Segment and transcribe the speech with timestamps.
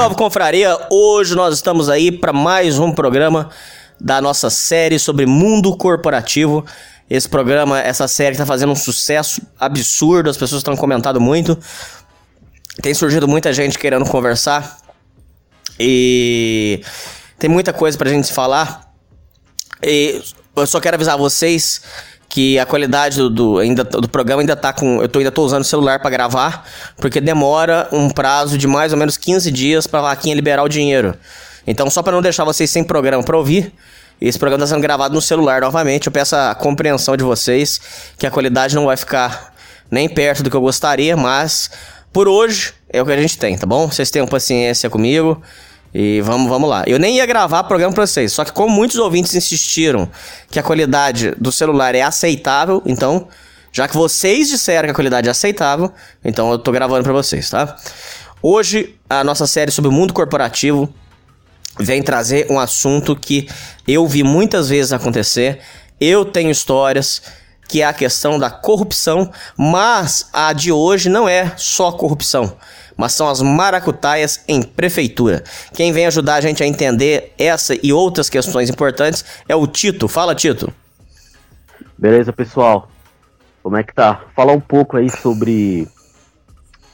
[0.00, 0.78] Salve, confraria!
[0.88, 3.50] Hoje nós estamos aí para mais um programa
[4.00, 6.64] da nossa série sobre mundo corporativo.
[7.10, 11.58] Esse programa, essa série está fazendo um sucesso absurdo, as pessoas estão comentando muito.
[12.80, 14.78] Tem surgido muita gente querendo conversar
[15.78, 16.82] e
[17.38, 18.90] tem muita coisa pra gente falar.
[19.82, 20.22] E
[20.56, 21.82] eu só quero avisar vocês
[22.30, 25.02] que a qualidade do, do, ainda, do programa ainda tá com.
[25.02, 26.64] Eu tô, ainda tô usando o celular para gravar,
[26.96, 31.14] porque demora um prazo de mais ou menos 15 dias pra vaquinha liberar o dinheiro.
[31.66, 33.74] Então, só para não deixar vocês sem programa para ouvir,
[34.20, 36.06] esse programa está sendo gravado no celular novamente.
[36.06, 37.80] Eu peço a compreensão de vocês
[38.16, 39.52] que a qualidade não vai ficar
[39.90, 41.68] nem perto do que eu gostaria, mas
[42.12, 43.90] por hoje é o que a gente tem, tá bom?
[43.90, 45.42] Vocês tenham paciência comigo.
[45.92, 46.84] E vamos, vamos lá.
[46.86, 50.08] Eu nem ia gravar programa pra vocês, só que como muitos ouvintes insistiram
[50.50, 53.26] que a qualidade do celular é aceitável, então,
[53.72, 55.92] já que vocês disseram que a qualidade é aceitável,
[56.24, 57.76] então eu tô gravando pra vocês, tá?
[58.40, 60.92] Hoje, a nossa série sobre o mundo corporativo
[61.78, 63.48] vem trazer um assunto que
[63.86, 65.60] eu vi muitas vezes acontecer,
[66.00, 67.20] eu tenho histórias,
[67.68, 72.56] que é a questão da corrupção, mas a de hoje não é só corrupção
[73.00, 75.42] mas são as maracutaias em prefeitura.
[75.72, 80.06] Quem vem ajudar a gente a entender essa e outras questões importantes é o Tito.
[80.06, 80.70] Fala, Tito.
[81.96, 82.90] Beleza, pessoal?
[83.62, 84.20] Como é que tá?
[84.36, 85.88] Falar um pouco aí sobre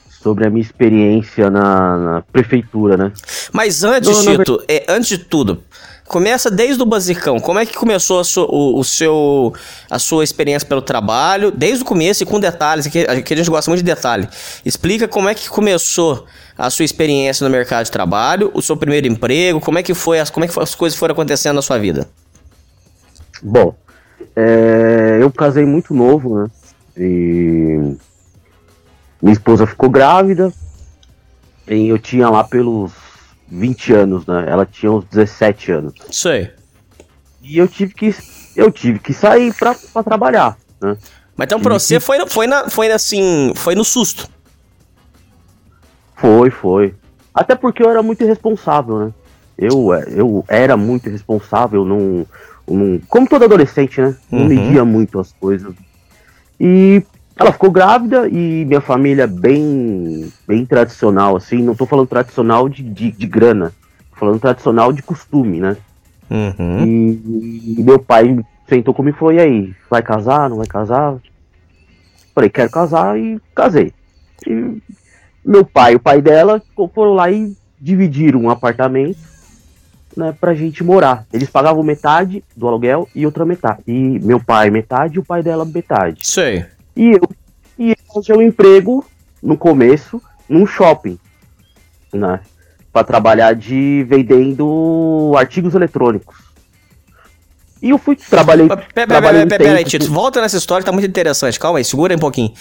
[0.09, 3.12] sobre a minha experiência na, na prefeitura, né?
[3.53, 5.62] Mas antes, não, Tito, é, antes de tudo,
[6.06, 7.41] Começa desde o basicão.
[7.41, 9.53] Como é que começou a sua, o, o, seu,
[9.91, 11.50] a sua experiência pelo trabalho?
[11.50, 14.28] Desde o começo e com detalhes, que, que a gente gosta muito de detalhe.
[14.65, 16.25] Explica como é que começou
[16.56, 20.21] a sua experiência no mercado de trabalho, o seu primeiro emprego, como é que foi
[20.21, 22.09] as, como é que as coisas foram acontecendo na sua vida?
[23.43, 23.75] Bom,
[24.34, 26.50] é, eu casei muito novo, né?
[26.97, 27.97] E
[29.21, 30.53] minha esposa ficou grávida.
[31.69, 32.93] E eu tinha lá pelos
[33.49, 34.45] 20 anos, né?
[34.49, 35.95] Ela tinha uns 17 anos.
[36.11, 36.51] Sei.
[37.43, 38.15] E eu tive que
[38.57, 40.97] eu tive que sair pra, pra trabalhar, né?
[41.37, 42.01] Mas então pra você que...
[42.01, 44.29] foi, foi, na, foi assim, foi no susto.
[46.17, 46.95] Foi, foi.
[47.35, 49.12] Até porque eu era muito irresponsável, né?
[49.59, 52.27] Eu, eu era muito irresponsável, não,
[52.67, 54.17] não como todo adolescente, né?
[54.31, 54.49] Não uhum.
[54.49, 55.75] media muito as coisas.
[56.59, 57.03] E
[57.37, 62.83] ela ficou grávida e minha família bem bem tradicional, assim, não tô falando tradicional de,
[62.83, 63.73] de, de grana,
[64.11, 65.77] tô falando tradicional de costume, né?
[66.31, 66.85] Uhum.
[66.85, 71.17] E, e, meu pai sentou comigo e falou, e aí, vai casar, não vai casar?
[72.35, 73.93] Falei, quero casar e casei.
[74.47, 74.83] E
[75.45, 76.61] meu pai e o pai dela
[76.95, 79.19] foram lá e dividiram um apartamento
[80.17, 81.27] né, pra gente morar.
[81.33, 83.83] Eles pagavam metade do aluguel e outra metade.
[83.87, 86.27] E meu pai metade e o pai dela metade.
[86.27, 86.65] Sei.
[86.97, 87.29] E eu
[87.79, 89.05] e arranjei um emprego
[89.43, 91.19] no começo num shopping,
[92.12, 92.41] né?
[92.93, 96.37] Para trabalhar de vendendo artigos eletrônicos.
[97.83, 98.67] E eu fui, trabalhei.
[98.67, 101.61] Pera, pera, pera, pera, aí, Tito, volta nessa história que tá muito interessante.
[101.61, 102.53] Calma aí, segura aí um pouquinho.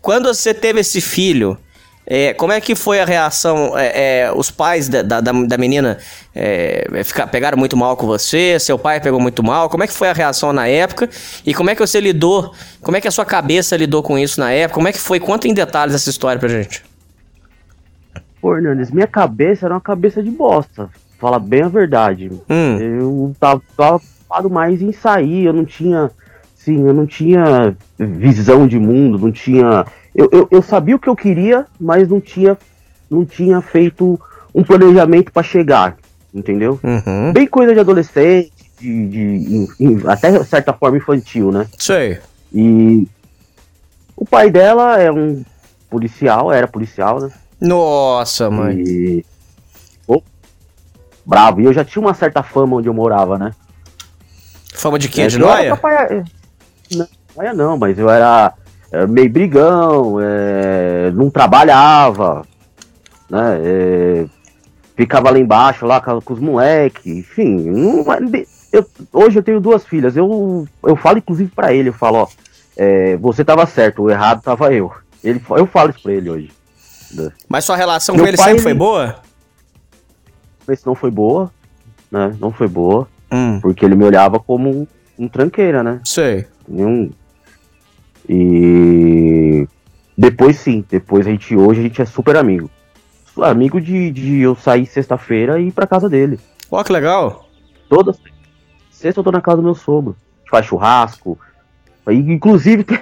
[0.00, 1.58] Quando você teve esse filho,
[2.04, 3.78] é, como é que foi a reação?
[3.78, 5.98] É, é, os pais da, da, da menina
[6.34, 8.58] é, é, ficar, pegaram muito mal com você?
[8.58, 9.68] Seu pai pegou muito mal?
[9.68, 11.08] Como é que foi a reação na época?
[11.46, 12.52] E como é que você lidou?
[12.82, 14.74] Como é que a sua cabeça lidou com isso na época?
[14.74, 15.20] Como é que foi?
[15.20, 16.84] Conta em detalhes essa história pra gente.
[18.40, 20.90] Pô, Hernandes, minha cabeça era uma cabeça de bosta.
[21.20, 22.32] Fala bem a verdade.
[22.50, 22.78] Hum.
[22.78, 26.10] Eu tava, tava ocupado mais em sair, eu não tinha.
[26.56, 29.84] Sim, eu não tinha visão de mundo, não tinha
[30.14, 32.56] eu, eu, eu, sabia o que eu queria, mas não tinha,
[33.10, 34.20] não tinha feito
[34.54, 35.96] um planejamento para chegar,
[36.34, 36.78] entendeu?
[36.82, 37.32] Uhum.
[37.32, 39.66] Bem coisa de adolescente, de, de,
[39.96, 41.66] de, até certa forma infantil, né?
[41.78, 42.18] Sei.
[42.52, 43.08] E
[44.16, 45.42] o pai dela é um
[45.88, 47.30] policial, era policial, né?
[47.60, 48.76] Nossa, mãe.
[48.78, 49.24] E.
[50.06, 50.22] Pô,
[51.24, 51.60] bravo.
[51.60, 53.54] E eu já tinha uma certa fama onde eu morava, né?
[54.74, 55.22] Fama de quê?
[55.22, 55.78] É, De noia?
[56.90, 58.52] Não, noia não, mas eu era
[58.92, 62.42] é, meio brigão, é, não trabalhava,
[63.30, 63.58] né?
[63.62, 64.26] é,
[64.96, 67.70] ficava lá embaixo, lá com, com os moleques, enfim.
[67.70, 68.04] não-
[68.72, 72.28] eu- hoje eu tenho duas filhas, eu, eu falo inclusive pra ele, eu falo, ó,
[72.76, 74.92] é, você tava certo, o errado tava eu.
[75.22, 76.50] Ele, eu falo isso pra ele hoje.
[77.48, 79.16] Mas sua relação Meu com ele pai, sempre foi boa?
[80.66, 81.50] Mas não foi boa,
[82.10, 82.34] né?
[82.40, 84.86] Não foi boa, Hum, porque ele me olhava como um,
[85.18, 86.00] um tranqueira, né?
[86.04, 86.46] sei.
[86.66, 87.10] Nenhum.
[88.28, 89.66] E
[90.16, 92.70] depois sim, depois a gente hoje a gente é super amigo.
[93.40, 96.38] Amigo de, de eu sair sexta-feira e ir pra casa dele.
[96.70, 97.48] Ó, que legal.
[97.88, 98.14] Toda
[98.90, 100.14] sexta eu tô na casa do meu sogro.
[100.14, 101.38] A gente faz churrasco.
[102.06, 102.84] Aí, inclusive.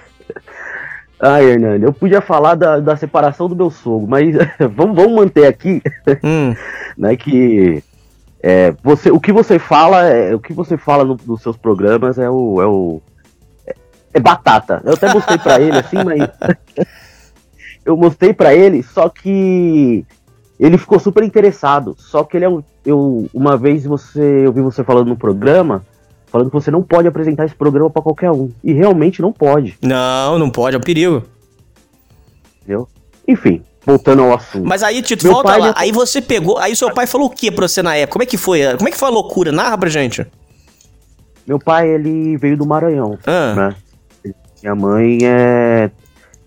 [1.23, 4.35] Ai, Hernani, eu podia falar da, da separação do meu sogro, mas
[4.75, 5.83] vamos, vamos manter aqui,
[6.25, 6.55] Hum,
[6.97, 7.85] né, que
[8.43, 12.19] é, você, o que você fala, é, o que você fala no- nos seus programas
[12.19, 13.03] é o, é o
[14.13, 14.83] é, batata.
[14.85, 16.29] Eu até mostrei pra ele assim, mas
[17.85, 20.05] eu mostrei pra ele, só que
[20.59, 21.95] ele ficou super interessado.
[21.99, 25.85] Só que ele é um, eu uma vez você, eu vi você falando no programa,
[26.27, 29.77] falando que você não pode apresentar esse programa pra qualquer um, e realmente não pode,
[29.83, 31.23] não, não pode, é um perigo.
[32.63, 32.89] entendeu?
[33.27, 34.67] Enfim, voltando ao assunto.
[34.67, 35.75] Mas aí, Tito, Meu volta lá.
[35.77, 36.59] Aí você pegou.
[36.59, 38.15] Aí seu pai falou o que pra você na época?
[38.15, 38.61] Como é que foi?
[38.77, 39.53] Como é que foi a loucura?
[39.53, 40.27] Narra pra gente.
[41.47, 43.19] Meu pai, ele veio do Maranhão.
[43.27, 43.75] Ah, né?
[44.63, 45.91] Minha mãe é,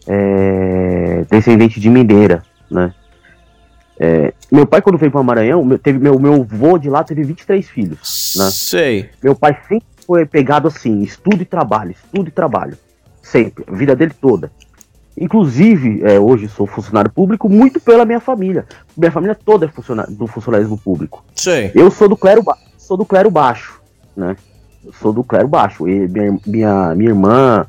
[0.07, 2.94] é descendente de mineira, né?
[4.00, 7.24] É, meu pai, quando veio para Maranhão, meu, teve, meu, meu avô de lá teve
[7.24, 8.33] 23 filhos.
[8.38, 8.50] né?
[8.51, 9.10] sei.
[9.24, 12.77] Meu pai sempre foi pegado assim, estudo e trabalho, estudo e trabalho.
[13.21, 14.51] Sempre, a vida dele toda.
[15.15, 18.65] Inclusive, é, hoje sou funcionário público muito pela minha família.
[18.98, 21.24] Minha família toda é funcionário, do funcionalismo público.
[21.36, 21.71] Sei.
[21.75, 22.44] Eu sou do clero,
[22.77, 23.80] sou do clero baixo,
[24.18, 24.36] né?
[24.83, 25.88] Eu sou do clero baixo.
[25.88, 27.65] E minha, minha, minha irmã,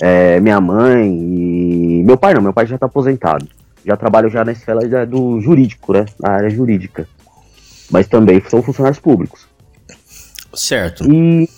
[0.00, 3.46] é, minha mãe e meu pai não, meu pai já tá aposentado.
[3.84, 6.04] Já trabalho já na esfera do jurídico, né?
[6.20, 7.08] Na área jurídica.
[7.90, 9.48] Mas também são funcionários públicos.
[10.54, 11.10] Certo.
[11.10, 11.48] E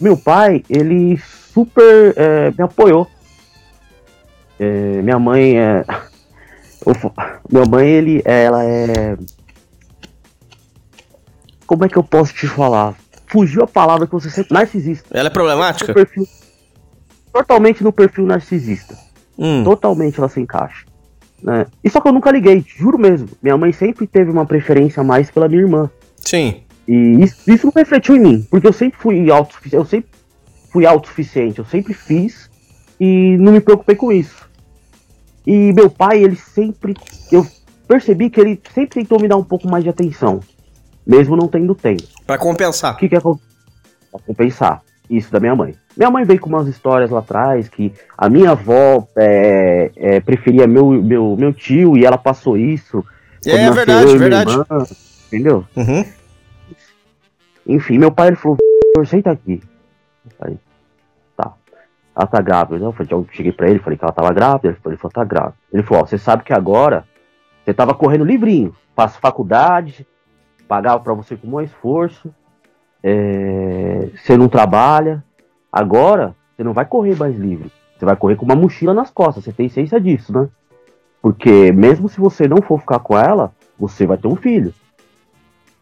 [0.00, 1.18] meu pai, ele
[1.52, 3.06] super é, me apoiou.
[4.58, 5.84] É, minha mãe é.
[7.50, 9.16] Minha mãe, ele, ela é.
[11.66, 12.94] Como é que eu posso te falar?
[13.26, 14.52] Fugiu a palavra que você sempre.
[14.52, 15.08] Narcisista.
[15.16, 15.94] Ela é problemática?
[15.94, 16.28] Perfil-
[17.34, 18.96] totalmente no perfil narcisista.
[19.36, 19.64] Hum.
[19.64, 20.86] Totalmente ela se encaixa.
[21.42, 21.66] Né?
[21.82, 23.28] E só que eu nunca liguei, juro mesmo.
[23.42, 25.90] Minha mãe sempre teve uma preferência mais pela minha irmã.
[26.16, 26.62] Sim.
[26.86, 26.94] E
[27.24, 30.10] isso, isso não refletiu em mim, porque eu sempre fui autossuficiente, eu sempre
[30.70, 32.48] fui autossuficiente, eu sempre fiz
[33.00, 34.48] e não me preocupei com isso.
[35.46, 36.94] E meu pai, ele sempre,
[37.32, 37.46] eu
[37.88, 40.40] percebi que ele sempre tentou me dar um pouco mais de atenção,
[41.06, 42.04] mesmo não tendo tempo.
[42.26, 42.94] Pra compensar.
[42.94, 43.48] O que que aconteceu?
[44.10, 44.82] Pra compensar.
[45.10, 45.74] Isso da minha mãe.
[45.96, 50.66] Minha mãe veio com umas histórias lá atrás que a minha avó é, é, preferia
[50.66, 53.04] meu, meu, meu tio e ela passou isso.
[53.46, 54.50] É verdade, verdade.
[54.50, 54.66] irmã,
[55.26, 55.64] entendeu?
[55.76, 56.04] Uhum.
[57.66, 59.62] Enfim, meu pai ele falou, "Vitor, senta aqui.
[61.36, 61.52] Tá.
[62.16, 62.84] Ela tá grávida.
[62.84, 64.68] Eu falei, eu cheguei pra ele, falei que ela tava grávida.
[64.68, 65.54] Ele falou, ele falou, tá grávida.
[65.72, 67.04] Ele falou, você sabe que agora
[67.64, 70.06] você tava correndo livrinho, faço faculdade,
[70.68, 72.34] pagava pra você com maior esforço,
[73.02, 75.24] é, você não trabalha.
[75.74, 77.68] Agora, você não vai correr mais livre.
[77.98, 79.42] Você vai correr com uma mochila nas costas.
[79.42, 80.48] Você tem ciência disso, né?
[81.20, 84.72] Porque mesmo se você não for ficar com ela, você vai ter um filho.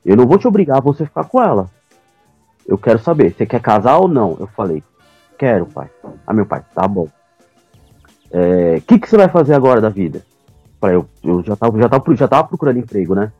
[0.02, 1.68] Eu não vou te obrigar a você ficar com ela.
[2.66, 4.34] Eu quero saber, você quer casar ou não?
[4.40, 4.82] Eu falei,
[5.36, 5.90] quero, pai.
[6.26, 7.08] Ah, meu pai, tá bom.
[8.30, 10.24] O que, que você vai fazer agora da vida?
[10.80, 13.30] Falei, eu, eu já, tava, já, tava, já tava procurando emprego, né?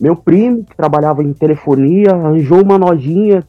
[0.00, 3.46] Meu primo, que trabalhava em telefonia, arranjou uma lojinha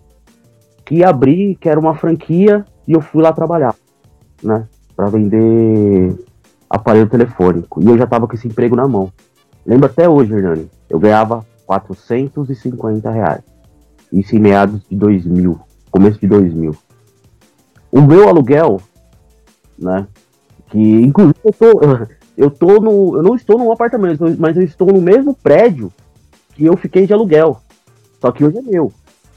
[0.86, 3.76] que ia abrir, que era uma franquia, e eu fui lá trabalhar,
[4.44, 4.68] né?
[4.96, 6.16] Pra vender
[6.70, 7.82] aparelho telefônico.
[7.82, 9.12] E eu já tava com esse emprego na mão.
[9.66, 10.70] Lembro até hoje, Hernani.
[10.90, 13.44] Eu ganhava 450 reais.
[14.12, 15.60] Isso em meados de 2000,
[15.90, 16.76] começo de 2000.
[17.92, 18.82] O meu aluguel,
[19.78, 20.08] né?
[20.68, 22.08] Que inclusive eu tô,
[22.38, 25.92] eu tô no, eu não estou num apartamento, mas eu estou no mesmo prédio
[26.54, 27.62] que eu fiquei de aluguel.
[28.20, 28.92] Só que hoje é meu,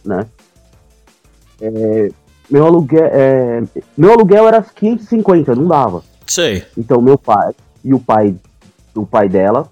[0.05, 0.27] né?
[1.61, 2.11] É,
[2.50, 3.62] meu aluguel, é,
[3.96, 6.02] meu aluguel era 550, não dava.
[6.26, 6.64] Sei.
[6.76, 7.52] Então meu pai
[7.84, 8.34] e o pai,
[8.94, 9.68] o pai dela,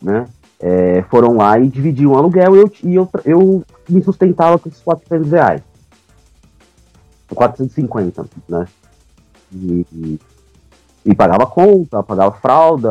[0.00, 0.26] né?
[0.60, 4.68] é, foram lá e dividiram o aluguel e eu, e eu, eu me sustentava com
[4.68, 5.62] esses 400 reais.
[7.34, 8.66] 450, né?
[9.52, 10.20] E, e,
[11.06, 12.90] e pagava conta, pagava fralda.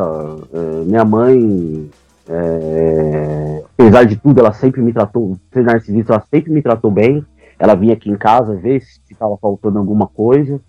[0.53, 1.89] é, minha mãe
[2.27, 7.23] É, apesar de tudo, ela sempre me tratou, ser narcisista, ela sempre me tratou bem.
[7.59, 10.59] Ela vinha aqui em casa ver se estava faltando alguma coisa.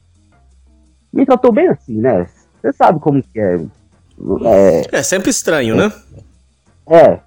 [1.13, 2.29] Me tratou bem assim, né?
[2.61, 3.61] Você sabe como que é.
[4.43, 5.93] É, é sempre estranho, né?
[6.87, 7.21] É.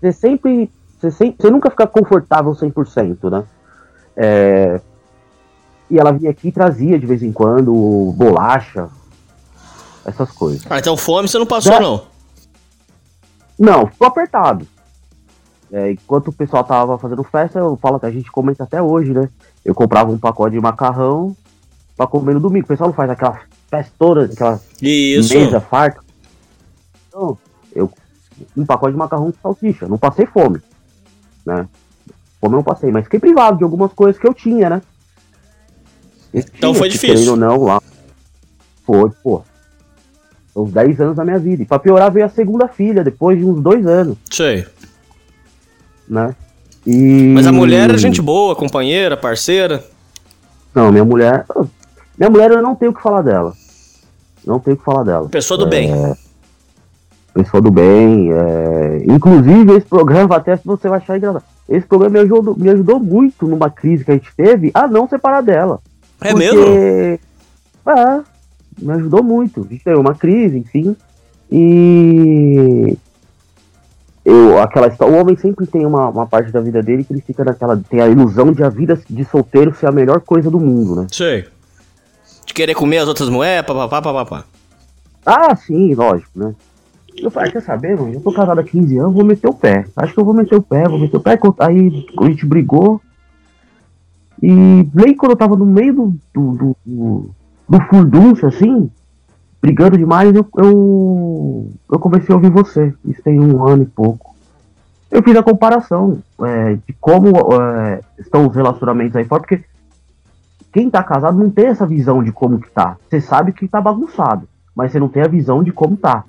[0.00, 0.70] Você sempre.
[1.00, 3.44] Você, sempre, você nunca fica confortável 100%, né?
[4.16, 4.80] É,
[5.90, 8.88] e ela vinha aqui e trazia de vez em quando bolacha,
[10.04, 10.64] essas coisas.
[10.68, 11.80] Ah, então fome você não passou, Já...
[11.80, 12.04] não?
[13.58, 14.66] Não, ficou apertado.
[15.74, 19.12] É, enquanto o pessoal tava fazendo festa, eu falo que a gente comenta até hoje,
[19.12, 19.28] né?
[19.64, 21.36] Eu comprava um pacote de macarrão
[21.96, 22.64] pra comer no domingo.
[22.64, 25.36] O pessoal não faz aquela festona, aquela Isso.
[25.36, 26.00] mesa farta.
[27.08, 27.36] Então,
[27.74, 27.90] eu
[28.56, 29.88] um pacote de macarrão com salsicha.
[29.88, 30.60] Não passei fome,
[31.44, 31.66] né?
[32.40, 34.82] Fome eu não passei, mas fiquei privado de algumas coisas que eu tinha, né?
[36.32, 37.32] Eu então tinha, foi difícil.
[37.32, 37.82] ou não, lá.
[38.84, 39.42] Foi, pô.
[40.54, 41.64] Uns 10 anos da minha vida.
[41.64, 44.16] E pra piorar veio a segunda filha, depois de uns dois anos.
[44.30, 44.64] Sei
[46.08, 46.34] né?
[46.86, 47.32] E...
[47.34, 49.84] Mas a mulher é gente boa, companheira, parceira?
[50.74, 51.46] Não, minha mulher.
[52.18, 53.54] Minha mulher eu não tenho o que falar dela.
[54.46, 55.28] Não tenho o que falar dela.
[55.28, 55.70] Pessoa do é...
[55.70, 56.16] bem.
[57.32, 58.32] Pessoa do bem.
[58.32, 59.04] É...
[59.06, 61.44] Inclusive, esse programa, até se você vai achar engraçado.
[61.68, 65.08] Esse programa me ajudou, me ajudou muito numa crise que a gente teve a não
[65.08, 65.80] separar dela.
[66.20, 66.44] É porque...
[66.44, 66.64] mesmo?
[67.86, 68.20] É,
[68.80, 69.62] me ajudou muito.
[69.62, 70.94] A gente teve uma crise, enfim.
[71.50, 72.96] E
[74.24, 77.20] eu, aquela história, o homem sempre tem uma, uma parte da vida dele que ele
[77.20, 77.76] fica naquela.
[77.76, 81.06] tem a ilusão de a vida de solteiro ser a melhor coisa do mundo, né?
[81.10, 81.44] Sei.
[82.46, 84.44] De querer comer as outras mulheres, papapá, papapá.
[85.26, 86.54] Ah, sim, lógico, né?
[87.16, 88.14] Eu falei, quer saber, mano?
[88.14, 89.84] Eu tô casado há 15 anos, vou meter o pé.
[89.94, 91.38] Acho que eu vou meter o pé, vou meter o pé.
[91.60, 93.00] Aí a gente brigou.
[94.42, 97.30] E nem quando eu tava no meio do, do, do,
[97.68, 98.90] do furdunço, assim,
[99.64, 102.92] brigando demais, eu, eu, eu, comecei a ouvir você.
[103.02, 104.36] Isso tem um ano e pouco.
[105.10, 109.64] Eu fiz a comparação é, de como é, estão os relacionamentos aí fora, porque
[110.70, 112.98] quem tá casado não tem essa visão de como que tá.
[113.08, 116.24] Você sabe que tá bagunçado, mas você não tem a visão de como tá,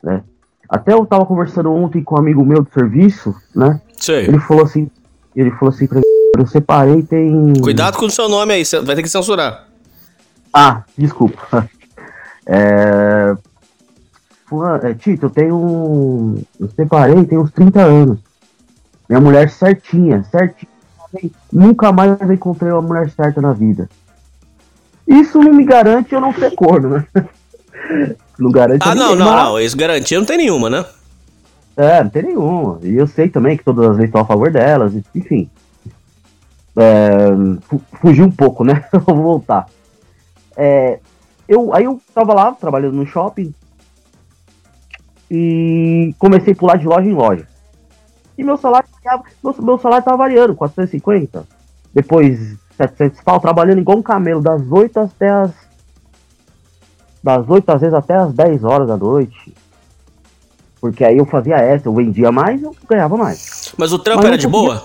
[0.00, 0.22] né?
[0.68, 3.80] Até eu tava conversando ontem com um amigo meu do serviço, né?
[3.96, 4.26] Sei.
[4.26, 4.88] Ele falou assim,
[5.34, 6.04] ele falou assim pra mim,
[6.38, 7.54] eu separei tem...
[7.60, 9.66] Cuidado com o seu nome aí, você vai ter que censurar.
[10.52, 11.68] Ah, desculpa.
[12.48, 13.36] É...
[14.82, 14.94] é...
[14.94, 16.38] Tito, eu tenho.
[16.58, 18.18] Eu separei, tem uns 30 anos.
[19.08, 20.70] Minha mulher certinha, certinha.
[21.52, 23.88] Nunca mais encontrei uma mulher certa na vida.
[25.06, 27.06] Isso não me garante eu não ser corno, né?
[28.38, 29.60] não garante Ah, não, não, não.
[29.60, 30.84] Isso garantia não tem nenhuma, né?
[31.76, 32.78] É, não tem nenhuma.
[32.82, 35.48] E eu sei também que todas as vezes estão a favor delas, enfim.
[36.76, 37.28] É,
[38.00, 38.84] fugi um pouco, né?
[39.06, 39.66] Vou voltar.
[40.56, 40.98] É,
[41.48, 43.54] eu, aí eu tava lá, trabalhando no shopping,
[45.30, 47.46] e comecei a pular de loja em loja.
[48.36, 48.88] E meu salário,
[49.42, 51.44] meu, meu salário tava variando, 450.
[51.92, 55.50] Depois 700 pau, trabalhando igual um camelo, das 8 até as.
[57.22, 59.54] Das 8 às vezes até as 10 horas da noite.
[60.80, 63.74] Porque aí eu fazia essa, eu vendia mais, eu ganhava mais.
[63.76, 64.84] Mas o trampo Mas era de boa?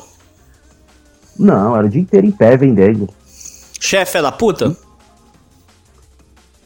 [1.38, 3.08] Não, era o dia inteiro em pé vendendo.
[3.79, 4.75] Chefe é da puta?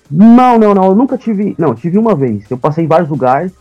[0.10, 0.86] Não, não, não.
[0.86, 1.56] Eu nunca tive.
[1.58, 2.50] Não, tive uma vez.
[2.50, 3.52] Eu passei em vários lugares,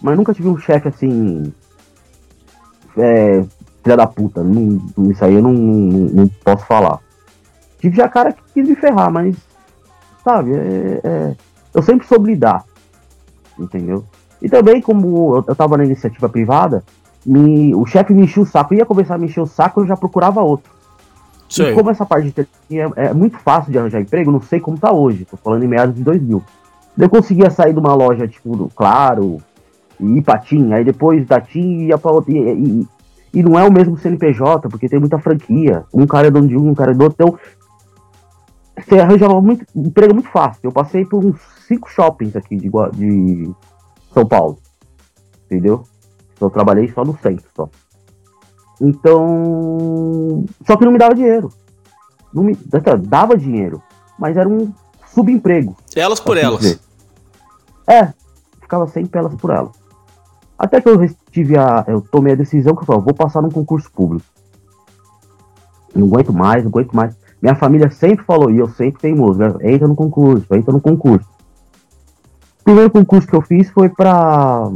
[0.00, 1.52] mas nunca tive um chefe assim.
[2.96, 3.44] É.
[3.82, 4.42] Filha da puta.
[4.42, 7.00] Não, isso aí eu não, não, não, posso falar.
[7.80, 9.36] Tive já cara que quis me ferrar, mas.
[10.24, 11.36] Sabe, é, é,
[11.74, 12.64] eu sempre soube lidar.
[13.58, 14.04] Entendeu?
[14.42, 16.84] E também, como eu, eu tava na iniciativa privada,
[17.24, 18.74] me, o chefe me enchia o saco.
[18.74, 20.70] Eu ia começar a me encher o saco, eu já procurava outro.
[21.56, 24.60] E como essa parte de tecnologia é, é, muito fácil de arranjar emprego, não sei
[24.60, 26.42] como tá hoje, tô falando em meados de 2000.
[26.98, 29.38] Eu conseguia sair de uma loja, tipo, do Claro,
[30.00, 32.32] e ir pra TIM, aí depois da TIM ia pra outra.
[32.32, 32.88] E, e,
[33.34, 35.84] e, não é o mesmo CNPJ, porque tem muita franquia.
[35.92, 37.16] Um cara é dono de um, um cara é do outro.
[37.18, 37.38] Então,
[38.76, 40.60] você arranjava muito, emprego muito fácil.
[40.64, 43.50] Eu passei por uns cinco shoppings aqui de, de
[44.12, 44.58] São Paulo.
[45.46, 45.82] Entendeu?
[46.40, 47.68] Eu trabalhei só no centro, só.
[48.80, 50.44] Então.
[50.66, 51.50] Só que não me dava dinheiro.
[52.32, 52.56] Não me,
[53.06, 53.82] dava dinheiro,
[54.18, 54.72] mas era um
[55.06, 55.76] subemprego.
[55.96, 56.60] Elas por assim elas.
[56.60, 56.80] Dizer.
[57.86, 58.12] É,
[58.60, 59.72] ficava sempre elas por elas.
[60.58, 60.98] Até que eu
[61.30, 61.84] tive a.
[61.86, 64.26] Eu tomei a decisão que eu falei, vou passar num concurso público.
[65.94, 67.16] Não aguento mais, não aguento mais.
[67.40, 69.54] Minha família sempre falou, e eu sempre teimoso, né?
[69.62, 71.26] entra no concurso, entra no concurso.
[72.60, 74.68] O primeiro concurso que eu fiz foi para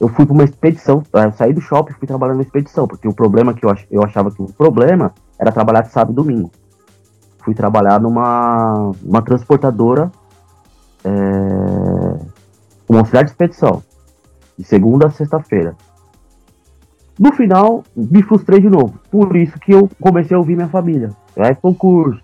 [0.00, 3.08] eu fui para uma expedição, eu saí do shopping e fui trabalhar numa expedição, porque
[3.08, 6.16] o problema que eu, ach, eu achava que o problema era trabalhar de sábado e
[6.16, 6.50] domingo.
[7.38, 10.10] Fui trabalhar numa uma transportadora
[11.04, 11.08] é,
[12.86, 13.82] como auxiliar de expedição,
[14.56, 15.74] de segunda a sexta-feira.
[17.18, 18.94] No final, me frustrei de novo.
[19.10, 21.10] Por isso que eu comecei a ouvir minha família.
[21.36, 22.22] Vai pro concurso.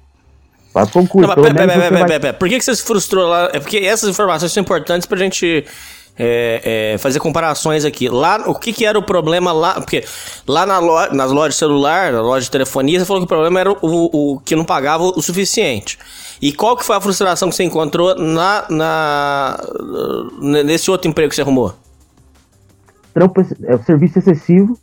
[0.73, 1.29] Vai pro concurso.
[1.29, 2.35] Não, mas pera, pera, pera.
[2.35, 3.51] Por que, que você se frustrou lá?
[3.53, 5.65] É porque essas informações são importantes pra gente
[6.19, 8.09] é, é, fazer comparações aqui.
[8.09, 9.75] Lá, o que, que era o problema lá?
[9.75, 10.05] Porque
[10.47, 13.29] lá na loja, nas lojas de celular, na loja de telefonia, você falou que o
[13.29, 15.99] problema era o, o, o, que não pagava o suficiente.
[16.41, 19.59] E qual que foi a frustração que você encontrou na, na
[20.41, 21.75] nesse outro emprego que você arrumou?
[23.13, 24.79] Trampo, é o serviço excessivo.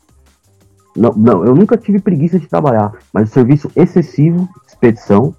[0.95, 5.33] Não, não, eu nunca tive preguiça de trabalhar, mas o serviço excessivo, expedição,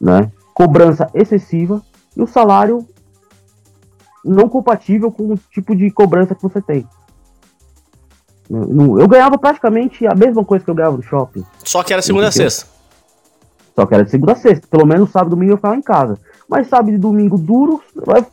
[0.00, 0.30] né?
[0.54, 1.82] Cobrança excessiva
[2.16, 2.86] e o salário
[4.24, 6.86] não compatível com o tipo de cobrança que você tem.
[8.50, 11.44] Eu ganhava praticamente a mesma coisa que eu ganhava no shopping.
[11.64, 12.66] Só que era segunda a sexta.
[13.74, 14.66] Só que era de segunda a sexta.
[14.68, 16.18] Pelo menos sábado e domingo eu ficava em casa.
[16.48, 17.82] Mas sábado e domingo duro.
[17.94, 18.24] Vai...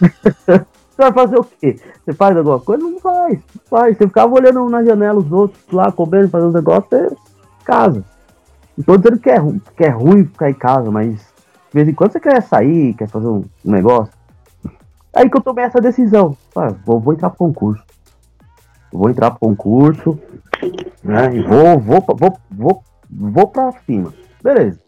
[0.00, 0.64] você
[0.96, 1.78] vai fazer o quê?
[2.04, 2.82] Você faz alguma coisa?
[2.82, 3.38] Não faz.
[3.54, 3.96] Não faz.
[3.96, 7.08] Você ficava olhando na janela os outros lá, comendo, fazendo negócio, é
[7.64, 8.02] casa.
[8.76, 9.38] Não tô dizendo que é,
[9.76, 11.35] que é ruim ficar em casa, mas
[11.68, 14.12] de vez em quando você quer sair, quer fazer um, um negócio.
[15.14, 16.36] Aí que eu tomei essa decisão.
[16.54, 17.82] Ah, vou, vou entrar pro concurso.
[18.92, 20.18] Vou entrar pro concurso,
[21.02, 21.34] né?
[21.34, 24.12] E vou, vou, vou, vou, vou pra cima.
[24.42, 24.78] Beleza.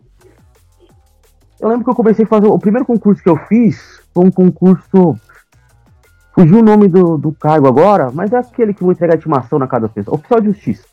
[1.61, 2.47] Eu lembro que eu comecei a fazer.
[2.47, 5.19] O primeiro concurso que eu fiz foi um concurso.
[6.35, 9.67] Fugiu o nome do, do cargo agora, mas é aquele que vou entregar intimação na
[9.67, 10.15] cada pessoa.
[10.15, 10.87] Oficial de Justiça.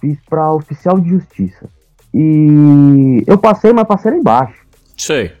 [0.00, 1.68] Fiz pra oficial de Justiça.
[2.14, 4.66] E eu passei, mas passei lá embaixo.
[4.96, 5.32] Sei.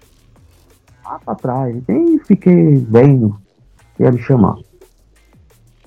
[1.04, 1.82] Lá pra trás.
[1.88, 3.38] E fiquei vendo.
[3.98, 4.56] Ia me chamar.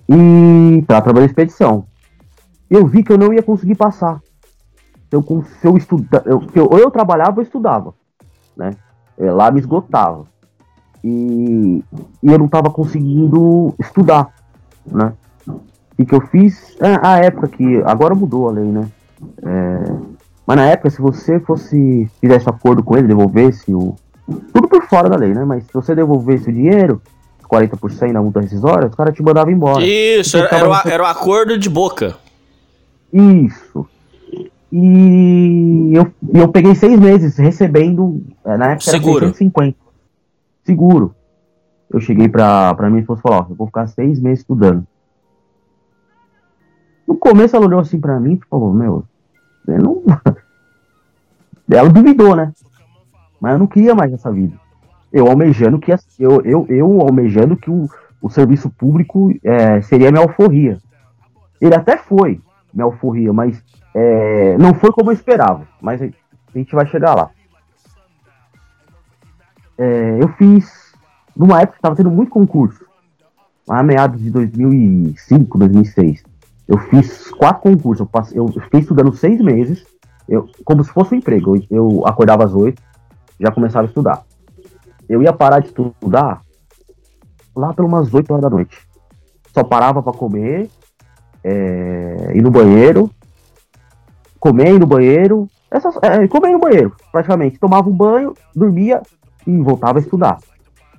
[0.08, 1.86] E pra trabalhar em expedição.
[2.70, 4.22] Eu vi que eu não ia conseguir passar.
[5.12, 5.24] Eu,
[5.60, 7.94] se eu estuda, eu, eu, ou eu trabalhava ou estudava.
[8.56, 8.72] Né?
[9.18, 10.26] É, lá me esgotava.
[11.04, 11.84] E,
[12.22, 14.34] e eu não estava conseguindo estudar.
[14.86, 15.14] Né?
[15.98, 16.76] E que eu fiz.
[16.82, 17.82] É, a época que.
[17.86, 18.90] Agora mudou a lei, né?
[19.42, 20.15] É,
[20.46, 23.96] mas na época, se você fosse fizesse acordo com ele, devolvesse o.
[24.54, 25.44] Tudo por fora da lei, né?
[25.46, 27.02] Mas se você devolvesse o dinheiro,
[27.50, 29.86] 40% da multa rescisória, os caras te mandavam embora.
[29.86, 32.16] Isso, era, era, o, era o acordo de boca.
[33.14, 33.88] Isso.
[34.72, 38.22] E eu, eu peguei seis meses recebendo.
[38.44, 39.26] É, na época Seguro.
[39.26, 39.78] era 650.
[40.64, 41.16] Seguro.
[41.90, 44.86] Eu cheguei pra, pra mim e falei: ó, eu vou ficar seis meses estudando.
[47.08, 49.06] No começo ela olhou assim pra mim e falou: meu,
[49.68, 50.04] eu não...
[51.70, 52.52] Ela duvidou, né?
[53.40, 54.56] Mas eu não queria mais essa vida.
[55.12, 57.90] Eu almejando que eu, eu, eu almejando que o,
[58.22, 60.78] o serviço público é, seria minha alforria.
[61.60, 62.42] Ele até foi
[62.74, 65.68] minha alforria, mas é, não foi como eu esperava.
[65.82, 66.10] Mas a
[66.54, 67.30] gente vai chegar lá.
[69.78, 70.94] É, eu fiz
[71.36, 72.86] numa época que estava tendo muito concurso,
[73.68, 76.24] lá meados de 2005, 2006.
[76.68, 78.02] Eu fiz quatro concursos.
[78.02, 79.86] Eu, passei, eu fiquei estudando seis meses,
[80.28, 81.56] eu, como se fosse um emprego.
[81.56, 82.82] Eu, eu acordava às oito,
[83.40, 84.24] já começava a estudar.
[85.08, 86.42] Eu ia parar de estudar
[87.56, 88.78] lá pelas umas oito horas da noite.
[89.54, 90.70] Só parava para comer,
[91.44, 93.10] é, ir no banheiro,
[94.40, 97.60] comer ir no banheiro, essas, é, comer no banheiro, praticamente.
[97.60, 99.02] Tomava um banho, dormia
[99.46, 100.40] e voltava a estudar.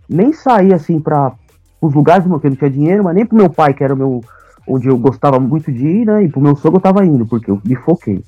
[0.08, 1.32] Nem saía assim para
[1.80, 3.96] os lugares porque eu não tinha dinheiro, mas nem pro meu pai, que era o
[3.96, 4.20] meu
[4.66, 6.24] onde eu gostava muito de ir, né?
[6.24, 8.22] E pro meu sogro eu tava indo, porque eu me foquei.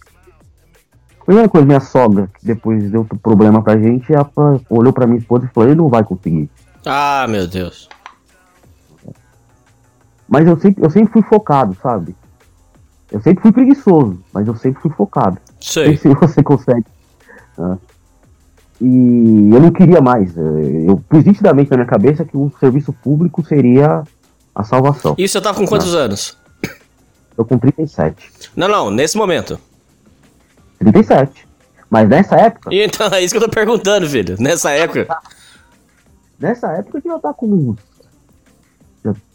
[1.24, 4.30] Primeira coisa, minha sogra, que depois deu problema pra gente, ela
[4.70, 6.48] olhou pra minha esposa e falou: ele não vai conseguir.
[6.86, 7.88] Ah, meu Deus.
[10.28, 12.14] Mas eu sempre, eu sempre fui focado, sabe?
[13.10, 15.38] Eu sempre fui preguiçoso, mas eu sempre fui focado.
[15.60, 15.96] Sei.
[15.96, 16.86] se você consegue.
[17.56, 17.78] Né?
[18.80, 20.36] E eu não queria mais.
[20.36, 24.04] Eu pus nitidamente na minha cabeça que o serviço público seria
[24.58, 25.14] a salvação.
[25.16, 26.36] E você tava com quantos anos?
[27.36, 28.50] Eu com 37.
[28.56, 29.58] Não, não, nesse momento.
[30.80, 31.46] 37.
[31.88, 32.68] Mas nessa época.
[32.72, 34.34] Então, é isso que eu tô perguntando, filho.
[34.40, 35.06] Nessa época.
[36.40, 37.78] Nessa época eu devia estar com uns.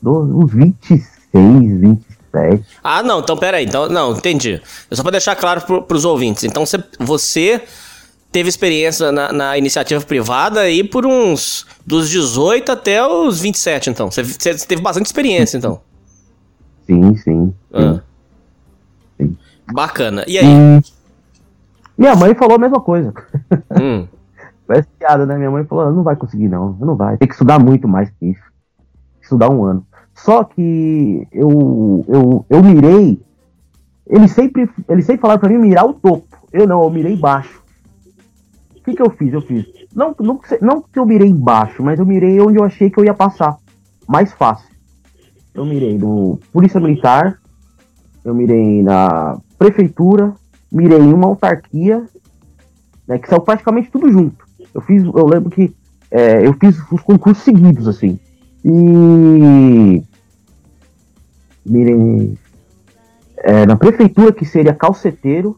[0.03, 2.65] Uns 26, 27.
[2.83, 3.65] Ah, não, então peraí.
[3.65, 4.62] Então, não, entendi.
[4.91, 6.43] Só pra deixar claro pro, pros ouvintes.
[6.43, 7.63] Então você, você
[8.34, 14.10] teve experiência na, na, iniciativa privada aí por uns dos 18 até os 27, então.
[14.10, 14.24] Você,
[14.67, 15.80] teve bastante experiência, então.
[16.88, 17.54] Sim, sim.
[17.72, 18.02] Ah.
[19.17, 19.38] sim.
[19.72, 20.26] Bacana.
[20.28, 20.46] E aí?
[20.46, 20.82] E...
[21.96, 23.13] Minha mãe falou a mesma coisa.
[23.80, 24.08] Hum.
[24.67, 25.38] Parece piada, né?
[25.38, 26.76] Minha mãe falou: não vai conseguir, não.
[26.80, 27.17] Não vai.
[27.17, 28.41] Tem que estudar muito mais que isso.
[29.22, 29.86] Estudar um ano.
[30.15, 33.22] Só que eu, eu, eu mirei.
[34.08, 36.28] Ele sempre, ele sempre falaram pra mim mirar o topo.
[36.52, 37.62] Eu não, eu mirei baixo.
[38.84, 39.32] O que, que eu fiz?
[39.32, 39.65] Eu fiz.
[39.96, 43.06] Não, não, não que eu mirei embaixo, mas eu mirei onde eu achei que eu
[43.06, 43.56] ia passar.
[44.06, 44.67] Mais fácil.
[45.54, 47.39] Eu mirei no Polícia Militar,
[48.26, 50.34] eu mirei na Prefeitura,
[50.69, 52.04] mirei em uma autarquia,
[53.08, 54.43] né, que saiu praticamente tudo junto.
[54.74, 55.74] Eu fiz, eu lembro que
[56.12, 58.19] é, eu fiz os concursos seguidos, assim.
[58.65, 60.04] E
[61.65, 62.38] mirei
[63.38, 65.58] é, na prefeitura, que seria calceteiro,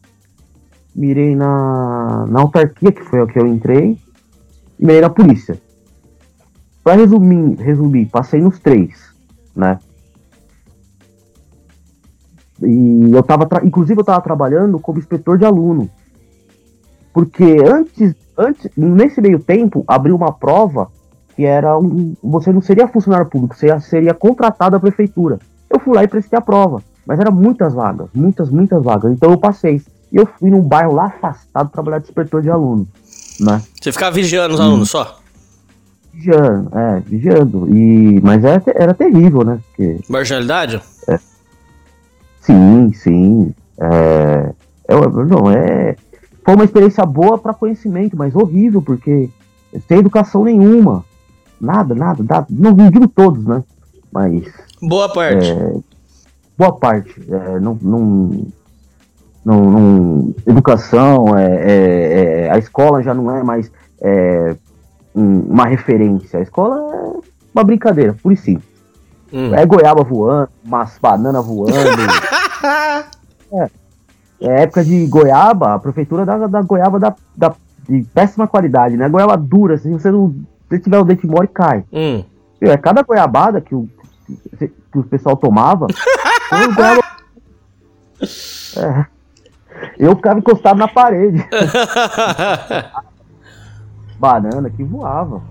[0.96, 3.98] mirei na, na autarquia, que foi a que eu entrei,
[4.80, 5.60] e mirei na polícia.
[6.84, 9.14] Para resumir, resumir, passei nos três,
[9.56, 9.80] né?
[12.62, 15.90] E eu tava, inclusive eu tava trabalhando como inspetor de aluno.
[17.14, 20.90] Porque antes, antes, nesse meio tempo, abriu uma prova
[21.36, 25.40] que era um, você não seria funcionário público, você seria contratado da prefeitura.
[25.70, 29.12] Eu fui lá e prestei a prova, mas eram muitas vagas, muitas, muitas vagas.
[29.12, 29.82] Então eu passei.
[30.16, 32.88] E eu fui num bairro lá afastado trabalhar de inspetor de aluno,
[33.38, 33.62] né?
[33.82, 35.20] Você ficava vigiando os alunos só?
[36.14, 37.76] Vigiando, é, vigiando.
[37.76, 39.60] E, mas era, era terrível, né?
[39.68, 40.82] Porque, Marginalidade?
[41.10, 41.20] É,
[42.40, 43.54] sim, sim.
[43.78, 44.54] É,
[44.88, 45.98] é, não, é,
[46.46, 49.30] foi uma experiência boa para conhecimento, mas horrível, porque
[49.86, 51.04] sem educação nenhuma.
[51.60, 52.48] Nada, nada, nada.
[52.50, 53.62] Não digo todos, né?
[54.14, 54.46] Mas.
[54.82, 55.52] Boa parte.
[55.52, 55.74] É,
[56.58, 57.22] boa parte.
[57.30, 58.48] É, não, não,
[59.46, 64.56] não, não, educação, é, é, é, a escola já não é mais é,
[65.14, 66.40] uma referência.
[66.40, 68.58] A escola é uma brincadeira, por e sim.
[69.32, 69.54] Hum.
[69.54, 71.72] É goiaba voando, umas banana voando.
[73.54, 73.70] é.
[74.42, 74.64] é.
[74.64, 77.54] época de goiaba, a prefeitura da, da goiaba da, da,
[77.88, 79.08] de péssima qualidade, né?
[79.08, 80.34] Goiaba dura, se você não
[80.72, 81.86] se tiver o dente mole, cai.
[81.94, 82.24] Hum.
[82.62, 83.88] É cada goiabada que o,
[84.58, 85.86] que o pessoal tomava,
[86.76, 87.04] goiaba...
[88.78, 89.15] é.
[89.98, 91.44] Eu ficava encostado na parede.
[94.20, 95.42] Banana que voava.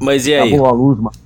[0.00, 0.48] Mas e aí?
[0.52, 1.16] Acabou a luz, mano.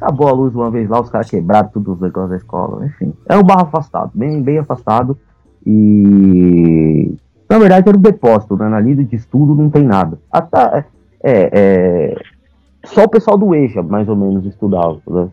[0.00, 2.86] Acabou a luz uma vez lá, os caras quebraram tudo os negócios da escola.
[2.86, 5.18] Enfim, é um barro afastado, bem, bem afastado.
[5.66, 7.14] E.
[7.50, 8.68] Na verdade era um depósito, né?
[8.68, 10.18] Na lida de estudo não tem nada.
[10.30, 10.84] Até,
[11.22, 12.14] é, é,
[12.84, 15.28] só o pessoal do EJA, mais ou menos, estudava, né?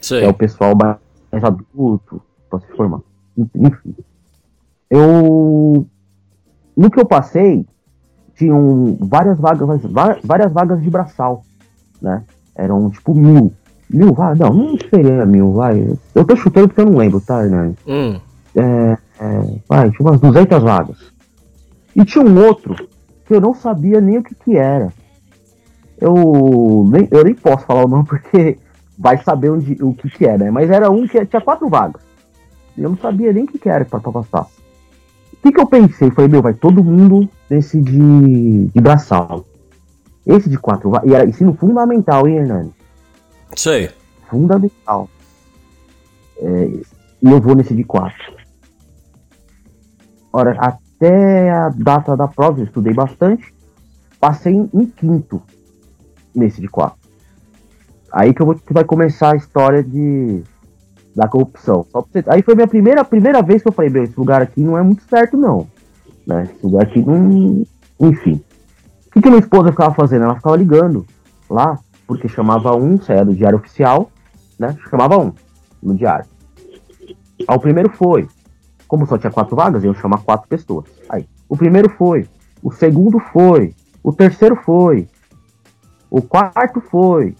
[0.00, 0.24] Sei.
[0.24, 2.20] É o pessoal mais adulto,
[2.50, 3.00] para se formar.
[3.36, 3.94] Enfim.
[4.90, 5.86] Eu.
[6.76, 7.64] No que eu passei,
[8.36, 9.80] tinham várias vagas,
[10.22, 11.42] várias vagas de braçal,
[12.00, 12.22] né?
[12.54, 13.52] Eram tipo mil.
[13.88, 14.38] Mil vagas?
[14.38, 15.96] Não, não seria mil, vai.
[16.14, 17.76] Eu tô chutando porque eu não lembro, tá, Hernani?
[17.86, 18.20] Hum.
[18.54, 21.12] É, é, vai, tinha umas 200 vagas.
[21.94, 22.74] E tinha um outro
[23.24, 24.92] que eu não sabia nem o que que era.
[25.98, 28.58] Eu nem, eu nem posso falar o nome porque
[28.98, 30.50] vai saber onde, o que que é, né?
[30.50, 32.02] Mas era um que tinha quatro vagas.
[32.76, 34.46] Eu não sabia nem o que que era pra, pra
[35.36, 36.10] passar que, que eu pensei?
[36.10, 39.44] Falei, meu, vai todo mundo nesse de, de braçal.
[40.26, 42.74] Esse de quatro E era ensino fundamental, hein, Hernani?
[43.54, 43.90] Sei.
[44.28, 45.08] Fundamental.
[46.38, 46.66] É,
[47.22, 48.34] e eu vou nesse de quatro.
[50.32, 53.54] Ora, até a data da prova, eu estudei bastante.
[54.18, 55.40] Passei em, em quinto
[56.34, 56.98] nesse de quatro.
[58.12, 60.42] Aí que eu vou que vai começar a história de
[61.16, 61.86] da corrupção.
[61.92, 62.22] Você...
[62.28, 64.82] Aí foi minha primeira, primeira vez que eu falei, meu, esse lugar aqui não é
[64.82, 65.66] muito certo, não.
[66.26, 66.42] Né?
[66.44, 67.64] Esse lugar aqui não.
[67.98, 68.44] Enfim.
[69.06, 70.24] O que, que minha esposa ficava fazendo?
[70.24, 71.06] Ela ficava ligando
[71.48, 74.10] lá, porque chamava um, saia do diário oficial,
[74.58, 74.76] né?
[74.90, 75.32] Chamava um
[75.82, 76.26] no diário.
[77.48, 78.28] Aí o primeiro foi.
[78.86, 80.84] Como só tinha quatro vagas, eu chamar quatro pessoas.
[81.08, 82.28] Aí, o primeiro foi.
[82.62, 83.74] O segundo foi.
[84.02, 85.08] O terceiro foi.
[86.10, 87.34] O quarto foi.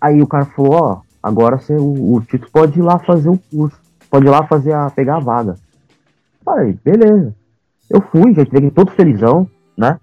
[0.00, 3.36] Aí o cara falou, ó, Agora você, o, o Tito pode ir lá fazer o
[3.50, 3.76] curso.
[4.08, 5.56] Pode ir lá fazer a, pegar a vaga.
[6.44, 7.34] Falei, beleza.
[7.90, 9.98] Eu fui, já entreguei todo felizão, né?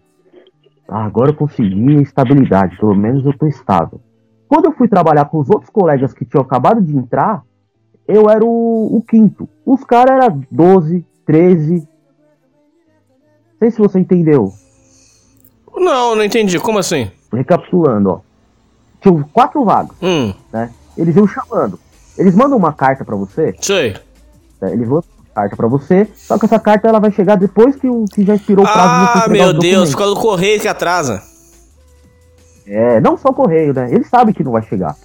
[0.86, 4.01] Ah, agora eu consegui estabilidade, pelo menos eu tô estável.
[4.49, 7.41] Quando eu fui trabalhar com os outros colegas que tinham acabado de entrar,
[8.05, 9.47] eu era o, o quinto.
[9.65, 11.75] Os caras eram 12, 13.
[11.75, 11.88] Não
[13.59, 14.51] sei se você entendeu.
[15.73, 16.59] Não, não entendi.
[16.59, 17.09] Como assim?
[17.31, 18.19] Recapitulando, ó.
[18.99, 20.33] Tinha quatro vagas, hum.
[20.51, 20.69] né?
[20.97, 21.79] Eles iam chamando.
[22.17, 23.56] Eles mandam uma carta para você.
[23.62, 23.95] Sei.
[24.62, 27.75] Né, eles mandam uma carta para você, só que essa carta ela vai chegar depois
[27.75, 31.21] que, o, que já expirou o prazo Ah, meu Deus, fica no correio que atrasa.
[32.65, 33.89] É, não só o correio, né?
[33.91, 34.95] Eles sabem que não vai chegar.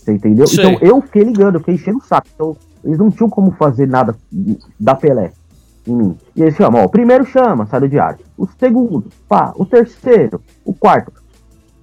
[0.00, 0.46] Você entendeu?
[0.46, 0.64] Sei.
[0.64, 2.26] Então eu fiquei ligando, eu fiquei enchendo o saco.
[2.34, 4.16] Então eles não tinham como fazer nada
[4.78, 5.32] da Pelé
[5.86, 6.18] em mim.
[6.34, 8.24] E eles chamam, ó, o primeiro chama, sai do diário.
[8.36, 11.12] O segundo, pá, o terceiro, o quarto.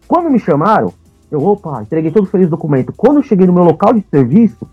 [0.07, 0.93] Quando me chamaram,
[1.29, 2.93] eu, opa, entreguei todo feliz documento.
[2.95, 4.67] Quando eu cheguei no meu local de serviço,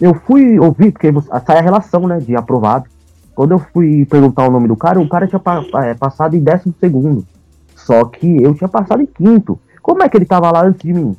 [0.00, 1.12] eu fui ouvir, porque
[1.46, 2.86] sai a relação, né, de aprovado.
[3.34, 6.40] Quando eu fui perguntar o nome do cara, o cara tinha pa é, passado em
[6.40, 7.26] décimo segundo.
[7.74, 9.58] Só que eu tinha passado em quinto.
[9.82, 11.16] Como é que ele tava lá antes de mim?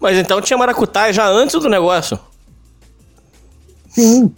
[0.00, 2.18] Mas então tinha maracutaia já antes do negócio.
[3.88, 4.34] Sim.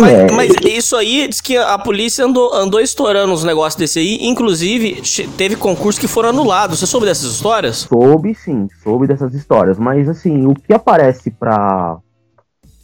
[0.00, 0.30] Mas, é...
[0.32, 4.18] mas, isso aí diz que a polícia andou, andou estourando os negócios desse aí.
[4.22, 5.02] Inclusive,
[5.36, 6.78] teve concursos que foram anulados.
[6.78, 7.76] Você soube dessas histórias?
[7.76, 9.78] Soube, sim, soube dessas histórias.
[9.78, 11.98] Mas assim, o que aparece pra,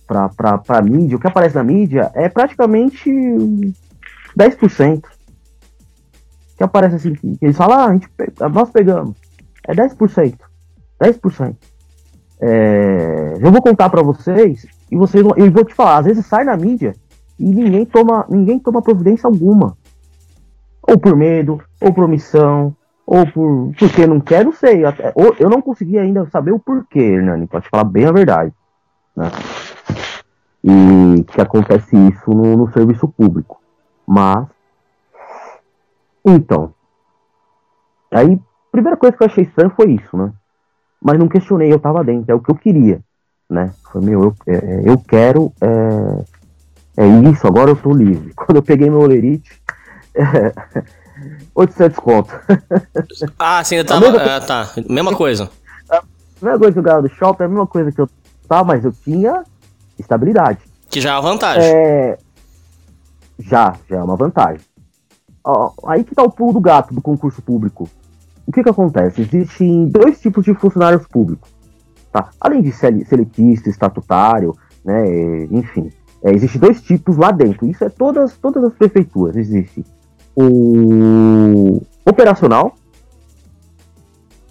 [0.06, 3.10] pra, pra, pra mídia, o que aparece na mídia é praticamente
[4.38, 4.98] 10%.
[4.98, 5.02] O
[6.56, 8.08] que aparece assim, que eles falam, ah, a gente,
[8.52, 9.16] nós pegamos.
[9.66, 10.34] É 10%.
[11.00, 11.56] 10%.
[12.42, 16.44] É, eu vou contar para vocês e vocês eu vou te falar, às vezes sai
[16.44, 16.94] na mídia
[17.38, 19.76] e ninguém toma, ninguém toma providência alguma.
[20.82, 22.74] Ou por medo, ou por omissão,
[23.06, 24.84] ou por porque não quer, não sei.
[24.84, 28.52] Até, ou, eu não consegui ainda saber o porquê, Hernani, pode falar bem a verdade.
[29.16, 29.30] Né?
[30.62, 33.60] E que acontece isso no, no serviço público.
[34.06, 34.46] Mas.
[36.26, 36.74] Então.
[38.10, 38.38] Aí,
[38.72, 40.32] primeira coisa que eu achei estranho foi isso, né?
[41.00, 43.00] mas não questionei, eu tava dentro, é o que eu queria,
[43.50, 43.72] né?
[43.92, 48.32] Falei, meu, eu, é, eu quero, é, é, isso, agora eu tô livre.
[48.36, 49.50] Quando eu peguei meu olerite,
[50.14, 50.52] é,
[51.54, 52.34] 800 conto.
[53.38, 55.50] Ah, sim, eu tava, mesma, ah, tá, mesma coisa.
[55.90, 56.02] A
[56.40, 58.08] mesma coisa que eu ganhava do shopping, é a mesma coisa que eu
[58.48, 59.44] tava, mas eu tinha
[59.98, 60.60] estabilidade.
[60.88, 61.62] Que já é uma vantagem.
[61.64, 62.18] É,
[63.38, 64.60] já, já é uma vantagem.
[65.44, 67.88] Ó, aí que tá o pulo do gato do concurso público
[68.50, 69.22] o que, que acontece?
[69.22, 71.48] Existem dois tipos de funcionários públicos.
[72.12, 72.30] Tá?
[72.40, 75.90] Além de seletista, estatutário, né, enfim,
[76.22, 77.66] é, existem dois tipos lá dentro.
[77.66, 79.36] Isso é todas, todas as prefeituras.
[79.36, 79.84] Existe
[80.34, 82.74] o operacional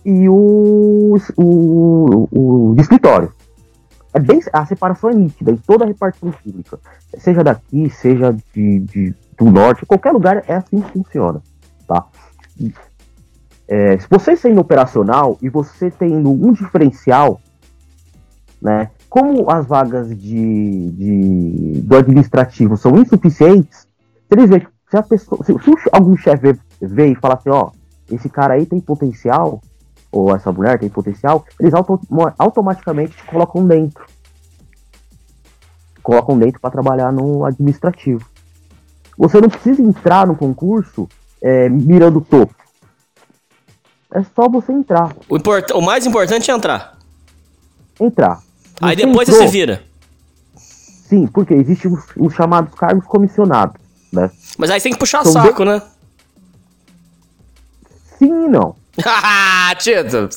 [0.05, 3.33] e o, o, o de escritório.
[4.13, 6.79] É bem, a separação é nítida em toda a repartição pública.
[7.17, 11.41] Seja daqui, seja de, de, do norte, qualquer lugar é assim que funciona.
[11.87, 12.07] Tá?
[13.67, 17.39] É, se você sendo operacional e você tendo um diferencial,
[18.61, 18.91] né?
[19.09, 23.87] Como as vagas de, de do administrativo são insuficientes, se
[24.31, 27.71] eles veem, se, a pessoa, se, se algum chefe vê, e fala assim, ó,
[28.11, 29.61] esse cara aí tem potencial,
[30.11, 31.99] ou essa mulher tem potencial, eles auto,
[32.37, 34.05] automaticamente te colocam dentro.
[36.01, 38.25] Colocam dentro para trabalhar no administrativo.
[39.17, 41.07] Você não precisa entrar no concurso
[41.41, 42.55] é, mirando o topo.
[44.11, 45.15] É só você entrar.
[45.29, 45.69] O, import...
[45.71, 46.97] o mais importante é entrar.
[47.99, 48.41] Entrar.
[48.81, 49.83] Aí depois entrou, você vira.
[50.55, 53.75] Sim, porque existem os, os, chamados cargos comissionados,
[54.13, 54.29] né?
[54.57, 55.69] Mas aí você tem que puxar São saco, de...
[55.71, 55.81] né?
[58.17, 58.75] Sim e não.
[59.79, 60.29] Tito,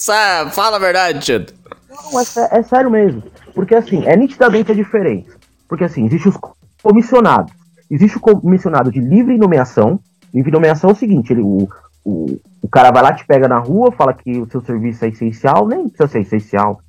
[0.53, 1.55] fala a verdade, Tito.
[1.91, 3.23] Não, é, é, sério mesmo.
[3.55, 5.37] Porque assim, é nitidamente a diferença.
[5.69, 6.37] Porque assim, existe os
[6.83, 7.53] comissionados.
[7.91, 10.01] Existe o comissionado de livre nomeação.
[10.33, 11.69] Livre nomeação é o seguinte, ele, o,
[12.03, 15.09] o, o cara vai lá, te pega na rua, fala que o seu serviço é
[15.09, 16.81] essencial, nem precisa ser essencial.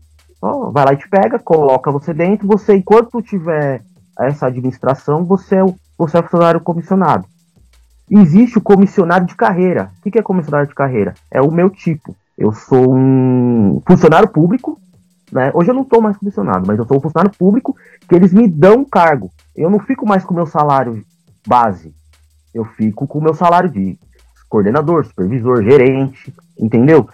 [0.43, 3.81] Só vai lá e te pega, coloca você dentro, você, enquanto tiver
[4.19, 7.25] essa administração, você é, o, você é funcionário comissionado.
[8.11, 9.89] Existe o comissionado de carreira.
[10.05, 11.13] O que é comissionado de carreira?
[11.31, 12.13] É o meu tipo.
[12.37, 14.77] Eu sou um funcionário público,
[15.31, 15.49] né?
[15.53, 18.45] Hoje eu não estou mais comissionado, mas eu sou um funcionário público que eles me
[18.45, 19.31] dão cargo.
[19.55, 21.05] Eu não fico mais com o meu salário
[21.47, 21.95] base.
[22.53, 23.97] Eu fico com o meu salário de
[24.49, 27.07] coordenador, supervisor, gerente, entendeu?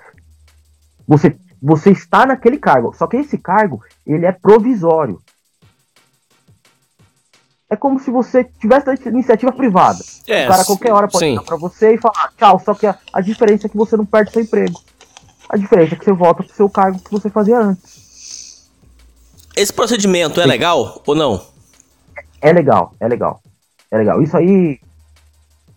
[1.07, 5.21] Você, você está naquele cargo, só que esse cargo, ele é provisório.
[7.69, 9.99] É como se você tivesse iniciativa privada.
[10.27, 12.87] É, o cara a qualquer hora pode ligar para você e falar tchau, só que
[12.87, 14.79] a, a diferença é que você não perde seu emprego.
[15.47, 18.69] A diferença é que você volta pro seu cargo que você fazia antes.
[19.55, 20.49] Esse procedimento é Sim.
[20.49, 21.41] legal ou não?
[22.41, 23.41] É legal, é legal.
[23.91, 24.21] É legal.
[24.21, 24.79] Isso aí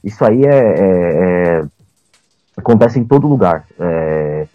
[0.03, 1.64] isso aí é, é, é
[2.57, 3.66] acontece em todo lugar.
[3.79, 4.47] É,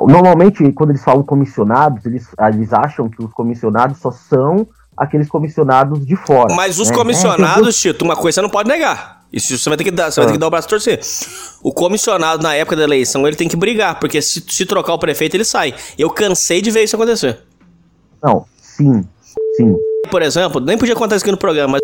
[0.00, 6.04] normalmente, quando eles falam comissionados, eles, eles acham que os comissionados só são aqueles comissionados
[6.06, 6.54] de fora.
[6.54, 6.96] Mas os né?
[6.96, 9.22] comissionados, é, Tito, uma coisa você não pode negar.
[9.32, 11.00] Isso você vai ter que dar, você vai ter que dar o braço a torcer.
[11.62, 14.98] O comissionado, na época da eleição, ele tem que brigar, porque se, se trocar o
[14.98, 15.74] prefeito, ele sai.
[15.98, 17.40] Eu cansei de ver isso acontecer.
[18.22, 19.02] Não, sim,
[19.56, 19.74] sim.
[20.10, 21.80] Por exemplo, nem podia acontecer aqui no programa, mas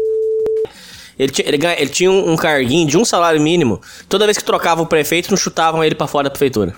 [1.18, 3.80] ele, tinha, ele, ele tinha um, um, carguinho de um salário mínimo.
[4.08, 6.74] Toda vez que trocava o prefeito, não chutavam ele para fora da prefeitura.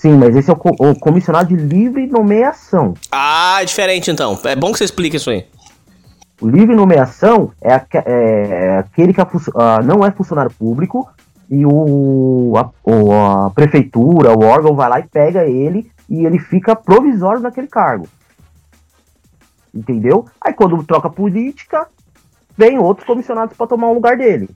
[0.00, 2.94] Sim, mas esse é o, o, comissionado de livre nomeação.
[3.12, 4.38] Ah, é diferente então.
[4.44, 5.46] É bom que você explique isso aí.
[6.40, 11.06] O livre nomeação é, a, é aquele que a, a, não é funcionário público
[11.50, 12.70] e o, a,
[13.44, 18.08] a prefeitura, o órgão vai lá e pega ele e ele fica provisório naquele cargo.
[19.74, 20.24] Entendeu?
[20.40, 21.86] Aí quando troca política,
[22.56, 24.48] vem outros comissionados para tomar o lugar dele.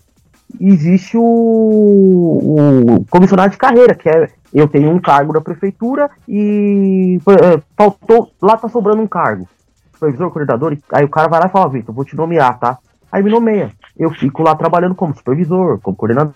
[0.58, 7.18] Existe o, o, comissionado de carreira, que é eu tenho um cargo da prefeitura e
[7.28, 9.48] é, faltou, lá tá sobrando um cargo.
[9.92, 12.78] Supervisor, coordenador, aí o cara vai lá e fala, Vitor, vou te nomear, tá?
[13.10, 13.72] Aí me nomeia.
[13.96, 16.34] Eu fico lá trabalhando como supervisor, como coordenador.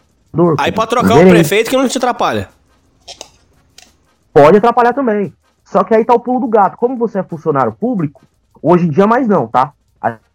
[0.59, 2.49] Aí pode trocar o prefeito que não te atrapalha.
[4.33, 5.33] Pode atrapalhar também.
[5.65, 6.77] Só que aí tá o pulo do gato.
[6.77, 8.23] Como você é funcionário público,
[8.63, 9.73] hoje em dia mais não, tá?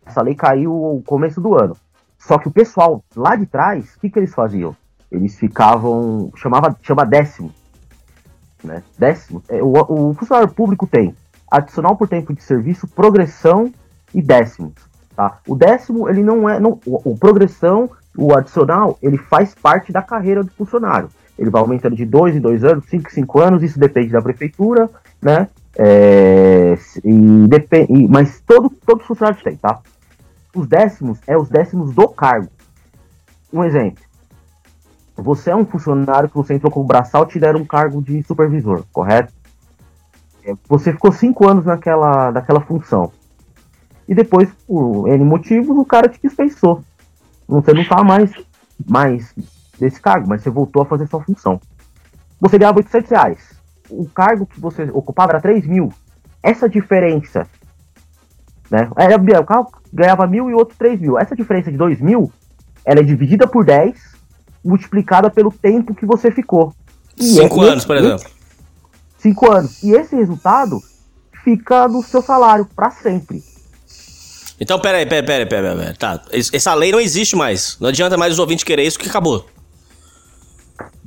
[0.05, 1.75] Essa lei caiu no começo do ano.
[2.19, 4.75] Só que o pessoal lá de trás, o que, que eles faziam?
[5.11, 6.31] Eles ficavam.
[6.35, 7.51] chamava chama décimo.
[8.63, 8.83] Né?
[8.97, 9.43] Décimo.
[9.49, 11.15] É, o, o funcionário público tem
[11.49, 13.71] adicional por tempo de serviço, progressão
[14.13, 14.73] e décimos.
[15.15, 15.39] Tá?
[15.47, 16.59] O décimo, ele não é.
[16.59, 21.09] Não, o, o progressão, o adicional, ele faz parte da carreira do funcionário.
[21.37, 24.21] Ele vai aumentando de dois em dois anos, cinco em cinco anos, isso depende da
[24.21, 24.89] prefeitura,
[25.21, 25.47] né?
[25.75, 29.79] É, e depend, mas todo, todos os funcionários têm, tá?
[30.55, 32.49] Os décimos é os décimos do cargo.
[33.51, 34.03] Um exemplo.
[35.15, 38.83] Você é um funcionário que você entrou como braçal te deram um cargo de supervisor,
[38.91, 39.33] correto?
[40.43, 43.11] É, você ficou cinco anos naquela, naquela função.
[44.07, 46.83] E depois, por N motivos, o cara te dispensou.
[47.47, 48.31] Você não tá mais,
[48.87, 49.33] mais
[49.79, 51.61] desse cargo, mas você voltou a fazer sua função.
[52.39, 53.53] Você ganhava 800 reais.
[53.89, 55.89] O cargo que você ocupava era 3 mil.
[56.41, 57.47] Essa diferença,
[58.69, 58.89] né?
[58.97, 61.17] Era, o carro ganhava mil e o outro 3 mil.
[61.17, 62.31] Essa diferença de 2 mil,
[62.83, 64.12] ela é dividida por 10,
[64.63, 66.73] multiplicada pelo tempo que você ficou.
[67.17, 68.25] 5 é, anos, por exemplo.
[69.19, 69.83] 5 anos.
[69.83, 70.81] E esse resultado
[71.43, 73.43] fica no seu salário para sempre.
[74.59, 75.97] Então, peraí, peraí, peraí, peraí, peraí.
[75.97, 77.77] Tá, essa lei não existe mais.
[77.79, 79.45] Não adianta mais os ouvintes querer isso que acabou.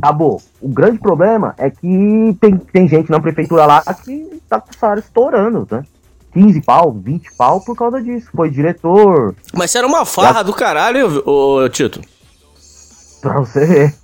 [0.01, 0.43] Acabou.
[0.61, 4.79] O grande problema é que tem, tem gente na prefeitura lá que tá com o
[4.79, 5.83] salário estourando, né?
[6.35, 8.29] 15 pau, 20 pau por causa disso.
[8.35, 9.35] Foi diretor.
[9.55, 12.01] Mas era uma farra do caralho, ô, Tito.
[13.21, 13.95] Pra você ver.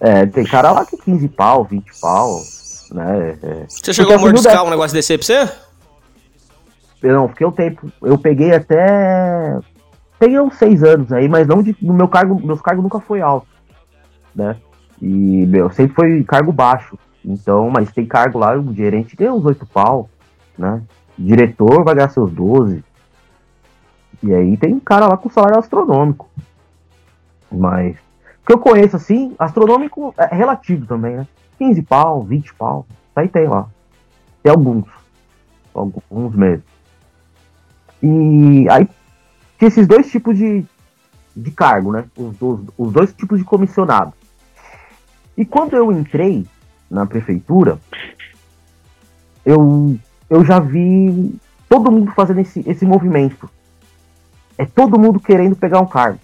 [0.00, 2.40] É, tem cara lá que 15 pau, 20 pau,
[2.92, 3.38] né?
[3.42, 3.64] É.
[3.68, 5.50] Você chegou a mordiscar um negócio desse aí pra você?
[7.02, 7.90] Não, fiquei um tempo.
[8.02, 9.58] Eu peguei até.
[10.18, 11.76] Peguei uns seis anos aí, mas não de.
[11.80, 13.46] No meu cargo, meus cargos nunca foi alto.
[14.34, 14.56] Né?
[15.00, 16.98] E, meu, sempre foi cargo baixo.
[17.24, 20.08] Então, mas tem cargo lá, o gerente ganha uns oito pau,
[20.56, 20.82] né?
[21.18, 22.84] diretor vai ganhar seus 12.
[24.22, 26.28] E aí tem um cara lá com salário astronômico.
[27.50, 27.96] Mas.
[28.48, 31.28] Que eu conheço assim, astronômico é relativo também, né?
[31.58, 32.86] 15 pau, 20 pau.
[32.88, 33.68] Isso aí tem lá.
[34.42, 34.86] Tem alguns.
[35.74, 36.64] Alguns meses.
[38.02, 38.88] E aí
[39.58, 40.64] tinha esses dois tipos de,
[41.36, 42.06] de cargo, né?
[42.16, 44.14] Os, os, os dois tipos de comissionado.
[45.36, 46.46] E quando eu entrei
[46.90, 47.78] na prefeitura,
[49.44, 49.98] eu,
[50.30, 53.46] eu já vi todo mundo fazendo esse, esse movimento.
[54.56, 56.18] É todo mundo querendo pegar um cargo.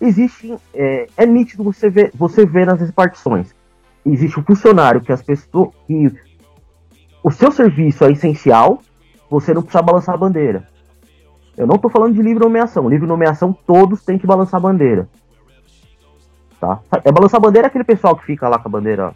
[0.00, 0.56] Existe.
[0.74, 3.54] É, é nítido você ver, você ver nas repartições.
[4.04, 5.70] Existe o funcionário que as pessoas.
[5.86, 6.12] que
[7.22, 8.80] o seu serviço é essencial
[9.28, 10.66] você não precisa balançar a bandeira.
[11.56, 12.88] Eu não tô falando de livre nomeação.
[12.88, 15.08] Livre nomeação, todos têm que balançar a bandeira.
[16.60, 16.80] Tá?
[17.04, 19.12] É balançar a bandeira é aquele pessoal que fica lá com a bandeira.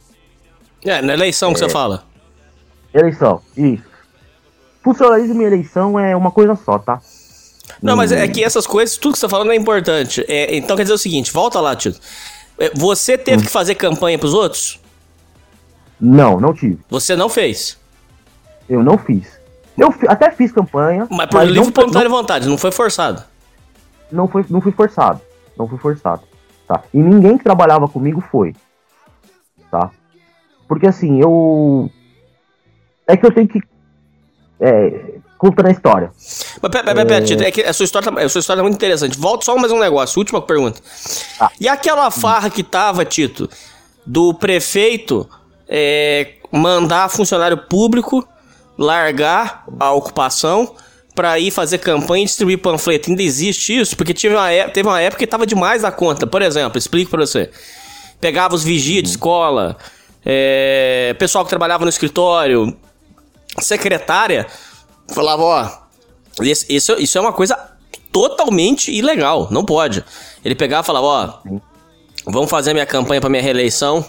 [0.84, 2.04] É, na eleição é, que você fala.
[2.92, 3.88] Eleição, isso.
[4.82, 7.00] Funcionalismo e eleição é uma coisa só, tá?
[7.82, 10.24] Não, mas é que essas coisas, tudo que você tá falando é importante.
[10.28, 11.98] É, então quer dizer o seguinte, volta lá, Tito.
[12.58, 13.46] É, você teve hum.
[13.46, 14.80] que fazer campanha pros outros?
[16.00, 16.78] Não, não tive.
[16.88, 17.78] Você não fez?
[18.68, 19.40] Eu não fiz.
[19.76, 21.06] Eu até fiz campanha.
[21.10, 23.24] Mas por mas livre não, vontade, não foi forçado.
[24.12, 25.20] Não foi, não fui forçado.
[25.56, 26.22] Não fui forçado.
[26.66, 26.82] Tá?
[26.92, 28.54] E ninguém que trabalhava comigo foi.
[29.70, 29.90] Tá?
[30.68, 31.90] Porque assim, eu.
[33.06, 33.60] É que eu tenho que.
[34.60, 35.09] É,
[35.40, 36.12] contando a história.
[36.60, 37.48] Mas pera, pera, pera, é...
[37.48, 39.18] é que a sua, história, tá, a sua história é muito interessante.
[39.18, 40.78] Volta só mais um negócio, última pergunta.
[41.40, 41.50] Ah.
[41.58, 43.48] E aquela farra que tava, Tito,
[44.04, 45.26] do prefeito
[45.66, 48.28] é, mandar funcionário público
[48.76, 50.74] largar a ocupação
[51.14, 53.08] para ir fazer campanha e distribuir panfleto.
[53.08, 53.96] Ainda existe isso?
[53.96, 56.26] Porque teve uma, época, teve uma época que tava demais da conta.
[56.26, 57.50] Por exemplo, explico para você.
[58.20, 59.78] Pegava os vigias de escola,
[60.22, 62.76] é, pessoal que trabalhava no escritório,
[63.58, 64.46] secretária,
[65.14, 65.70] falava, ó,
[66.42, 67.58] isso, isso é uma coisa
[68.12, 70.04] totalmente ilegal, não pode.
[70.44, 71.60] Ele pegava e falava, ó,
[72.26, 74.04] vamos fazer minha campanha para minha reeleição,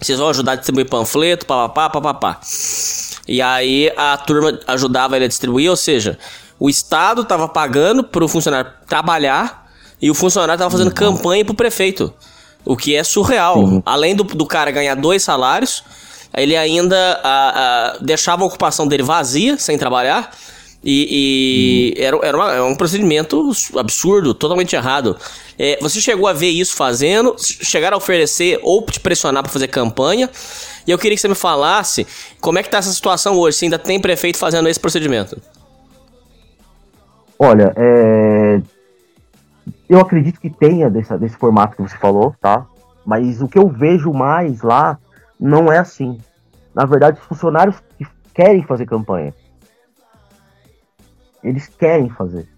[0.00, 2.40] vocês vão ajudar a distribuir panfleto, papapá, papapá.
[3.26, 6.18] E aí a turma ajudava ele a distribuir, ou seja,
[6.58, 10.94] o Estado estava pagando para o funcionário trabalhar e o funcionário estava fazendo uhum.
[10.94, 12.12] campanha para o prefeito.
[12.64, 13.58] O que é surreal.
[13.58, 13.82] Uhum.
[13.84, 15.82] Além do, do cara ganhar dois salários,
[16.34, 20.30] ele ainda a, a, deixava a ocupação dele vazia, sem trabalhar,
[20.82, 22.04] e, e hum.
[22.04, 25.16] era, era, uma, era, um procedimento absurdo, totalmente errado.
[25.58, 29.68] É, você chegou a ver isso fazendo, chegaram a oferecer ou te pressionar para fazer
[29.68, 30.30] campanha,
[30.86, 32.06] e eu queria que você me falasse
[32.40, 35.40] como é que tá essa situação hoje, se ainda tem prefeito fazendo esse procedimento.
[37.38, 38.60] Olha, é...
[39.88, 42.66] eu acredito que tenha desse formato que você falou, tá?
[43.06, 44.98] Mas o que eu vejo mais lá
[45.38, 46.18] não é assim.
[46.74, 49.34] Na verdade, os funcionários que querem fazer campanha.
[51.42, 52.48] Eles querem fazer.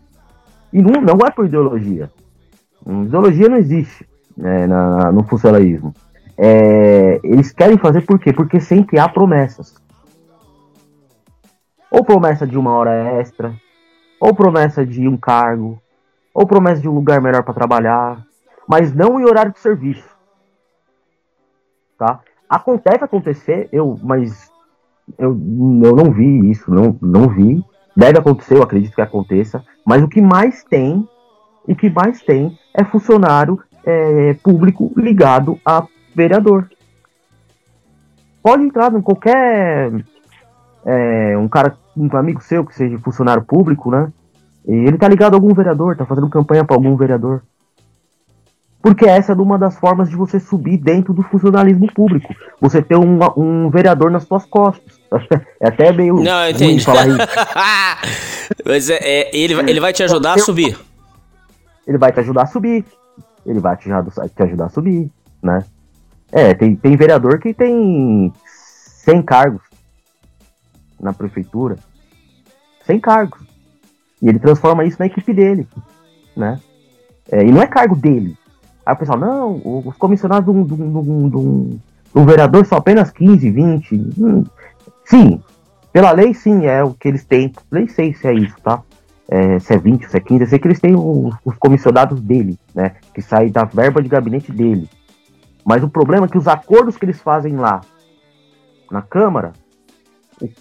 [0.72, 2.11] E não, não é por ideologia.
[2.87, 5.95] Ideologia não existe né, na, no funcionalismo.
[6.37, 8.33] É, eles querem fazer por quê?
[8.33, 9.74] Porque sempre há promessas.
[11.91, 13.55] Ou promessa de uma hora extra,
[14.20, 15.81] ou promessa de um cargo,
[16.33, 18.24] ou promessa de um lugar melhor para trabalhar,
[18.66, 20.09] mas não em horário de serviço.
[21.99, 22.20] Tá?
[22.51, 24.51] Acontece acontecer, eu, mas
[25.16, 27.64] eu, eu não vi isso, não, não vi.
[27.96, 31.09] Deve acontecer, eu acredito que aconteça, mas o que mais tem,
[31.68, 36.68] o que mais tem é funcionário é, público ligado a vereador.
[38.42, 39.92] Pode entrar em qualquer
[40.84, 44.12] é, um cara, um amigo seu que seja funcionário público, né?
[44.66, 47.42] E ele tá ligado a algum vereador, tá fazendo campanha para algum vereador.
[48.83, 52.35] Porque essa é uma das formas de você subir dentro do funcionalismo público.
[52.61, 54.99] Você ter um, um vereador nas suas costas.
[55.62, 56.83] É até meio Não, eu entendi.
[56.83, 57.18] falar isso.
[58.64, 60.78] Mas é, é, ele, ele vai te ajudar a subir.
[61.87, 62.85] Ele vai te ajudar a subir.
[63.45, 65.11] Ele vai te, te ajudar a subir,
[65.43, 65.62] né?
[66.33, 68.33] É, tem, tem vereador que tem
[69.05, 69.62] 100 cargos
[70.99, 71.76] na prefeitura.
[72.87, 73.41] 100 cargos.
[74.22, 75.66] E ele transforma isso na equipe dele,
[76.37, 76.61] né?
[77.31, 78.37] É, e não é cargo dele.
[78.91, 81.78] Aí o pessoal, não, os comissionados de um, de um, de um,
[82.12, 83.95] de um vereador são apenas 15, 20.
[84.18, 84.45] Hum,
[85.05, 85.41] sim,
[85.93, 87.53] pela lei sim, é o que eles têm.
[87.70, 88.82] Nem sei se é isso, tá?
[89.28, 92.20] É, se é 20, se é 15, eu sei que eles têm os, os comissionados
[92.20, 92.97] dele, né?
[93.14, 94.91] Que saem da verba de gabinete dele.
[95.64, 97.82] Mas o problema é que os acordos que eles fazem lá
[98.91, 99.53] na Câmara,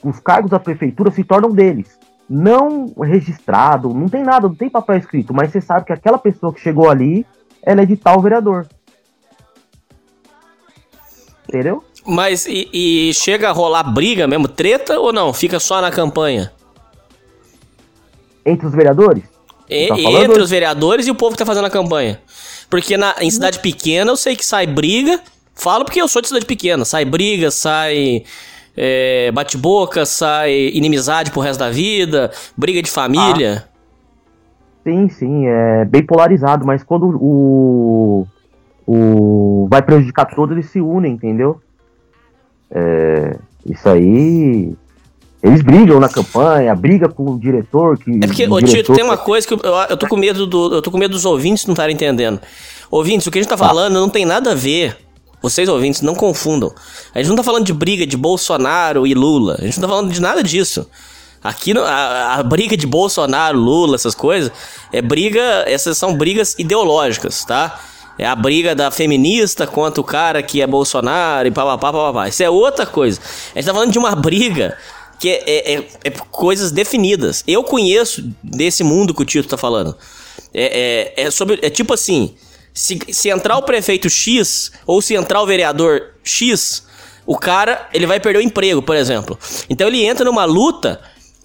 [0.03, 1.97] os cargos da prefeitura se tornam deles.
[2.29, 6.53] Não registrado, não tem nada, não tem papel escrito, mas você sabe que aquela pessoa
[6.53, 7.25] que chegou ali,
[7.63, 8.67] ela é de tal vereador.
[11.47, 11.83] Entendeu?
[12.05, 15.33] Mas e, e chega a rolar briga mesmo, treta ou não?
[15.33, 16.51] Fica só na campanha?
[18.45, 19.23] Entre os vereadores?
[19.69, 22.19] E, tá entre os vereadores e o povo que tá fazendo a campanha.
[22.69, 25.21] Porque na, em cidade pequena eu sei que sai briga.
[25.53, 26.85] Falo porque eu sou de cidade pequena.
[26.85, 28.23] Sai briga, sai
[28.75, 33.65] é, bate-boca, sai inimizade pro resto da vida, briga de família.
[33.65, 33.68] Ah.
[34.89, 38.25] Sim, sim, é bem polarizado, mas quando o,
[38.87, 41.61] o vai prejudicar todos, eles se unem, entendeu?
[42.71, 43.37] É,
[43.67, 44.73] isso aí
[45.43, 48.09] eles brigam na campanha, briga com o diretor que.
[48.11, 49.59] É porque, ô Tito, tem uma coisa que eu,
[49.89, 50.73] eu, tô com medo do.
[50.73, 52.41] Eu tô com medo dos ouvintes não estarem entendendo.
[52.89, 54.97] Ouvintes, o que a gente tá falando não tem nada a ver.
[55.41, 56.73] Vocês ouvintes, não confundam.
[57.13, 59.55] A gente não tá falando de briga de Bolsonaro e Lula.
[59.59, 60.89] A gente não tá falando de nada disso.
[61.43, 64.51] Aqui a, a briga de Bolsonaro, Lula, essas coisas,
[64.91, 65.63] é briga.
[65.67, 67.79] Essas são brigas ideológicas, tá?
[68.17, 72.27] É a briga da feminista contra o cara que é Bolsonaro e papapá, papapá.
[72.27, 73.21] Isso é outra coisa.
[73.55, 74.77] A gente tá falando de uma briga
[75.17, 77.43] que é, é, é, é, coisas definidas.
[77.47, 79.95] Eu conheço desse mundo que o Tito tá falando.
[80.53, 82.35] É, é, é, sobre, é tipo assim:
[82.73, 86.83] se, se entrar o prefeito X ou se entrar o vereador X,
[87.25, 89.39] o cara ele vai perder o emprego, por exemplo.
[89.69, 90.99] Então ele entra numa luta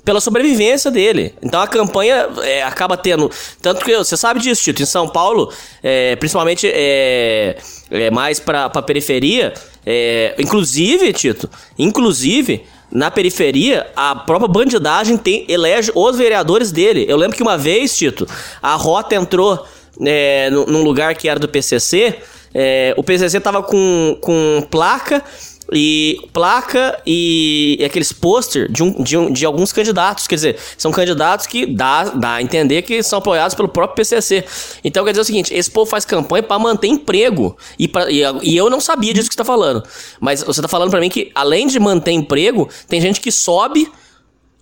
[0.04, 1.34] pela sobrevivência dele.
[1.42, 3.30] Então a campanha é, acaba tendo.
[3.62, 4.82] Tanto que você sabe disso, Tito.
[4.82, 5.52] Em São Paulo,
[5.82, 7.56] é, principalmente é,
[7.90, 9.54] é mais pra, pra periferia.
[9.86, 11.48] É, inclusive, Tito,
[11.78, 17.06] inclusive, na periferia, a própria bandidagem tem, elege os vereadores dele.
[17.08, 18.26] Eu lembro que uma vez, Tito,
[18.62, 19.66] a Rota entrou
[20.04, 22.18] é, num lugar que era do PCC.
[22.52, 25.24] É, o PCC tava com, com placa
[25.72, 30.26] e placa e, aqueles pôster de, um, de, um, de alguns candidatos.
[30.26, 34.44] Quer dizer, são candidatos que dá, dá a entender que são apoiados pelo próprio PCC.
[34.82, 37.56] Então quer dizer o seguinte: esse povo faz campanha para manter emprego.
[37.78, 39.82] E, pra, e, e, eu não sabia disso que você tá falando.
[40.20, 43.90] Mas você tá falando para mim que, além de manter emprego, tem gente que sobe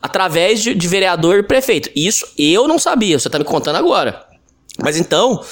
[0.00, 1.90] através de, de vereador e prefeito.
[1.94, 4.24] Isso eu não sabia, você tá me contando agora.
[4.82, 5.42] Mas então,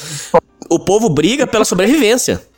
[0.69, 2.50] o povo briga pela sobrevivência.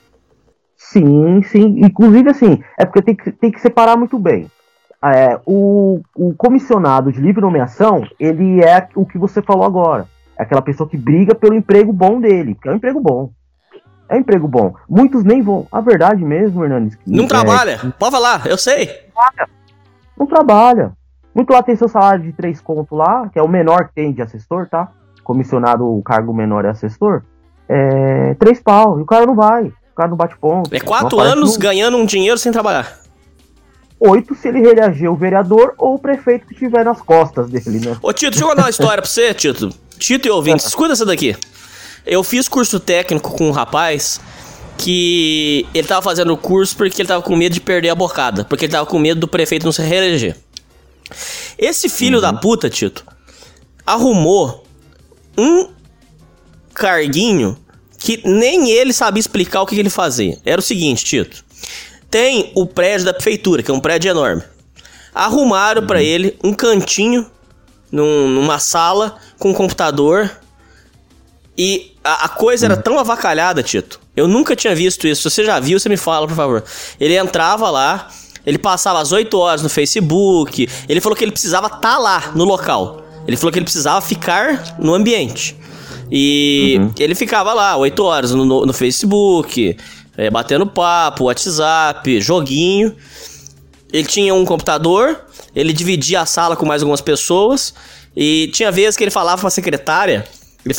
[0.93, 1.77] Sim, sim.
[1.79, 4.51] Inclusive, assim, é porque tem que, tem que separar muito bem.
[5.03, 10.07] É, o, o comissionado de livre nomeação, ele é o que você falou agora.
[10.39, 13.31] É aquela pessoa que briga pelo emprego bom dele, que é um emprego bom.
[14.09, 14.75] É um emprego bom.
[14.89, 15.67] Muitos nem vão.
[15.73, 16.95] A verdade mesmo, Hernandes.
[16.95, 17.79] que- Não é, trabalha.
[17.99, 18.89] Pode falar, eu sei.
[20.19, 20.93] não trabalha.
[21.35, 24.13] Muito lá tem seu salário de três conto lá, que é o menor que tem
[24.13, 24.89] de assessor, tá?
[25.25, 27.23] Comissionado, o cargo menor é assessor.
[27.69, 28.99] É três pau.
[28.99, 29.73] E o cara não vai.
[29.93, 30.75] O cara não bate ponto.
[30.75, 32.99] É quatro anos no- ganhando um dinheiro sem trabalhar.
[34.01, 37.97] Oito se ele reeleger o vereador ou o prefeito que estiver nas costas dele, né?
[38.03, 39.69] Ô, Tito, deixa eu contar uma história pra você, Tito.
[39.99, 41.37] Tito e ouvintes, escuta essa daqui.
[42.05, 44.21] Eu fiz curso técnico com um rapaz
[44.77, 48.45] que ele tava fazendo o curso porque ele tava com medo de perder a bocada.
[48.45, 50.37] Porque ele tava com medo do prefeito não se reeleger.
[51.57, 53.05] Esse filho da puta, Tito,
[53.87, 54.65] arrumou
[55.39, 55.69] um
[56.75, 57.57] carguinho
[58.03, 60.39] que nem ele sabia explicar o que, que ele fazia.
[60.45, 61.45] Era o seguinte, Tito.
[62.11, 64.43] Tem o prédio da prefeitura, que é um prédio enorme.
[65.15, 67.31] Arrumaram pra ele um cantinho
[67.91, 70.31] num- numa sala com um computador.
[71.57, 74.01] E a, a coisa era tão avacalhada, Tito.
[74.17, 75.23] Eu nunca tinha visto isso.
[75.23, 76.65] Se você já viu, você me fala, por favor.
[76.99, 78.09] Ele entrava lá,
[78.45, 80.69] ele passava as 8 horas no Facebook.
[80.89, 83.03] Ele falou que ele precisava estar lá, no local.
[83.29, 85.57] Ele falou que ele precisava ficar no ambiente.
[86.15, 89.75] E ele ficava lá, 8 horas no, no- Facebook,
[90.15, 92.95] eh, batendo papo, WhatsApp, joguinho.
[93.91, 95.19] Ele tinha um computador,
[95.57, 97.73] ele dividia a sala com mais algumas pessoas.
[98.15, 100.27] E tinha vezes que ele falava pra secretária.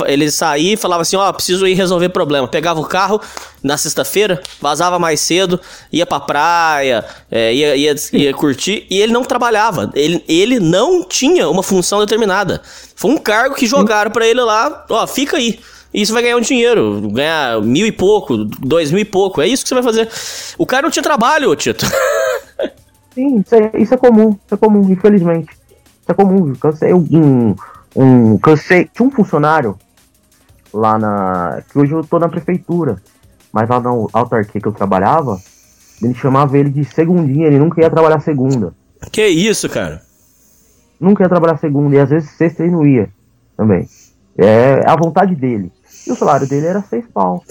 [0.05, 2.47] Ele, saía e falava assim: Ó, preciso ir resolver problema.
[2.47, 3.19] Pegava o carro
[3.61, 5.59] na sexta-feira, vazava mais cedo,
[5.91, 8.87] ia pra praia, é, ia, ia, ia curtir.
[8.89, 9.91] E ele não trabalhava.
[9.93, 12.61] Ele, ele não tinha uma função determinada.
[12.95, 15.59] Foi um cargo que jogaram pra ele lá: Ó, fica aí.
[15.93, 19.41] E você vai ganhar um dinheiro, ganhar mil e pouco, dois mil e pouco.
[19.41, 20.09] É isso que você vai fazer.
[20.57, 21.85] O cara não tinha trabalho, Tito.
[23.13, 25.51] Sim, isso é, isso é comum, isso é comum, infelizmente.
[25.51, 26.49] Isso é comum.
[26.49, 26.91] eu Cansei
[27.95, 29.77] um, um cansei, tinha um funcionário
[30.73, 33.01] lá na, que hoje eu tô na prefeitura,
[33.51, 35.39] mas lá na autarquia que eu trabalhava,
[36.01, 38.73] ele chamava ele de segundinha, ele nunca ia trabalhar segunda.
[39.11, 40.01] que isso, cara?
[40.99, 43.09] Nunca ia trabalhar segunda e às vezes sexta ele não ia
[43.55, 43.87] também.
[44.37, 45.71] É a vontade dele.
[46.07, 47.43] E o salário dele era seis pau.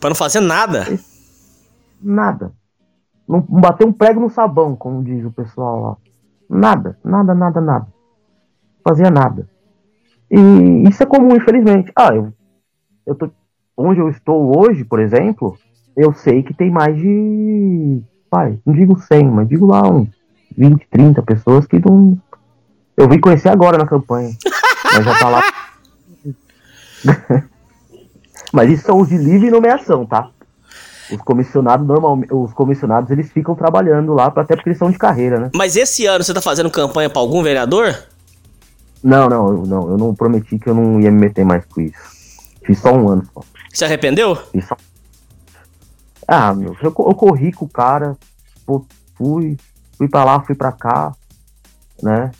[0.00, 0.86] Pra não fazer nada.
[2.00, 2.52] Nada.
[3.28, 5.96] Não bateu um prego no sabão, como diz o pessoal lá.
[6.48, 7.86] Nada, nada, nada, nada.
[8.86, 9.48] Fazia nada.
[10.30, 11.92] E isso é comum, infelizmente.
[11.94, 12.32] Ah, eu,
[13.06, 13.30] eu tô.
[13.76, 15.58] Onde eu estou hoje, por exemplo,
[15.96, 18.02] eu sei que tem mais de.
[18.28, 20.08] Pai, não digo 100, mas digo lá uns
[20.56, 22.18] 20, 30 pessoas que não.
[22.96, 24.30] Eu vim conhecer agora na campanha.
[24.94, 25.42] mas já tá lá.
[28.52, 30.30] mas isso são os de livre nomeação, tá?
[31.10, 35.38] Os comissionados normalmente, os comissionados eles ficam trabalhando lá, até porque eles são de carreira,
[35.38, 35.50] né?
[35.54, 37.94] Mas esse ano você tá fazendo campanha pra algum vereador?
[39.02, 41.98] Não, não, não, eu não prometi que eu não ia me meter mais com isso.
[42.64, 43.40] Fiz só um ano só.
[43.72, 44.34] Se arrependeu?
[44.36, 44.76] Fiz só...
[46.26, 48.16] Ah, meu, eu, eu corri com o cara,
[49.14, 49.56] fui,
[49.96, 51.12] fui pra lá, fui pra cá,
[52.02, 52.32] né?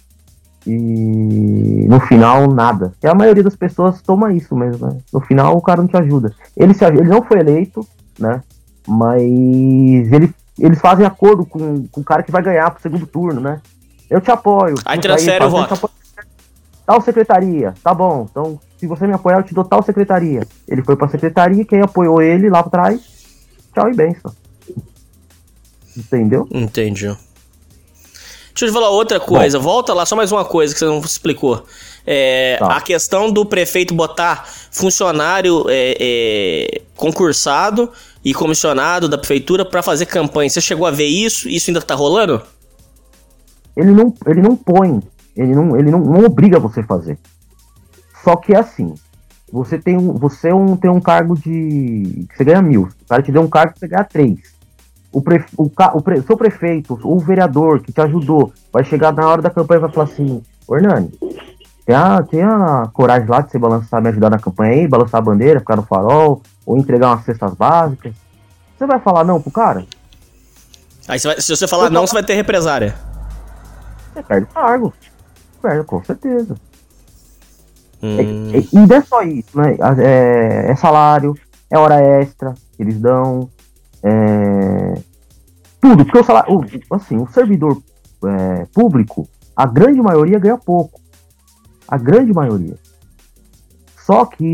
[0.66, 2.92] E no final, nada.
[3.00, 4.98] E a maioria das pessoas toma isso mesmo, né?
[5.12, 6.34] No final, o cara não te ajuda.
[6.56, 7.86] Ele, se, ele não foi eleito,
[8.18, 8.42] né?
[8.88, 13.40] Mas ele, eles fazem acordo com, com o cara que vai ganhar pro segundo turno,
[13.40, 13.60] né?
[14.10, 14.74] Eu te apoio.
[14.84, 15.90] Aí Aí transfere o faz- voto.
[16.86, 18.28] Tal secretaria, tá bom.
[18.30, 20.46] Então, se você me apoiar, eu te dou tal secretaria.
[20.68, 23.00] Ele foi pra secretaria, quem apoiou ele lá atrás,
[23.74, 24.32] tchau e benção.
[25.96, 26.46] Entendeu?
[26.52, 27.06] Entendi.
[27.06, 29.58] Deixa eu te falar outra coisa.
[29.58, 31.64] Volta lá, só mais uma coisa que você não explicou.
[32.06, 32.76] É, Tá.
[32.76, 37.90] A questão do prefeito botar funcionário é, é, concursado
[38.24, 40.48] e comissionado da prefeitura pra fazer campanha.
[40.48, 41.48] Você chegou a ver isso?
[41.48, 42.40] Isso ainda tá rolando?
[43.76, 45.02] Ele não, ele não põe,
[45.36, 47.18] ele não, ele não, não obriga você a fazer.
[48.24, 48.94] Só que é assim,
[49.52, 52.26] você tem um, você é um, tem um cargo de.
[52.34, 52.82] você ganha mil.
[53.04, 54.56] O cara te deu um cargo que você ganha três.
[55.12, 59.12] O, pre, o, o pre- seu prefeito, ou o vereador que te ajudou, vai chegar
[59.12, 61.10] na hora da campanha e vai falar assim, Hernani,
[61.86, 65.20] tem a, tem a coragem lá de você balançar, me ajudar na campanha aí, balançar
[65.20, 68.12] a bandeira, ficar no farol, ou entregar umas cestas básicas.
[68.76, 69.86] Você vai falar não pro cara?
[71.08, 72.94] Aí você vai- se você falar não, você vai ter represária.
[74.12, 74.92] Você perde o cargo.
[75.66, 76.54] Perde, com certeza.
[78.02, 78.16] Hum,
[78.54, 79.76] E, e não é só isso, né?
[79.98, 81.34] É, é salário,
[81.70, 83.48] é hora extra que eles dão,
[84.02, 84.94] é,
[85.80, 86.04] tudo.
[86.04, 87.82] Porque o salário, o- assim, o servidor
[88.24, 91.00] é, público, a grande maioria ganha pouco.
[91.88, 92.76] A grande maioria.
[94.04, 94.44] Só que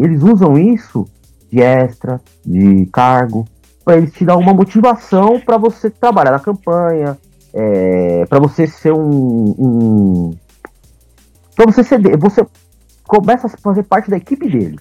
[0.00, 1.06] eles usam isso
[1.50, 3.44] de extra, de cargo,
[3.84, 7.18] para eles te dar uma motivação para você trabalhar na campanha,
[7.52, 10.30] é, para você ser um, um
[11.54, 12.46] para você de- você
[13.04, 14.78] começa a fazer parte da equipe dele.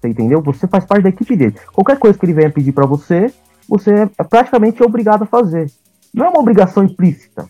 [0.00, 0.40] Você entendeu?
[0.42, 1.56] Você faz parte da equipe dele.
[1.72, 3.32] Qualquer coisa que ele venha pedir para você,
[3.68, 5.70] você é praticamente obrigado a fazer.
[6.14, 7.46] Não é uma obrigação implícita.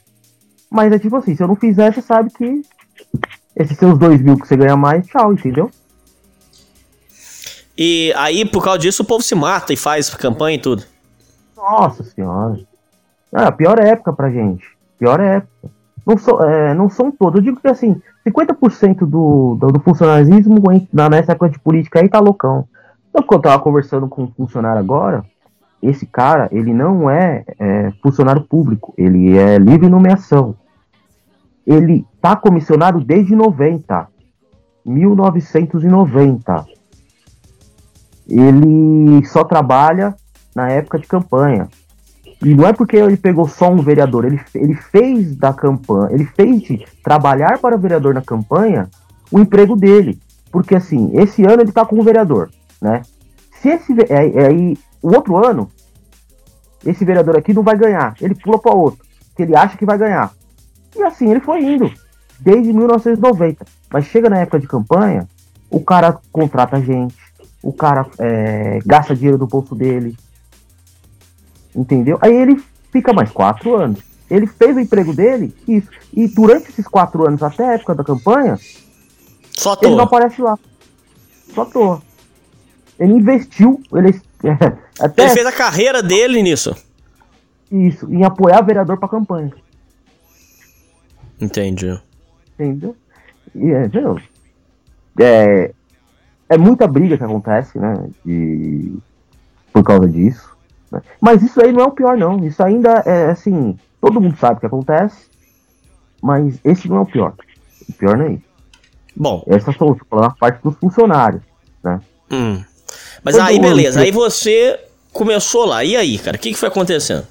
[0.70, 2.62] Mas é tipo assim, se eu não fizer, você sabe que
[3.54, 5.70] esses seus dois mil que você ganha mais, tchau, entendeu?
[7.76, 10.82] E aí, por causa disso, o povo se mata e faz campanha e tudo.
[11.56, 12.59] Nossa senhora.
[13.32, 14.64] É a pior época pra gente.
[14.98, 15.70] Pior época.
[16.04, 17.36] Não, so, é, não são todos.
[17.36, 18.00] Eu digo que assim,
[18.30, 20.62] 50% do, do, do funcionarismo
[20.92, 22.66] na, nessa época de política aí tá loucão.
[23.10, 25.24] Então, quando eu tava conversando com um funcionário agora,
[25.82, 30.54] esse cara, ele não é, é funcionário público, ele é livre nomeação.
[31.66, 34.08] Ele tá comissionado desde 90.
[34.84, 36.66] 1990.
[38.28, 40.14] Ele só trabalha
[40.54, 41.68] na época de campanha.
[42.43, 46.24] E não é porque ele pegou só um vereador, ele, ele fez da campanha, ele
[46.24, 48.89] fez de trabalhar para o vereador na campanha
[49.30, 50.18] o emprego dele.
[50.53, 52.49] Porque assim, esse ano ele tá com o vereador,
[52.80, 53.03] né?
[53.61, 55.68] Se esse é, aí o outro ano,
[56.86, 59.05] esse vereador aqui não vai ganhar, ele pula para outro,
[59.36, 60.32] que ele acha que vai ganhar.
[60.97, 61.91] E assim ele foi indo
[62.39, 63.66] desde 1990.
[63.93, 65.28] Mas chega na época de campanha,
[65.70, 67.16] o cara contrata gente,
[67.62, 70.16] o cara é, gasta dinheiro do bolso dele,
[71.74, 72.18] Entendeu?
[72.20, 74.00] Aí ele fica mais quatro anos.
[74.30, 75.88] Ele fez o emprego dele, isso.
[76.12, 78.58] E durante esses quatro anos, até a época da campanha,
[79.52, 80.58] Só ele não aparece lá.
[81.54, 82.02] Só toa.
[82.98, 84.20] Ele investiu, ele,
[85.00, 86.76] até ele fez a carreira dele nisso.
[87.70, 89.52] Isso, em apoiar vereador pra campanha.
[91.40, 91.98] Entendi.
[92.54, 92.96] Entendeu?
[93.54, 93.90] E é?
[95.20, 95.74] É,
[96.48, 98.08] é muita briga que acontece, né?
[98.24, 98.92] De,
[99.72, 100.57] por causa disso.
[100.91, 101.03] Né?
[101.20, 102.45] Mas isso aí não é o pior, não.
[102.45, 103.78] Isso ainda é assim.
[104.01, 105.28] Todo mundo sabe o que acontece.
[106.22, 107.34] Mas esse não é o pior.
[107.89, 108.49] O pior não é isso.
[109.14, 109.43] Bom.
[109.47, 111.43] Essas são a parte dos funcionários,
[111.82, 112.01] né?
[112.30, 112.62] Hum.
[113.22, 113.99] Mas Todo aí, beleza.
[113.99, 114.07] Que...
[114.07, 114.80] Aí você
[115.12, 115.84] começou lá.
[115.84, 116.36] E aí, cara?
[116.36, 117.26] O que, que foi acontecendo?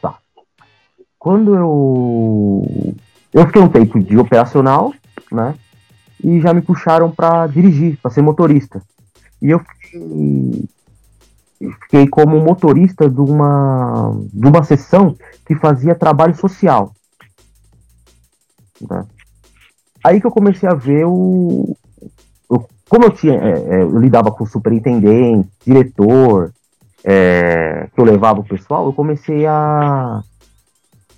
[0.00, 0.16] Tá.
[1.18, 2.94] Quando eu.
[3.32, 4.92] Eu fiquei um tempo de operacional,
[5.30, 5.54] né?
[6.22, 8.80] E já me puxaram para dirigir, para ser motorista.
[9.40, 10.68] E eu fiquei
[11.82, 16.92] fiquei como motorista de uma, de uma sessão que fazia trabalho social.
[18.80, 19.04] Né?
[20.04, 21.76] Aí que eu comecei a ver o.
[22.48, 22.58] o
[22.88, 23.34] como eu tinha.
[23.34, 26.52] É, é, eu lidava com superintendente, diretor,
[27.04, 30.22] é, que eu levava o pessoal, eu comecei a,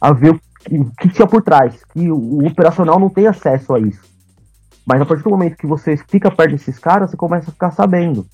[0.00, 1.82] a ver o que, o que tinha por trás.
[1.92, 4.02] Que o, o operacional não tem acesso a isso.
[4.86, 7.70] Mas a partir do momento que você fica perto desses caras, você começa a ficar
[7.70, 8.26] sabendo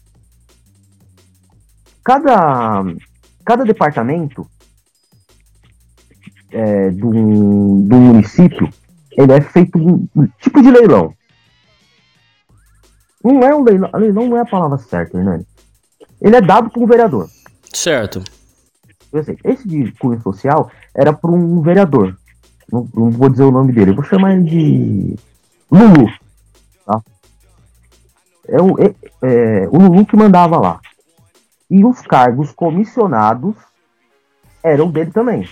[2.05, 2.85] cada,
[3.45, 4.47] cada departamento
[6.51, 8.69] é, do, do município
[9.13, 11.15] ele é feito um, um tipo de leilão.
[13.23, 15.47] Não é um leilão, leilão não é a palavra certa, Hernani.
[16.21, 17.29] Ele é dado para um vereador.
[17.73, 18.23] Certo.
[19.45, 22.17] Esse de cunho social era para um vereador.
[22.73, 25.17] Não, não, vou dizer o nome dele, eu vou chamar ele de
[25.71, 26.09] Lulu.
[26.87, 27.03] Tá?
[28.49, 30.81] É, o, é, é, o Lulu que mandava lá.
[31.71, 33.55] E os cargos comissionados
[34.63, 35.49] eram dele também.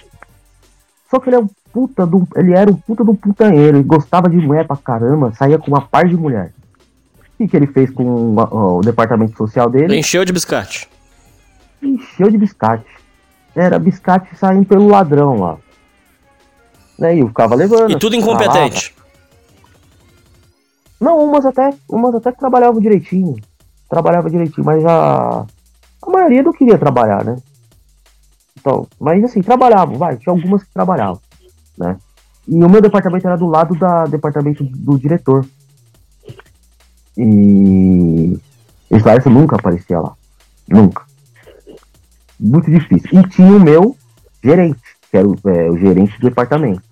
[1.09, 4.29] Só que ele é um puta do, ele era um puta do putanheiro, ele gostava
[4.29, 6.53] de mulher pra caramba, saía com uma par de mulher.
[7.19, 9.97] O que, que ele fez com o, o departamento social dele?
[9.97, 10.89] Encheu de biscate.
[11.81, 12.91] Encheu de biscate.
[13.55, 15.57] Era biscate saindo pelo ladrão lá.
[16.99, 17.93] Né, e eu ficava levando.
[17.93, 18.93] E tudo incompetente.
[21.01, 23.37] Não, umas até, umas até que trabalhavam direitinho.
[23.89, 25.47] Trabalhava direitinho, mas a
[26.03, 27.37] a maioria não queria trabalhar, né?
[28.59, 31.21] Então, mas assim, trabalhavam, vai, tinha algumas que trabalhavam,
[31.77, 31.97] né?
[32.47, 35.45] E o meu departamento era do lado do departamento do diretor.
[37.17, 38.39] E
[38.91, 40.15] esse nunca aparecia lá.
[40.67, 41.05] Nunca.
[42.41, 43.21] Muito difícil.
[43.21, 43.97] E tinha o meu
[44.43, 44.81] gerente,
[45.11, 46.83] que era o, é, o gerente do departamento.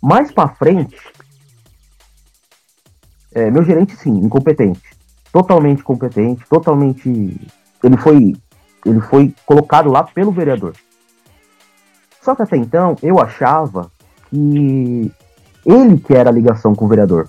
[0.00, 0.96] Mais pra frente,
[3.32, 4.82] é, meu gerente, sim, incompetente.
[5.32, 7.36] Totalmente competente, totalmente
[7.82, 8.36] ele foi,
[8.84, 10.74] ele foi colocado lá pelo vereador.
[12.22, 13.90] Só que até então eu achava
[14.28, 15.12] que
[15.64, 17.28] ele que era a ligação com o vereador.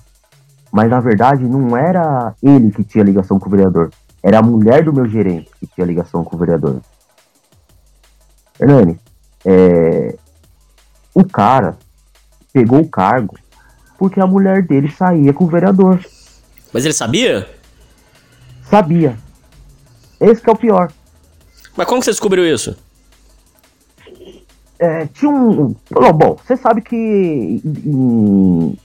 [0.72, 3.90] Mas na verdade não era ele que tinha ligação com o vereador.
[4.22, 6.80] Era a mulher do meu gerente que tinha ligação com o vereador.
[8.58, 9.00] Hernani,
[9.44, 10.16] é,
[11.14, 11.76] o cara
[12.52, 13.36] pegou o cargo
[13.98, 16.00] porque a mulher dele saía com o vereador.
[16.72, 17.48] Mas ele sabia?
[18.64, 19.16] Sabia.
[20.20, 20.92] Esse é o pior.
[21.76, 22.76] Mas como você descobriu isso?
[24.78, 25.74] É, tinha um.
[25.90, 28.78] Bom, você sabe que em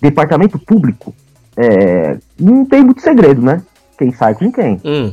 [0.00, 1.14] departamento público
[1.56, 3.62] é, não tem muito segredo, né?
[3.98, 4.80] Quem sai com quem.
[4.84, 5.12] Hum.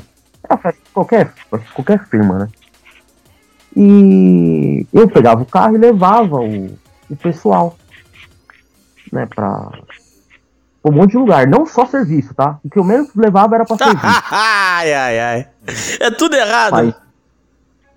[0.50, 1.34] É a festa de qualquer,
[1.74, 2.50] qualquer firma, né?
[3.76, 6.66] E eu pegava o carro e levava o,
[7.10, 7.78] o pessoal,
[9.12, 9.72] né, pra
[10.84, 11.48] um monte de lugar.
[11.48, 12.60] Não só serviço, tá?
[12.64, 14.06] O que eu menos levava era pra serviço.
[14.32, 15.48] ai, ai, ai.
[16.00, 16.72] É tudo errado.
[16.74, 16.96] Mas,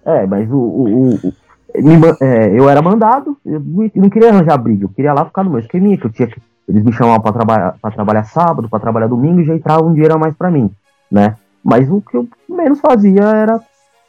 [0.04, 1.32] é, mas o, o, o
[1.74, 3.62] me, é, eu era mandado, eu
[3.94, 6.40] não queria arranjar briga, eu queria lá ficar no meu esqueminha, que eu tinha que.
[6.68, 9.92] Eles me chamavam pra trabalhar, pra trabalhar sábado, pra trabalhar domingo e já entrava um
[9.92, 10.70] dinheiro a mais pra mim,
[11.10, 11.36] né?
[11.62, 13.60] Mas o que eu menos fazia era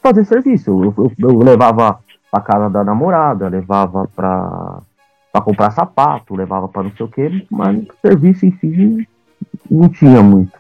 [0.02, 0.70] fazer serviço.
[0.84, 2.00] Eu, eu, eu levava
[2.32, 4.80] pra casa da namorada, levava pra,
[5.34, 9.08] pra comprar sapato, levava pra não sei o que, mas serviço em si
[9.70, 10.54] não tinha muito.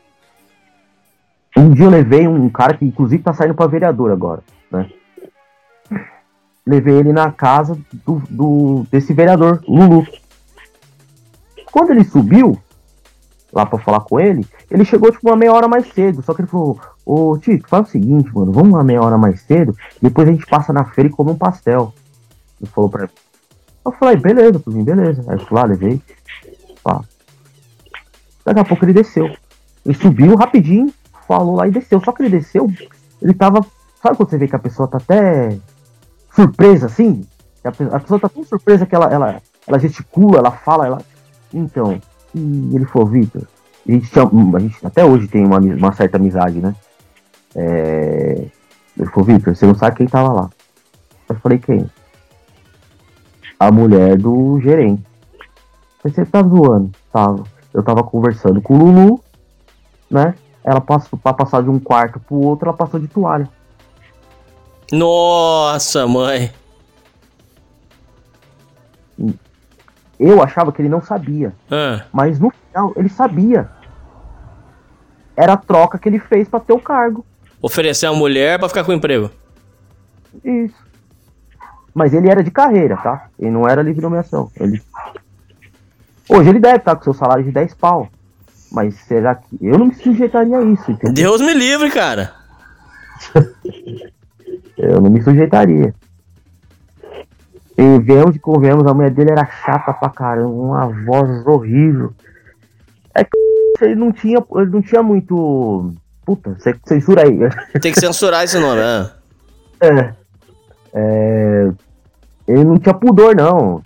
[1.55, 4.89] Um dia eu levei um cara que inclusive tá saindo pra vereador agora, né?
[6.65, 10.07] Levei ele na casa do, do desse vereador, Lulu.
[11.71, 12.57] Quando ele subiu,
[13.51, 16.24] lá pra falar com ele, ele chegou tipo uma meia hora mais cedo.
[16.24, 19.41] Só que ele falou: Ô Tito, faz o seguinte, mano, vamos uma meia hora mais
[19.41, 21.93] cedo, depois a gente passa na feira e come um pastel.
[22.59, 23.22] Ele falou mim.
[23.86, 25.23] Eu falei, beleza, por mim, beleza.
[25.27, 26.01] Aí eu fui lá, levei.
[26.84, 27.01] Pá.
[28.45, 29.29] Daqui a pouco ele desceu.
[29.86, 30.93] Ele subiu rapidinho,
[31.27, 32.01] falou lá e desceu.
[32.01, 32.71] Só que ele desceu,
[33.21, 33.65] ele tava.
[34.01, 35.57] Sabe quando você vê que a pessoa tá até
[36.34, 37.25] surpresa assim?
[37.63, 41.01] A pessoa tá tão surpresa que ela, ela, ela gesticula, ela fala, ela.
[41.53, 41.99] Então,
[42.36, 43.43] e ele falou, Vitor,
[43.88, 46.75] a gente, a gente até hoje tem uma, uma certa amizade, né?
[47.55, 48.47] É...
[48.97, 50.49] Ele falou, Vitor, você não sabe quem tava lá.
[51.29, 51.89] Eu falei, quem?
[53.59, 55.03] A mulher do gerente.
[56.03, 56.91] Você tá zoando?
[57.11, 57.43] Tava.
[57.73, 59.23] Eu tava conversando com o Lulu,
[60.09, 60.35] né?
[60.63, 63.49] Ela passou pra passar de um quarto pro outro, ela passou de toalha.
[64.91, 66.51] Nossa, mãe.
[70.19, 71.53] Eu achava que ele não sabia.
[71.69, 72.05] Ah.
[72.11, 73.69] Mas no final, ele sabia.
[75.35, 77.25] Era a troca que ele fez para ter o cargo.
[77.61, 79.31] Oferecer a mulher para ficar com o emprego.
[80.43, 80.82] Isso.
[81.93, 83.27] Mas ele era de carreira, tá?
[83.39, 84.49] Ele não era livre nomeação.
[84.59, 84.81] Ele...
[86.27, 88.09] Hoje ele deve estar com seu salário de 10 pau.
[88.71, 89.57] Mas será que.
[89.61, 91.13] Eu não me sujeitaria a isso, entendeu?
[91.13, 92.33] Deus me livre, cara.
[94.77, 95.93] eu não me sujeitaria.
[97.77, 102.13] E vemos e convemos, a mulher dele era chata pra caramba, uma voz horrível.
[103.13, 103.37] É que
[103.81, 105.93] ele não tinha, ele não tinha muito.
[106.25, 107.37] Puta, censura aí.
[107.79, 109.11] Tem que censurar esse nome, né?
[109.81, 110.22] É.
[110.93, 111.71] é
[112.47, 113.81] ele não tinha pudor, não.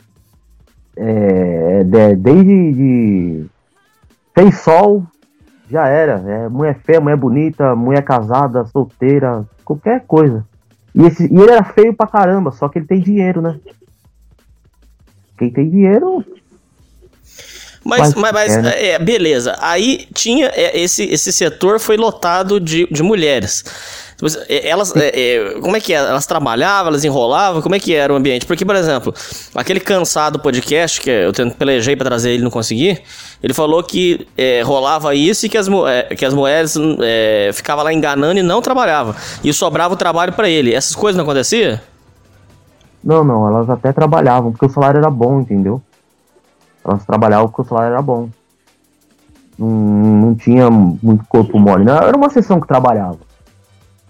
[0.95, 3.45] É, de, desde de,
[4.33, 5.05] tem sol,
[5.69, 6.23] já era.
[6.27, 10.45] É, mulher feia, mulher bonita, mulher casada, solteira, qualquer coisa.
[10.93, 13.59] E, esse, e ele era feio pra caramba, só que ele tem dinheiro, né?
[15.37, 16.25] Quem tem dinheiro.
[17.85, 18.85] Mas, mas, mas é, né?
[18.87, 19.55] é, beleza.
[19.61, 20.47] Aí tinha.
[20.47, 23.63] É, esse, esse setor foi lotado de, de mulheres.
[24.49, 25.97] É, elas, é, é, como é que é?
[25.97, 27.61] Elas trabalhavam, elas enrolavam?
[27.61, 28.47] Como é que era o ambiente?
[28.47, 29.13] Porque, por exemplo,
[29.53, 32.99] aquele cansado podcast, que eu pelejei para trazer ele não consegui,
[33.43, 37.83] ele falou que é, rolava isso e que as, é, que as mulheres é, ficavam
[37.83, 39.13] lá enganando e não trabalhavam.
[39.43, 40.73] E sobrava o trabalho para ele.
[40.73, 41.79] Essas coisas não aconteciam?
[43.03, 45.79] Não, não, elas até trabalhavam, porque o salário era bom, entendeu?
[46.83, 48.29] Elas trabalhavam porque o salário era bom.
[49.59, 51.85] Não, não tinha muito corpo mole.
[51.85, 53.26] Não, era uma sessão que trabalhava.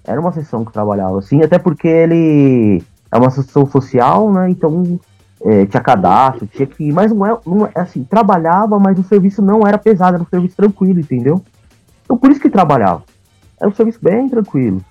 [0.08, 2.82] Era uma sessão que trabalhava, assim, até porque ele
[3.12, 4.50] é uma sessão social, né?
[4.50, 5.00] Então
[5.44, 6.92] é, tinha cadastro, tinha que.
[6.92, 10.28] Mas não é, não é assim, trabalhava, mas o serviço não era pesado, era um
[10.28, 11.44] serviço tranquilo, entendeu?
[12.06, 13.04] Então por isso que trabalhava.
[13.60, 14.82] Era um serviço bem tranquilo.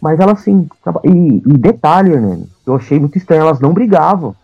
[0.00, 0.68] Mas ela assim.
[1.04, 2.40] E, e detalhe, né?
[2.66, 4.34] Eu achei muito estranho, elas não brigavam.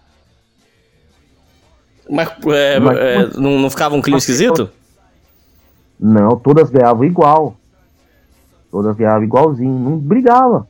[2.10, 4.68] Mas, é, mas é, não, não ficava um clima esquisito?
[5.98, 7.56] Não, todas ganhavam igual.
[8.74, 10.66] Todas ganhavam igualzinho, não brigava.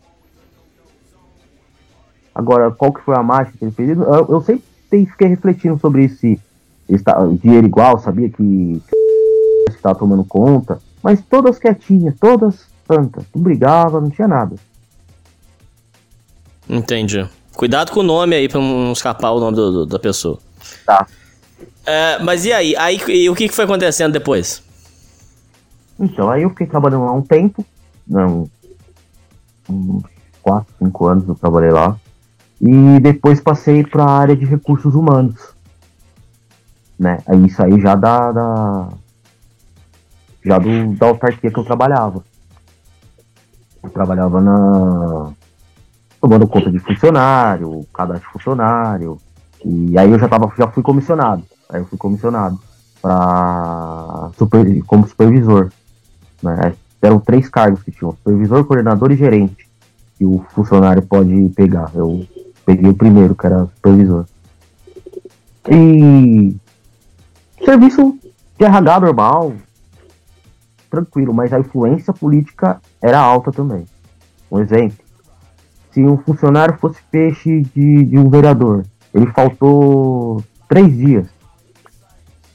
[2.35, 3.97] Agora, qual que foi a marcha que ele fez?
[3.97, 4.63] Eu, eu sempre
[5.07, 6.39] fiquei refletindo sobre esse,
[6.87, 7.03] esse
[7.43, 8.83] dinheiro igual, sabia que
[9.71, 14.57] estava tomando conta, mas todas quietinhas, todas santas, não brigava, não tinha nada.
[16.69, 17.27] Entendi.
[17.57, 20.39] Cuidado com o nome aí pra não escapar o nome do, do, da pessoa.
[20.85, 21.07] Tá.
[21.87, 22.77] É, mas e aí?
[22.77, 24.63] aí e o que foi acontecendo depois?
[25.99, 27.65] Então, aí eu fiquei trabalhando lá um tempo,
[28.07, 28.49] não,
[29.69, 30.03] uns
[30.43, 31.97] 4, 5 anos eu trabalhei lá.
[32.61, 35.55] E depois passei para a área de recursos humanos.
[36.99, 37.19] Né?
[37.27, 38.89] Aí isso aí já da, da
[40.45, 42.25] já do, da autarquia que eu trabalhava.
[43.83, 45.33] Eu trabalhava na
[46.21, 49.19] tomando conta de funcionário, cadastro de funcionário.
[49.63, 51.45] E aí eu já tava, já fui comissionado.
[51.69, 52.59] Aí eu fui comissionado.
[53.03, 55.71] para super, como supervisor.
[56.43, 56.75] Né?
[57.05, 59.69] Eram três cargos que tinham: supervisor, coordenador e gerente.
[60.17, 61.91] Que o funcionário pode pegar.
[61.95, 62.27] Eu
[62.65, 64.27] peguei o primeiro, que era supervisor.
[65.69, 66.57] E
[67.65, 68.19] serviço
[68.59, 69.55] de RH normal,
[70.91, 73.85] tranquilo, mas a influência política era alta também.
[74.51, 74.99] Um exemplo:
[75.91, 81.27] se um funcionário fosse peixe de, de um vereador, ele faltou três dias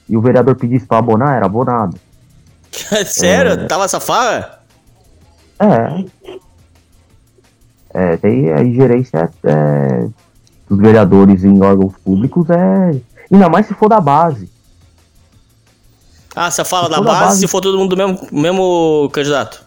[0.08, 1.96] e o vereador pedisse para abonar, era abonado.
[3.06, 3.52] Sério?
[3.52, 3.66] É...
[3.66, 4.60] Tava safada?
[5.58, 6.04] É.
[7.92, 10.08] É, tem a ingerência é,
[10.68, 13.00] dos vereadores em órgãos públicos é.
[13.32, 14.50] Ainda mais se for da base.
[16.34, 19.64] Ah, você fala se da, base, base, se for todo mundo do mesmo, mesmo candidato.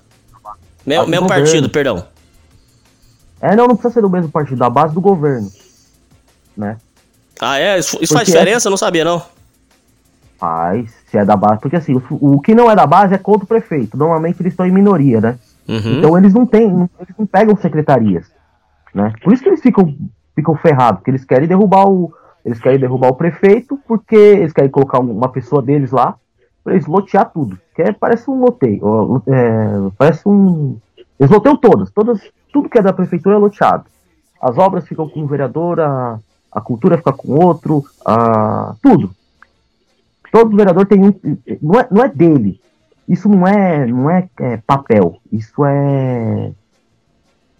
[0.85, 2.05] Mesmo, mesmo partido, perdão.
[3.41, 5.51] É, não, não precisa ser do mesmo partido, da base do governo.
[6.55, 6.77] Né?
[7.39, 7.77] Ah, é?
[7.77, 8.67] Isso, isso faz diferença?
[8.67, 8.69] É...
[8.69, 9.21] Eu não sabia, não.
[10.37, 11.61] Faz, se é da base.
[11.61, 13.95] Porque assim, o, o, que não é da base é contra o prefeito.
[13.95, 15.37] Normalmente eles estão em minoria, né?
[15.69, 15.99] Uhum.
[15.99, 18.31] Então eles não têm, eles não pegam secretarias.
[18.93, 19.13] Né?
[19.23, 19.95] Por isso que eles ficam,
[20.35, 22.11] ficam ferrados, porque eles querem derrubar o.
[22.43, 26.15] Eles querem derrubar o prefeito, porque eles querem colocar uma pessoa deles lá
[26.61, 27.57] pra eles lotear tudo.
[27.73, 29.23] Que é, parece um loteio.
[29.27, 30.77] É, parece um.
[31.19, 32.19] Eles loteiam todas, todas.
[32.51, 33.85] Tudo que é da prefeitura é loteado.
[34.41, 36.19] As obras ficam com o vereador, a,
[36.51, 39.11] a cultura fica com outro, a, tudo.
[40.33, 41.13] Todo vereador tem um.
[41.61, 42.59] Não é, não é dele.
[43.07, 45.19] Isso não é, não é, é papel.
[45.31, 46.51] Isso é.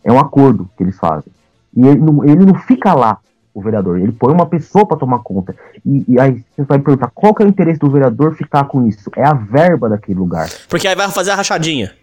[0.03, 1.31] É um acordo que eles fazem.
[1.77, 3.19] E ele não, ele não fica lá,
[3.53, 3.99] o vereador.
[3.99, 5.55] Ele põe uma pessoa para tomar conta.
[5.85, 8.87] E, e, aí você vai perguntar qual que é o interesse do vereador ficar com
[8.87, 9.11] isso?
[9.15, 10.49] É a verba daquele lugar.
[10.67, 11.93] Porque aí vai fazer a rachadinha.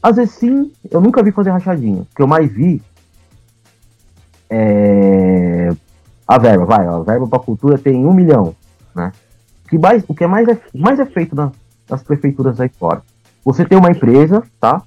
[0.00, 2.02] Às vezes sim, eu nunca vi fazer rachadinha.
[2.02, 2.80] O que eu mais vi
[4.48, 5.74] é
[6.26, 8.54] a verba, vai, a verba para cultura tem um milhão,
[8.94, 9.12] né?
[9.64, 11.52] O que mais, o que é mais, é, mais é feito na,
[11.88, 13.02] nas prefeituras aí fora.
[13.44, 14.82] Você tem uma empresa, tá?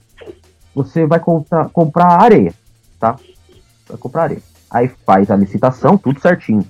[0.75, 2.53] Você vai comprar, comprar areia,
[2.99, 3.15] tá?
[3.87, 4.41] Vai comprar areia.
[4.69, 6.65] Aí faz a licitação, tudo certinho.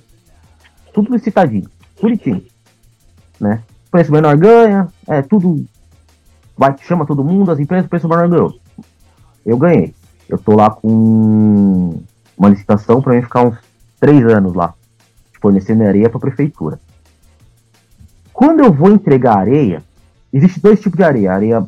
[0.94, 1.68] Tudo licitadinho,
[2.00, 2.44] bonitinho.
[3.38, 3.62] Né?
[3.90, 5.64] Preço menor ganha, é tudo.
[6.56, 8.54] Vai, chama todo mundo, as empresas, preço menor ganhou.
[9.44, 9.94] Eu ganhei.
[10.28, 12.00] Eu tô lá com
[12.36, 13.56] uma licitação para mim ficar uns
[14.00, 14.74] três anos lá,
[15.40, 16.80] fornecendo areia para a prefeitura.
[18.32, 19.82] Quando eu vou entregar areia,
[20.32, 21.66] existe dois tipos de areia, areia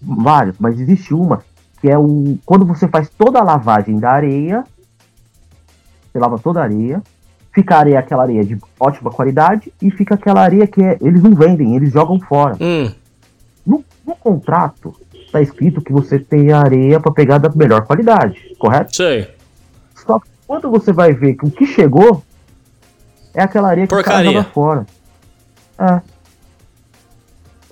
[0.00, 1.42] vários, mas existe uma
[1.80, 4.64] que é o quando você faz toda a lavagem da areia,
[6.12, 7.02] você lava toda a areia,
[7.52, 11.22] fica a areia aquela areia de ótima qualidade e fica aquela areia que é, eles
[11.22, 12.56] não vendem, eles jogam fora.
[12.60, 12.92] Hum.
[13.66, 18.94] No, no, contrato está escrito que você tem areia para pegar da melhor qualidade, correto?
[18.94, 19.28] Sei.
[19.94, 22.22] Só que quando você vai ver que o que chegou
[23.34, 24.30] é aquela areia que Porcaria.
[24.30, 24.86] o cara joga fora.
[25.78, 26.00] É.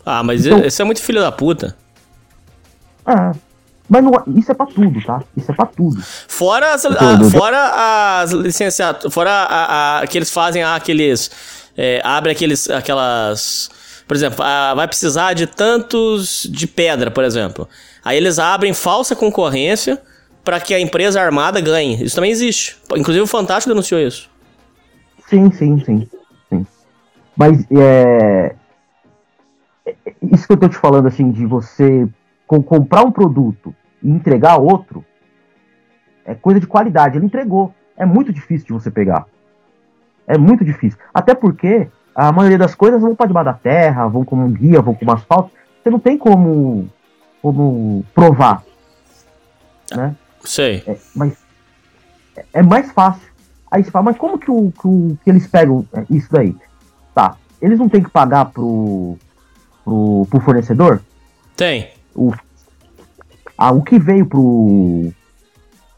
[0.04, 1.76] Ah, mas então, esse é muito filho da puta.
[3.06, 3.32] É.
[3.88, 5.22] Mas não, isso é pra tudo, tá?
[5.36, 6.02] Isso é pra tudo.
[6.02, 9.12] Fora as, a, fora as licenciaturas.
[9.12, 11.30] Fora a, a, que eles fazem aqueles.
[11.76, 12.68] É, abre aqueles.
[12.70, 13.70] aquelas.
[14.06, 17.68] Por exemplo, a, vai precisar de tantos de pedra, por exemplo.
[18.04, 20.00] Aí eles abrem falsa concorrência
[20.44, 22.04] para que a empresa armada ganhe.
[22.04, 22.76] Isso também existe.
[22.94, 24.30] Inclusive o Fantástico denunciou isso.
[25.26, 26.08] Sim, sim, sim.
[26.50, 26.66] sim.
[27.36, 28.54] Mas é.
[30.22, 32.08] Isso que eu tô te falando, assim, de você
[32.46, 35.04] comprar um produto e entregar outro,
[36.24, 37.16] é coisa de qualidade.
[37.16, 37.74] Ele entregou.
[37.96, 39.26] É muito difícil de você pegar.
[40.26, 40.98] É muito difícil.
[41.12, 44.80] Até porque a maioria das coisas vão para debaixo da terra, vão como um guia,
[44.80, 45.50] vão como asfalto.
[45.82, 46.88] Você não tem como,
[47.42, 48.62] como provar.
[49.94, 50.14] Né?
[50.44, 50.82] Sei.
[50.86, 51.36] É, mas
[52.52, 53.28] é, mais fácil.
[53.70, 56.54] Aí você fala, mas como que, o, que, o, que eles pegam é, isso daí?
[57.14, 57.36] Tá.
[57.60, 59.16] Eles não têm que pagar pro,
[59.84, 61.00] pro, pro fornecedor?
[61.56, 61.90] Tem.
[62.14, 62.32] O,
[63.56, 65.12] ah, o que veio pro,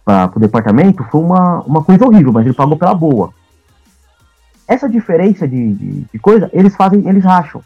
[0.04, 3.32] pra, pro departamento foi uma, uma coisa horrível, mas ele pagou pela boa.
[4.68, 7.62] Essa diferença de, de, de coisa, eles fazem, eles racham.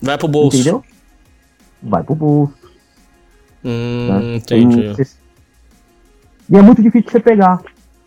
[0.00, 0.56] Vai pro bolso.
[0.56, 0.84] Entendeu?
[1.82, 2.65] Vai pro bolso.
[3.66, 4.36] Hum, né?
[4.36, 4.92] entendi.
[6.48, 7.60] E é muito difícil você pegar.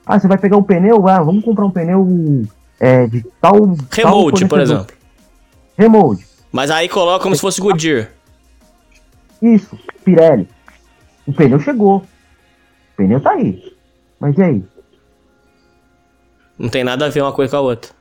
[0.05, 1.05] Ah, você vai pegar um pneu?
[1.05, 2.47] Ah, vamos comprar um pneu
[2.79, 3.75] é, de tal.
[3.91, 4.95] Remote, por exemplo.
[5.77, 6.25] Remote.
[6.49, 8.09] Mas aí coloca como se fosse Goodyear.
[9.41, 10.47] Isso, Pirelli.
[11.27, 11.97] O pneu chegou.
[11.97, 12.05] O
[12.95, 13.61] pneu tá aí.
[14.17, 14.63] Mas e aí?
[16.57, 17.91] Não tem nada a ver uma coisa com a outra.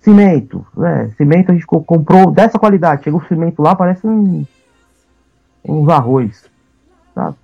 [0.00, 0.66] Cimento.
[0.82, 3.04] É, cimento a gente comprou dessa qualidade.
[3.04, 4.46] Chegou o cimento lá, parece um
[5.64, 6.44] uns arroz,
[7.14, 7.36] sabe?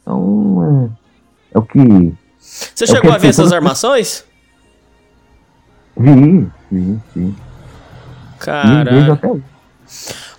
[0.00, 0.90] Então,
[1.52, 2.12] é, é o que...
[2.38, 4.24] Você é chegou que a ver essas armações?
[5.96, 7.34] Vi, vi, vi.
[8.38, 9.18] Cara.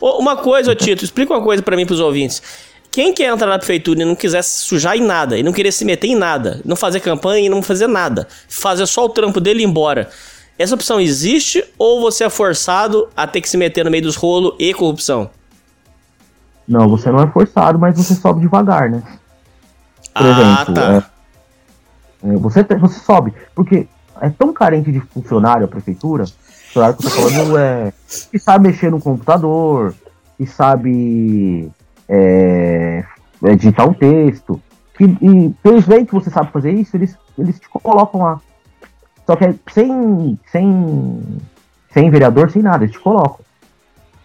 [0.02, 2.42] Uma coisa, Tito, explica uma coisa para mim pros ouvintes.
[2.92, 5.72] Quem quer entrar na prefeitura e não quiser se sujar em nada, e não querer
[5.72, 9.40] se meter em nada, não fazer campanha e não fazer nada, fazer só o trampo
[9.40, 10.10] dele e ir embora,
[10.60, 14.16] essa opção existe ou você é forçado a ter que se meter no meio dos
[14.16, 15.32] rolos e corrupção?
[16.68, 19.04] Não, você não é forçado, mas você sobe devagar, né?
[20.14, 21.04] Por ah, exemplo, tá.
[22.24, 23.88] É, é, você, você sobe, porque
[24.22, 26.26] é tão carente de funcionário a prefeitura,
[26.74, 27.92] claro que eu tô falando é
[28.32, 29.94] que sabe mexer no computador,
[30.38, 31.72] que sabe
[32.08, 33.04] é,
[33.44, 34.62] editar um texto,
[34.96, 38.40] que, e veem que você sabe fazer isso, eles, eles te colocam lá.
[39.26, 41.40] Só que é sem, sem,
[41.92, 43.40] sem vereador, sem nada, eles te colocam.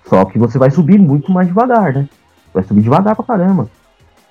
[0.07, 2.09] Só que você vai subir muito mais devagar, né?
[2.53, 3.69] Vai subir devagar pra caramba.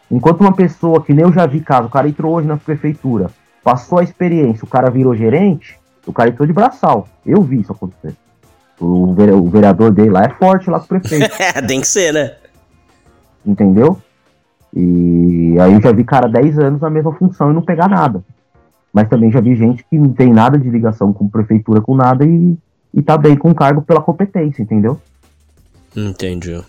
[0.09, 3.29] Enquanto uma pessoa que nem eu já vi caso, o cara entrou hoje na prefeitura,
[3.63, 7.07] passou a experiência, o cara virou gerente, o cara entrou de braçal.
[7.25, 8.15] Eu vi isso acontecer.
[8.79, 9.13] O,
[9.49, 11.29] vereador dele lá é forte lá com o prefeito.
[11.67, 12.35] Tem que ser, né?
[13.45, 13.99] Entendeu?
[14.73, 18.23] E aí eu já vi cara 10 anos na mesma função e não pegar nada.
[18.93, 22.25] Mas também já vi gente que não tem nada de ligação com prefeitura, com nada
[22.25, 22.57] e,
[22.93, 24.99] e tá bem com cargo pela competência, entendeu?
[25.95, 26.61] Entendi.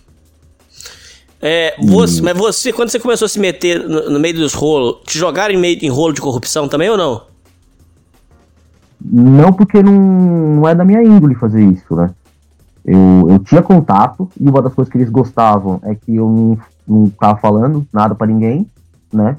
[1.40, 5.02] É, você, mas você, quando você começou a se meter no, no meio dos rolos,
[5.04, 7.22] te jogaram em meio em rolo de corrupção também ou não?
[9.00, 12.10] Não, porque não, não é da minha índole fazer isso, né?
[12.84, 16.58] Eu, eu tinha contato e uma das coisas que eles gostavam é que eu não,
[16.86, 18.68] não tava falando nada para ninguém,
[19.12, 19.36] né?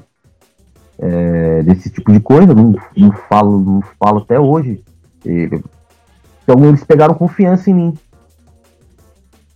[0.98, 4.82] É, desse tipo de coisa, não, não, falo, não falo até hoje.
[5.24, 7.98] Então eles pegaram confiança em mim.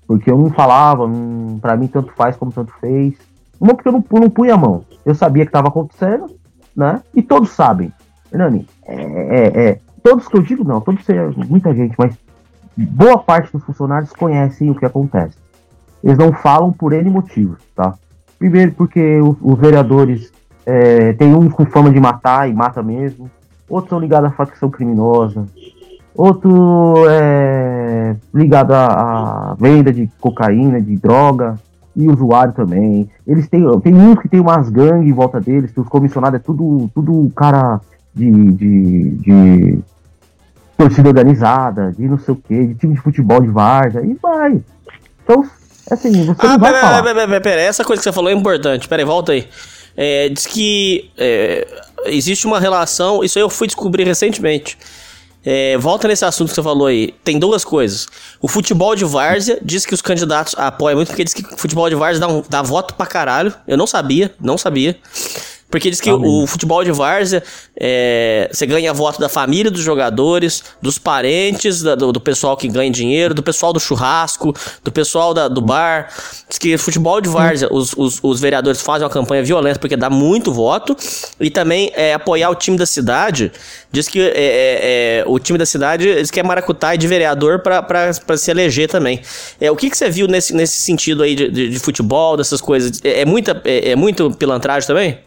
[0.06, 3.14] Porque eu não falava, não, pra mim tanto faz como tanto fez.
[3.60, 4.84] Uma porque eu não, não punha a mão.
[5.04, 6.26] Eu sabia que estava acontecendo,
[6.76, 7.02] né?
[7.14, 7.92] E todos sabem.
[8.32, 11.04] Hernani, é, é, é, todos que eu digo, não, todos,
[11.48, 12.16] muita gente, mas
[12.76, 15.38] boa parte dos funcionários conhecem o que acontece.
[16.02, 17.94] Eles não falam por N motivos, tá?
[18.38, 20.32] Primeiro porque os, os vereadores
[20.66, 23.30] é, tem uns com fama de matar e mata mesmo.
[23.68, 25.46] Outros são ligados à facção criminosa
[26.14, 31.58] outro é ligado à, venda de cocaína, de droga,
[31.96, 33.08] e usuário também.
[33.26, 36.42] Eles têm, tem uns que tem umas gangues em volta deles, que os comissionados é
[36.42, 37.80] tudo, tudo cara
[38.12, 39.78] de, de, de
[40.76, 44.60] torcida organizada, de não sei o que, de time de futebol de várzea, e vai.
[45.22, 45.44] Então,
[45.90, 47.02] assim, você ah, não vai pera, falar.
[47.02, 48.88] Pera, pera, pera, essa coisa que você falou é importante.
[48.88, 49.48] Pera aí, volta aí.
[49.96, 51.66] É, diz que é,
[52.06, 54.76] existe uma relação, isso aí eu fui descobrir recentemente
[55.44, 57.14] é, volta nesse assunto que você falou aí.
[57.22, 58.08] Tem duas coisas.
[58.40, 61.88] O futebol de várzea diz que os candidatos apoiam muito, porque diz que o futebol
[61.88, 63.52] de várzea dá, um, dá voto pra caralho.
[63.66, 64.96] Eu não sabia, não sabia.
[65.74, 67.42] Porque diz que o futebol de várzea,
[67.76, 72.68] é, você ganha voto da família dos jogadores, dos parentes, da, do, do, pessoal que
[72.68, 74.54] ganha dinheiro, do pessoal do churrasco,
[74.84, 76.14] do pessoal da, do bar.
[76.48, 80.08] Diz que futebol de várzea, os, os, os, vereadores fazem uma campanha violenta porque dá
[80.08, 80.96] muito voto.
[81.40, 83.50] E também é, apoiar o time da cidade.
[83.90, 87.58] Diz que é, é, é o time da cidade diz que é maracutaia de vereador
[87.58, 89.20] para se eleger também.
[89.60, 92.60] É, o que, que você viu nesse, nesse sentido aí de, de, de futebol, dessas
[92.60, 93.00] coisas?
[93.02, 95.23] É, é muita, é, é muito pilantragem também?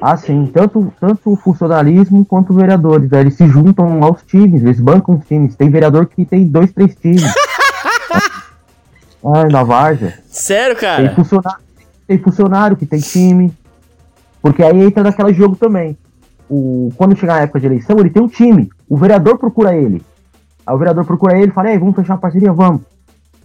[0.00, 0.46] Ah, sim.
[0.46, 3.10] Tanto, tanto o funcionalismo quanto os vereadores.
[3.10, 3.20] Né?
[3.20, 5.56] Eles se juntam aos times, eles bancam os times.
[5.56, 7.24] Tem vereador que tem dois, três times.
[9.24, 10.18] ah, na Várzea.
[10.28, 11.06] Sério, cara?
[11.06, 11.60] Tem funcionário,
[12.06, 13.52] tem funcionário que tem time.
[14.40, 15.98] Porque aí entra naquele jogo também.
[16.48, 18.70] O, quando chegar a época de eleição, ele tem um time.
[18.88, 20.00] O vereador procura ele.
[20.64, 22.52] Aí o vereador procura ele e fala: Ei, vamos fechar uma parceria?
[22.52, 22.82] Vamos.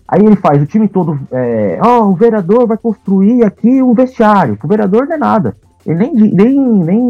[0.07, 1.19] Aí ele faz o time todo.
[1.31, 4.57] É, oh, o vereador vai construir aqui um vestiário.
[4.63, 5.57] O vereador não é nada.
[5.85, 7.05] Ele nem, nem, nem,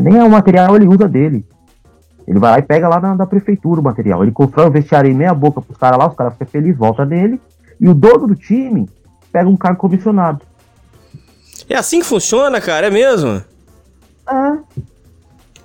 [0.00, 1.44] nem é o material ele usa dele.
[2.26, 4.22] Ele vai lá e pega lá na, da prefeitura o material.
[4.22, 7.06] Ele constrói um vestiário em meia boca pros caras lá, os caras ficam felizes, volta
[7.06, 7.40] dele.
[7.80, 8.88] E o dono do time
[9.32, 10.42] pega um cargo comissionado.
[11.68, 12.88] É assim que funciona, cara?
[12.88, 13.42] É mesmo?
[14.28, 14.58] É.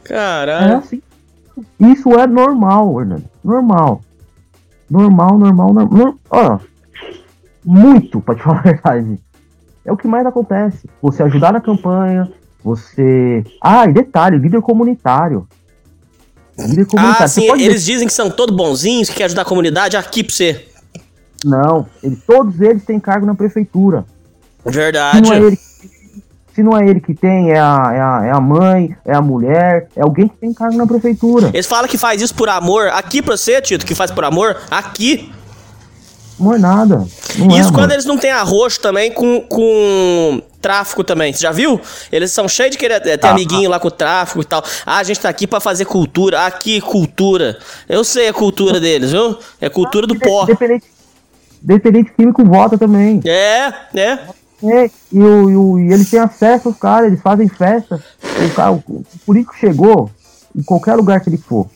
[0.04, 0.72] Caralho.
[0.72, 1.02] É assim.
[1.80, 3.26] Isso é normal, Hernando.
[3.44, 4.02] Normal.
[4.90, 6.16] Normal, normal, normal.
[6.30, 6.60] Ó,
[7.66, 9.20] muito, pra te falar a verdade.
[9.86, 10.90] É o que mais acontece.
[11.02, 12.32] Você ajudar na campanha,
[12.64, 13.44] você.
[13.62, 15.48] Ah, e detalhe, líder comunitário.
[16.58, 17.26] Líder comunitário.
[17.26, 17.94] Ah, sim, eles ver...
[17.94, 20.66] dizem que são todos bonzinhos, que quer ajudar a comunidade, aqui pra você.
[21.44, 24.06] Não, ele, todos eles têm cargo na prefeitura.
[24.66, 25.18] Verdade.
[25.18, 25.60] Se não é ele,
[26.56, 29.22] se não é ele que tem, é a, é, a, é a mãe, é a
[29.22, 31.50] mulher, é alguém que tem cargo na prefeitura.
[31.54, 32.88] Eles falam que faz isso por amor.
[32.90, 35.32] Aqui pra você, Tito, que faz por amor, aqui.
[36.40, 37.06] Amor nada.
[37.38, 41.34] Não isso é, quando eles não têm arroxo também com, com tráfico também.
[41.34, 41.80] Você já viu?
[42.10, 44.64] Eles são cheios de querer ter ah, amiguinho lá com o tráfico e tal.
[44.86, 46.46] Ah, a gente tá aqui para fazer cultura.
[46.46, 47.60] Aqui, cultura.
[47.88, 49.38] Eu sei a cultura deles, viu?
[49.60, 50.46] É cultura do pó.
[50.46, 50.86] Dependente,
[51.62, 53.22] dependente químico vota também.
[53.26, 54.20] É, é.
[54.66, 58.02] É, e, o, e, o, e eles têm acesso aos caras, eles fazem festa.
[58.24, 60.10] O, cara, o, o político chegou
[60.56, 61.68] em qualquer lugar que ele for.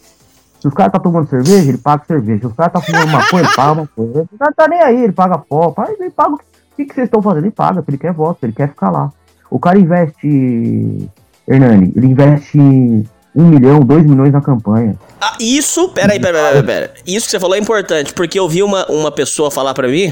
[0.61, 2.39] Se os caras tá tomando cerveja, ele paga cerveja.
[2.39, 4.09] Se os caras tá fumando maconha, ele paga maconha.
[4.09, 5.75] Ele não tá nem aí, ele paga pó.
[5.99, 6.45] Ele paga o que,
[6.85, 7.45] que vocês estão fazendo?
[7.45, 9.11] Ele paga, ele quer voto, ele quer ficar lá.
[9.49, 11.09] O cara investe,
[11.47, 14.95] Hernani, ele investe um milhão, dois milhões na campanha.
[15.21, 16.89] Ah, isso, peraí, peraí, peraí, peraí.
[17.05, 20.11] Isso que você falou é importante, porque eu vi uma, uma pessoa falar para mim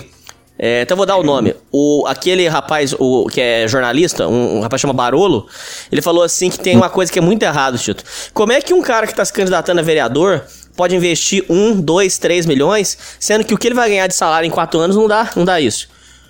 [0.57, 1.53] é, então vou dar o nome.
[1.71, 5.47] O, aquele rapaz, o, que é jornalista, um, um, rapaz chama Barolo,
[5.91, 8.03] ele falou assim que tem uma coisa que é muito errado, Tito.
[8.33, 10.43] Como é que um cara que está se candidatando a vereador
[10.75, 14.47] pode investir um, dois, três milhões, sendo que o que ele vai ganhar de salário
[14.47, 15.89] em quatro anos não dá, não dá isso.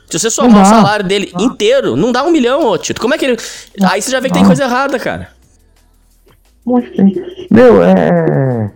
[0.09, 1.45] Se você somar o salário dele não.
[1.45, 3.01] inteiro, não dá um milhão, ô Tito.
[3.01, 3.37] Como é que ele.
[3.89, 5.29] Aí você já vê que tem coisa errada, cara.
[7.49, 8.71] Meu, é.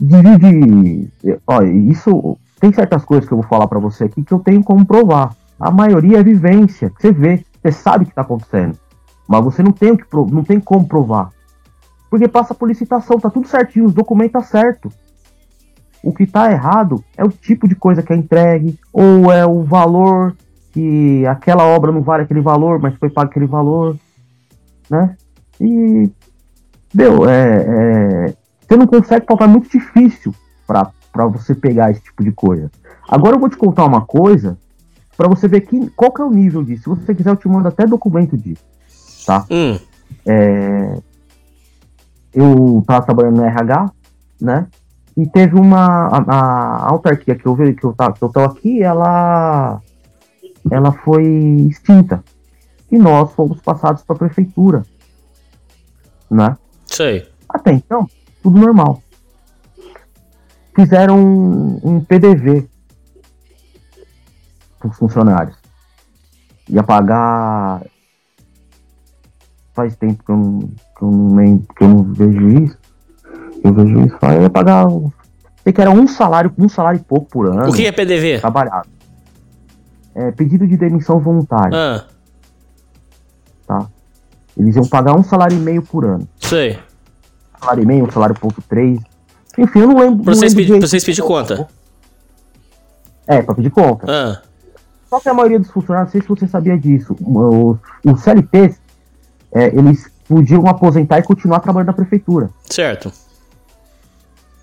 [0.00, 1.10] Divide.
[1.46, 4.62] Olha, isso tem certas coisas que eu vou falar para você aqui que eu tenho
[4.62, 5.34] como provar.
[5.58, 8.76] A maioria é vivência, você vê, você sabe o que tá acontecendo.
[9.26, 11.30] Mas você não tem, o que, não tem como provar.
[12.10, 14.92] Porque passa por licitação, tá tudo certinho, os documentos tá certo.
[16.04, 19.62] O que tá errado é o tipo de coisa que é entregue, ou é o
[19.62, 20.36] valor
[20.72, 23.96] que aquela obra não vale aquele valor, mas foi pago aquele valor,
[24.90, 25.16] né?
[25.60, 26.10] E,
[26.92, 30.34] meu, é, é, você não consegue provar, é muito difícil
[30.66, 32.68] para para você pegar esse tipo de coisa.
[33.08, 34.58] Agora eu vou te contar uma coisa
[35.16, 36.82] para você ver que, qual que é o nível disso.
[36.82, 38.64] Se você quiser, eu te mando até documento disso,
[39.24, 39.46] tá?
[39.48, 39.78] Hum.
[40.26, 40.98] É,
[42.32, 43.92] eu tava trabalhando no RH,
[44.40, 44.66] né?
[45.16, 48.40] E teve uma a, a autarquia que eu vi que eu tava, que eu tô
[48.40, 49.80] aqui, ela
[50.70, 51.24] ela foi
[51.68, 52.22] extinta.
[52.90, 54.82] E nós fomos passados para a prefeitura,
[56.30, 56.56] né?
[56.86, 57.28] Sei.
[57.48, 58.08] Até então,
[58.42, 59.02] tudo normal
[60.74, 62.68] fizeram um, um PDV
[64.78, 65.56] para os funcionários.
[66.68, 67.82] Ia pagar.
[69.72, 72.78] Faz tempo que eu não, que eu não, que eu não vejo isso.
[73.64, 74.16] Eu vejo isso.
[74.22, 74.86] Eu ia pagar.
[75.62, 77.70] Sei que era um salário, um salário e pouco por ano.
[77.70, 78.38] O que é PDV?
[78.40, 78.88] Trabalhado.
[80.14, 81.76] É pedido de demissão voluntária.
[81.76, 82.04] Ah.
[83.66, 83.86] Tá.
[84.56, 86.28] Eles iam pagar um salário e meio por ano.
[86.38, 86.78] Sei.
[87.56, 89.00] Um salário e meio, um salário ponto três.
[89.56, 90.22] Enfim, eu não lembro.
[90.22, 91.66] Pra vocês, pedir, pra vocês pedir conta.
[93.26, 94.06] É, pra pedir conta.
[94.06, 94.42] Ah.
[95.08, 98.78] Só que a maioria dos funcionários, não sei se você sabia disso, os, os CLTs,
[99.52, 102.50] é, eles podiam aposentar e continuar trabalhando na prefeitura.
[102.68, 103.12] Certo.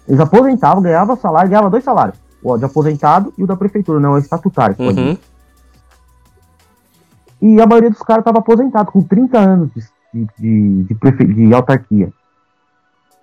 [0.08, 2.18] Eles aposentavam, ganhavam salário, ganhavam dois salários.
[2.44, 4.76] O de aposentado e o da prefeitura, não, é estatutário.
[4.80, 5.18] Uhum.
[7.42, 11.54] E a maioria dos caras estava aposentado, com 30 anos de, de, de, de, de
[11.54, 12.12] autarquia.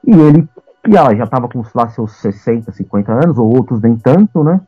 [0.06, 0.48] E ele
[0.88, 4.58] e ela já estava com lá seus 60, 50 anos, ou outros nem tanto, né?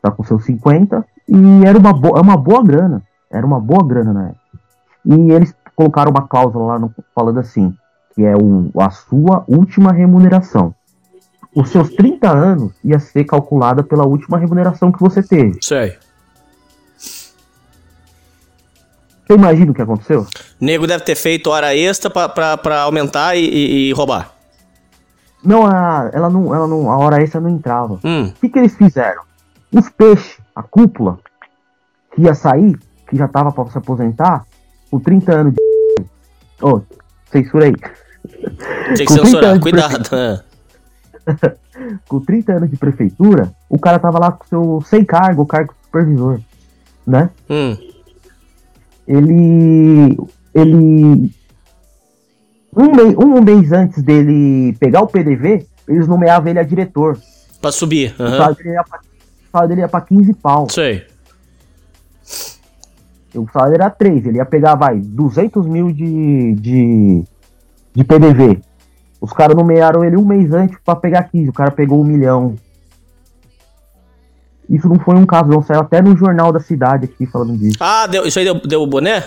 [0.00, 1.04] Tá com seus 50.
[1.28, 3.02] E era uma, boa, uma boa grana.
[3.28, 4.40] Era uma boa grana na época.
[5.04, 7.74] E eles colocaram uma cláusula lá no, falando assim,
[8.14, 10.72] que é o, a sua última remuneração.
[11.54, 15.58] Os seus 30 anos ia ser calculada pela última remuneração que você teve.
[15.60, 15.96] Sei.
[19.26, 20.26] Você imagina o que aconteceu?
[20.60, 24.32] Nego deve ter feito hora extra para aumentar e, e, e roubar.
[25.44, 27.98] Não, a, ela não, ela não, a hora extra não entrava.
[28.04, 28.28] Hum.
[28.28, 29.22] O que, que eles fizeram?
[29.72, 31.18] Os peixes, a cúpula,
[32.14, 32.78] que ia sair,
[33.08, 34.44] que já tava para se aposentar,
[34.90, 35.60] com 30 anos de.
[36.62, 36.82] Ô, oh,
[37.30, 37.74] censura aí.
[38.96, 40.44] Tem que censurar, cuidado.
[42.08, 46.40] Com 30 anos de prefeitura, o cara tava lá com seu sem cargo, cargo supervisor,
[47.06, 47.30] né?
[47.48, 47.76] Hum.
[49.06, 50.18] Ele
[50.54, 51.32] ele
[52.76, 57.18] um, mês, um mês antes dele pegar o PDV, eles nomeavam ele a diretor.
[57.60, 58.14] Pra subir.
[58.18, 58.26] Uhum.
[58.26, 59.00] O salário dele ia pra,
[59.50, 60.68] salário dele ia pra 15 pau.
[60.70, 61.06] Sei.
[63.34, 67.24] O salário era 3, ele ia pegar, vai, 200 mil de, de,
[67.94, 68.60] de PDV.
[69.22, 72.56] Os caras nomearam ele um mês antes pra pegar 15, o cara pegou um milhão.
[74.68, 75.62] Isso não foi um caso, não.
[75.62, 77.78] Saiu até no jornal da cidade aqui falando disso.
[77.78, 79.22] Ah, deu, isso aí deu, deu o boné?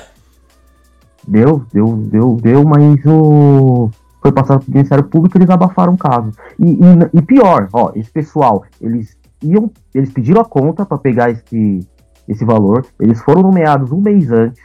[1.26, 3.90] Deu, deu, deu, deu, mas o
[4.22, 6.32] foi passado pro Ministério Público e eles abafaram o caso.
[6.60, 6.78] E, e,
[7.14, 11.88] e, pior, ó, esse pessoal, eles iam, eles pediram a conta para pegar esse,
[12.28, 14.62] esse valor, eles foram nomeados um mês antes.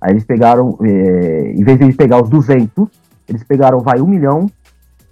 [0.00, 2.88] Aí eles pegaram, é, em vez de eles pegar os 200,
[3.32, 4.46] eles pegaram, vai, um milhão.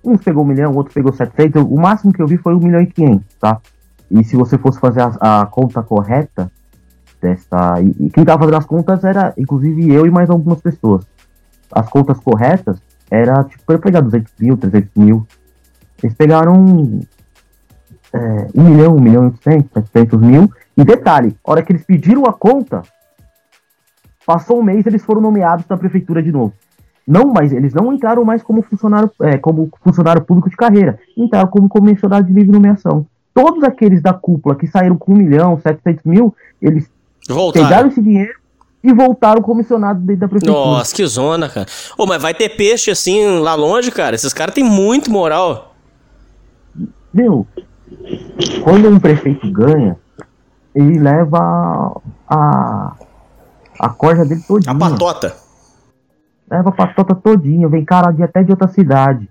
[0.05, 1.63] Um pegou um milhão, outro pegou 700.
[1.63, 3.61] O máximo que eu vi foi um milhão e quinhentos, tá?
[4.11, 6.51] E se você fosse fazer a, a conta correta,
[7.21, 7.81] dessa.
[7.81, 11.07] E, e quem tava fazendo as contas era, inclusive, eu e mais algumas pessoas.
[11.71, 12.81] As contas corretas
[13.11, 15.27] era, tipo, para pegar 200 mil, 300 mil.
[16.03, 17.01] Eles pegaram
[18.13, 20.51] é, 1 milhão, 1 milhão e 800, 700 mil.
[20.77, 22.83] E detalhe, hora que eles pediram a conta,
[24.27, 26.55] passou um mês eles foram nomeados na prefeitura de novo.
[27.11, 30.97] Não, mas eles não entraram mais como funcionário, é, como funcionário público de carreira.
[31.17, 33.05] Entraram como comissionado de livre nomeação.
[33.35, 36.33] Todos aqueles da cúpula que saíram com 1 milhão, 700 mil,
[36.63, 36.89] eles
[37.29, 37.67] Voltaram.
[37.67, 38.33] pegaram esse dinheiro
[38.85, 40.57] e voltaram comissionados dentro da prefeitura.
[40.57, 41.67] Nossa, que zona, cara.
[41.99, 44.15] Ô, mas vai ter peixe assim lá longe, cara.
[44.15, 45.75] Esses caras têm muito moral.
[47.13, 47.45] Meu,
[48.63, 49.97] quando um prefeito ganha,
[50.73, 52.93] ele leva a,
[53.81, 54.73] a corda dele todinha.
[54.73, 55.50] A patota.
[56.51, 59.29] Leva a patota todinha, vem cara de, até de outra cidade.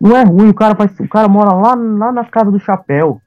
[0.00, 3.20] Não é ruim, o cara, faz, o cara mora lá, lá na casa do chapéu.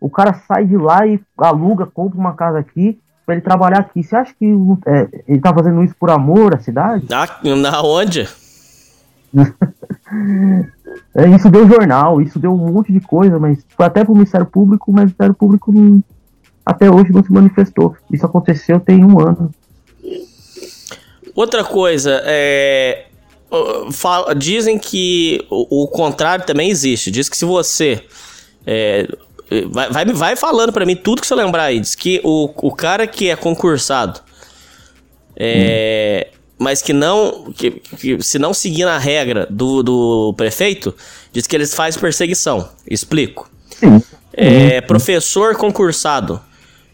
[0.00, 4.02] O cara sai de lá e aluga, compra uma casa aqui pra ele trabalhar aqui.
[4.02, 4.46] Você acha que
[4.86, 7.06] é, ele tá fazendo isso por amor à cidade?
[7.08, 7.26] Na,
[7.56, 8.28] na onde?
[11.14, 14.46] É, isso deu jornal, isso deu um monte de coisa, mas foi até pro Ministério
[14.46, 16.02] Público, mas o Ministério Público não-
[16.66, 17.96] até hoje não se manifestou.
[18.10, 19.50] Isso aconteceu tem um ano.
[21.34, 23.06] Outra coisa, é.
[23.92, 27.10] fala- dizem que o, o contrário também existe.
[27.10, 28.02] Diz que se você.
[28.66, 29.06] é,
[29.70, 31.80] vai, vai, vai falando pra mim tudo que você lembrar aí.
[31.80, 34.20] Diz que o, o cara que é concursado.
[35.36, 36.28] É,
[36.58, 37.52] Mas que não.
[37.52, 40.94] Que, que se não seguir na regra do, do prefeito,
[41.32, 42.68] diz que eles fazem perseguição.
[42.88, 43.50] Explico.
[43.80, 44.02] Sim.
[44.34, 46.40] É, professor concursado.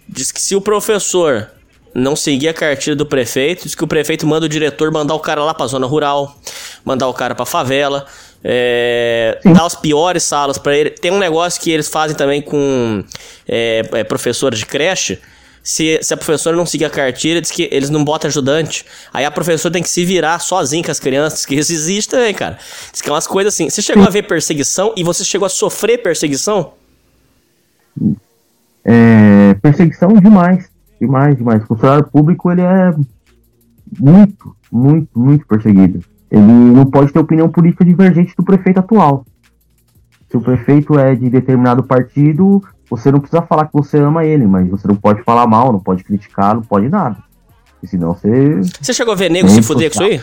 [0.08, 1.50] Diz que se o professor
[1.98, 5.20] não seguir a cartilha do prefeito, diz que o prefeito manda o diretor mandar o
[5.20, 6.36] cara lá pra zona rural,
[6.84, 8.06] mandar o cara pra favela,
[8.42, 10.90] é, dar as piores salas pra ele.
[10.90, 13.04] Tem um negócio que eles fazem também com
[13.46, 15.18] é, é, professora de creche.
[15.62, 18.86] Se, se a professora não seguir a cartilha, diz que eles não botam ajudante.
[19.12, 22.32] Aí a professora tem que se virar sozinha com as crianças, que isso existe também,
[22.32, 22.58] cara.
[22.90, 23.68] Diz que é umas coisas assim.
[23.68, 26.72] Você chegou a ver perseguição e você chegou a sofrer perseguição?
[28.82, 30.70] É, perseguição demais,
[31.00, 31.62] demais, demais.
[31.62, 32.94] O funcionário público ele é
[33.98, 36.00] muito, muito, muito perseguido.
[36.30, 39.24] Ele não pode ter opinião política divergente do prefeito atual.
[40.30, 44.46] Se o prefeito é de determinado partido, você não precisa falar que você ama ele,
[44.46, 47.16] mas você não pode falar mal, não pode criticar, não pode nada.
[47.72, 50.20] Porque senão você Você chegou a ver nego se fuder com isso aí?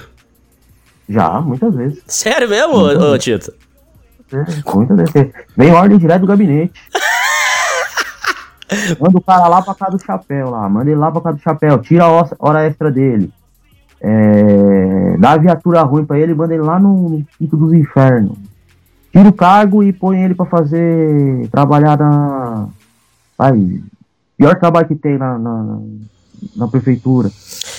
[1.07, 2.03] já, muitas vezes.
[2.07, 3.53] Sério mesmo, ô, ô, Tito?
[4.31, 5.31] É, muitas vezes.
[5.55, 6.73] Vem ordem direto do gabinete.
[8.99, 11.41] Manda o cara lá pra casa do chapéu lá, manda ele lá pra casa do
[11.41, 13.31] chapéu, tira a hora- extra dele.
[14.01, 18.37] É, dá a viatura ruim pra ele e manda ele lá no, quinto dos infernos.
[19.11, 21.47] Tira o cargo e põe ele pra fazer.
[21.49, 22.67] trabalhar na.
[23.37, 23.81] Vai,
[24.37, 25.79] pior trabalho que tem na, na,
[26.55, 27.29] na prefeitura.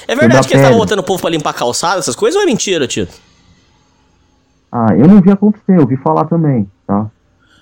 [0.08, 2.46] É verdade que eles estavam botando o povo pra limpar calçada, essas coisas, ou é
[2.46, 3.12] mentira, Tito?
[4.70, 7.06] Ah, eu não vi acontecer, eu vi falar também, tá?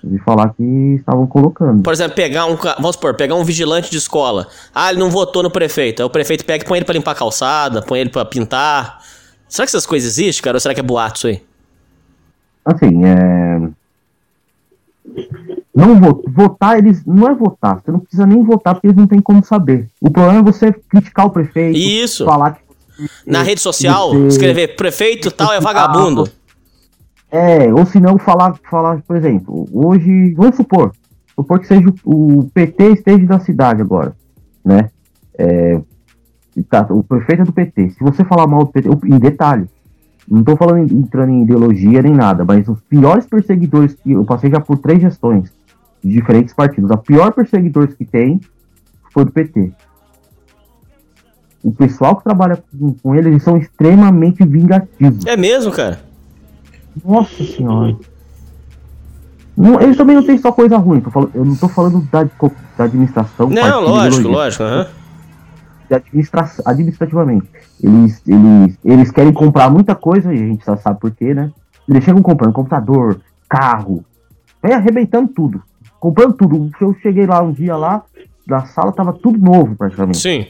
[0.07, 0.63] Vi falar que
[0.99, 1.81] estavam colocando.
[1.81, 2.55] Por exemplo, pegar um.
[2.55, 4.47] Vamos supor, pegar um vigilante de escola.
[4.73, 6.01] Ah, ele não votou no prefeito.
[6.01, 8.99] Aí o prefeito pega e põe ele pra limpar a calçada, põe ele pra pintar.
[9.49, 10.57] Será que essas coisas existem, cara?
[10.57, 11.41] Ou será que é boato isso aí?
[12.67, 13.59] assim, é...
[15.75, 19.05] não vo- votar, eles não é votar, você não precisa nem votar porque eles não
[19.07, 19.87] têm como saber.
[20.01, 22.25] O problema é você criticar o prefeito, Isso.
[22.25, 22.61] falar que
[23.25, 26.27] Na rede social, escrever prefeito tal é vagabundo.
[27.35, 30.93] É, ou se não falar, falar, por exemplo, hoje, vamos supor,
[31.35, 34.15] supor que seja o, PT esteja na cidade agora,
[34.63, 34.89] né?
[35.37, 35.81] É,
[36.69, 37.89] tá, o prefeito é do PT.
[37.89, 39.67] Se você falar mal do PT, em detalhe,
[40.25, 44.49] não tô falando entrando em ideologia nem nada, mas os piores perseguidores que eu passei
[44.49, 45.51] já por três gestões
[46.01, 46.89] de diferentes partidos.
[46.89, 48.39] A pior perseguidores que tem
[49.11, 49.73] foi do PT.
[51.61, 55.25] O pessoal que trabalha com, com eles, eles são extremamente vingativos.
[55.25, 56.14] É mesmo, cara?
[57.03, 57.95] Nossa senhora.
[59.57, 61.01] Não, eles também não têm só coisa ruim.
[61.01, 62.23] falando- eu não tô falando da,
[62.77, 63.49] da administração.
[63.49, 64.63] Não, lógico, lógico.
[65.87, 67.47] De administra administrativamente.
[67.81, 71.51] Eles, eles, eles querem comprar muita coisa, e a gente já sabe por quê, né?
[71.87, 74.03] Eles chegam comprando computador, carro,
[74.61, 75.61] vem arrebentando tudo.
[75.99, 76.69] Comprando tudo.
[76.81, 78.03] Eu cheguei lá um dia lá,
[78.47, 80.17] na sala tava tudo novo praticamente.
[80.19, 80.45] Sim,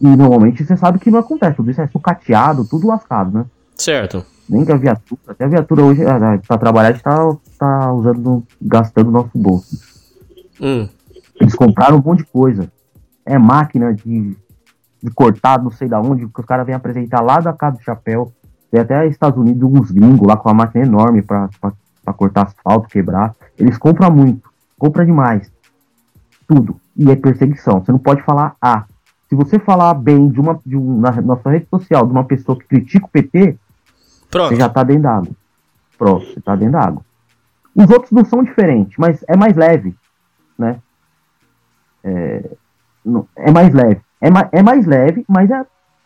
[0.00, 1.56] E normalmente você sabe que não acontece.
[1.56, 3.44] Tudo isso é sucateado, tudo lascado, né?
[3.76, 4.24] certo.
[4.50, 7.92] Nem que a viatura, até a viatura hoje, ah, pra trabalhar, a gente tá, tá
[7.92, 9.78] usando, gastando nosso bolso.
[10.60, 10.88] Hum.
[11.40, 12.70] Eles compraram um monte de coisa.
[13.24, 14.36] É máquina de,
[15.00, 17.82] de cortar, não sei da onde, que os caras vêm apresentar lá da casa do
[17.84, 18.32] chapéu.
[18.72, 21.48] Tem até Estados Unidos uns gringos lá com uma máquina enorme pra
[22.16, 23.36] cortar asfalto, quebrar.
[23.56, 25.48] Eles compram muito, compram demais.
[26.48, 26.74] Tudo.
[26.96, 27.80] e é perseguição.
[27.80, 28.84] Você não pode falar A.
[29.28, 32.24] Se você falar bem de uma, de um, na, na sua rede social de uma
[32.24, 33.56] pessoa que critica o PT,
[34.30, 34.48] Pronto.
[34.50, 35.32] você já tá dentro da água.
[35.98, 37.02] Pronto, você tá dentro da água.
[37.74, 39.94] Os outros não são diferentes, mas é mais leve,
[40.58, 40.80] né?
[42.02, 42.50] É,
[43.04, 44.00] não- é mais leve.
[44.20, 45.64] É, ma- é mais leve, mas é,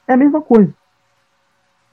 [0.09, 0.73] é a mesma coisa.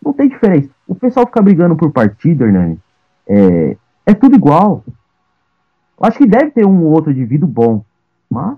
[0.04, 0.70] Não tem diferença.
[0.88, 2.80] O pessoal fica brigando por partido, Hernani.
[3.28, 3.78] É,
[4.08, 4.84] é tudo igual.
[6.02, 7.86] Acho que deve ter um ou outro indivíduo bom.
[8.30, 8.58] Mas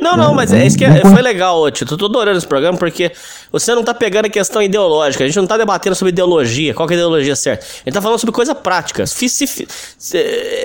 [0.00, 1.94] Não, não, mas é isso que é- foi legal, Tito.
[1.94, 3.12] Eu tô adorando esse programa porque
[3.52, 5.24] você não tá pegando a questão ideológica.
[5.24, 7.64] A gente não tá debatendo sobre ideologia, qual que é a ideologia certa.
[7.64, 9.06] A gente tá falando sobre coisa prática.
[9.06, 9.66] Se, se, se,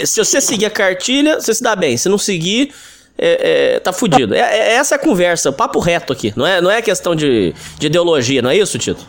[0.06, 1.98] se você seguir a cartilha, você se dá bem.
[1.98, 2.72] Se não seguir,
[3.18, 4.34] é, é, tá fudido.
[4.34, 6.34] É, é- essa é a conversa, o papo reto aqui.
[6.36, 9.06] Não é, não é questão de, de ideologia, não é isso, Tito?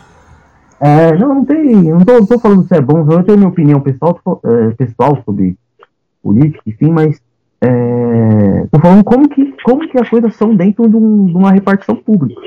[0.81, 1.75] É, não, não tem.
[1.75, 5.55] Não tô, tô falando se é bom, eu tenho minha opinião pessoal, é, pessoal sobre
[6.21, 7.17] política, enfim, mas
[7.61, 11.51] é, tô falando como que, como que as coisas são dentro de, um- de uma
[11.51, 12.39] repartição pública.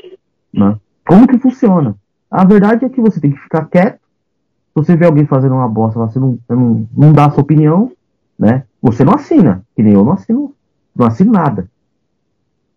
[0.53, 0.77] Né?
[1.07, 1.95] Como que funciona.
[2.31, 3.99] A verdade é que você tem que ficar quieto.
[3.99, 7.91] Se você vê alguém fazendo uma bosta, você não, não, não dá a sua opinião,
[8.39, 8.65] né?
[8.83, 10.53] Você não assina, que nem eu não assino,
[10.95, 11.69] não assino nada.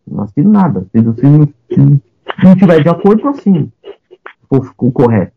[0.08, 0.86] Não assino nada.
[0.92, 2.02] Se, se, se
[2.46, 3.72] não tiver de acordo, não assino.
[4.50, 5.34] O, correto.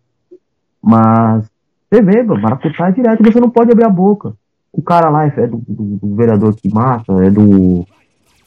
[0.81, 1.51] Mas
[1.91, 4.33] você vê, maracutá é direto, você não pode abrir a boca.
[4.73, 7.85] O cara lá é do, do- do vereador que mata, é do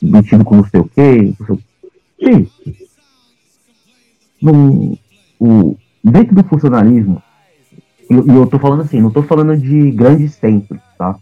[0.02, 1.34] metido com não sei o quê.
[2.24, 2.48] Sim.
[4.42, 4.98] Num-
[5.40, 7.22] o, dentro do funcionalismo,
[8.10, 11.16] e eu, eu tô falando assim, não tô falando de grandes centros, tá?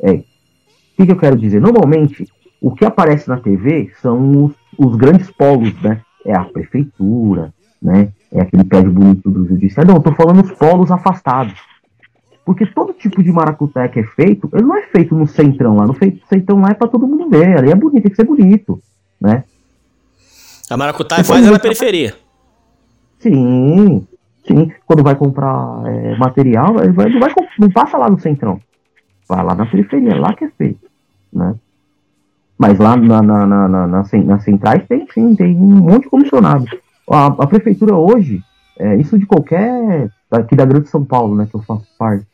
[0.00, 0.24] É, o
[0.96, 1.60] que, que eu quero dizer?
[1.60, 2.26] Normalmente,
[2.60, 6.00] o que aparece na TV são os, os grandes polos, né?
[6.24, 8.12] É a prefeitura, né?
[8.32, 9.88] É aquele prédio bonito do judiciário.
[9.88, 11.54] Não, eu tô falando os polos afastados.
[12.48, 15.86] Porque todo tipo de maracutaia que é feito, ele não é feito no centrão lá.
[15.86, 15.94] No
[16.26, 17.58] centrão lá é pra todo mundo ver.
[17.58, 18.80] Ali é bonito, tem que ser bonito,
[19.20, 19.44] né?
[20.70, 22.14] A maracutaia faz é na periferia.
[23.18, 24.06] Sim,
[24.46, 24.72] sim.
[24.86, 28.58] Quando vai comprar é, material, ele vai, não, vai, não passa lá no centrão.
[29.28, 30.88] Vai lá na periferia, lá que é feito,
[31.30, 31.54] né?
[32.58, 36.08] Mas lá na, na, na, na- na nas centrais tem sim, tem um monte de
[36.08, 36.64] comissionado.
[37.10, 38.42] A, a prefeitura hoje,
[38.78, 40.08] é, isso de qualquer.
[40.30, 42.26] aqui da Grande São Paulo, né, que eu faço parte.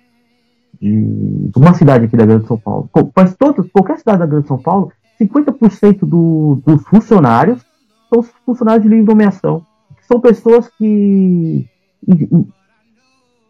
[0.84, 2.90] De, uma cidade aqui da Grande São Paulo.
[3.16, 7.62] Mas todas, qualquer cidade da Grande São Paulo, 50% do, dos funcionários
[8.10, 9.64] são os funcionários de livre nomeação.
[10.06, 11.66] São pessoas que.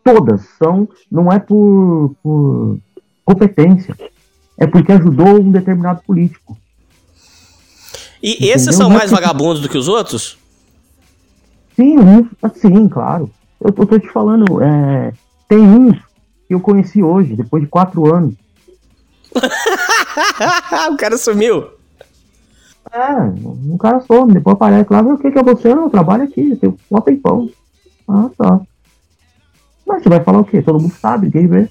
[0.04, 2.78] Todas são, não é por, por
[3.24, 3.96] competência,
[4.56, 6.56] é porque ajudou um determinado político.
[8.22, 8.72] E esses Entendeu?
[8.72, 10.38] são Não é mais vagabundos do que os outros?
[11.74, 11.96] Sim,
[12.54, 13.28] sim, claro.
[13.60, 15.12] Eu tô, tô te falando, é,
[15.48, 15.98] tem uns
[16.46, 18.34] que eu conheci hoje, depois de quatro anos.
[20.92, 21.68] o cara sumiu.
[22.92, 25.74] É, um cara some, depois aparece lá, o que, que é você?
[25.74, 27.50] Não, eu trabalho aqui, eu tenho um tempão.
[28.08, 28.60] Ah, tá.
[29.86, 30.62] Mas você vai falar o quê?
[30.62, 31.68] Todo mundo sabe, ninguém vê.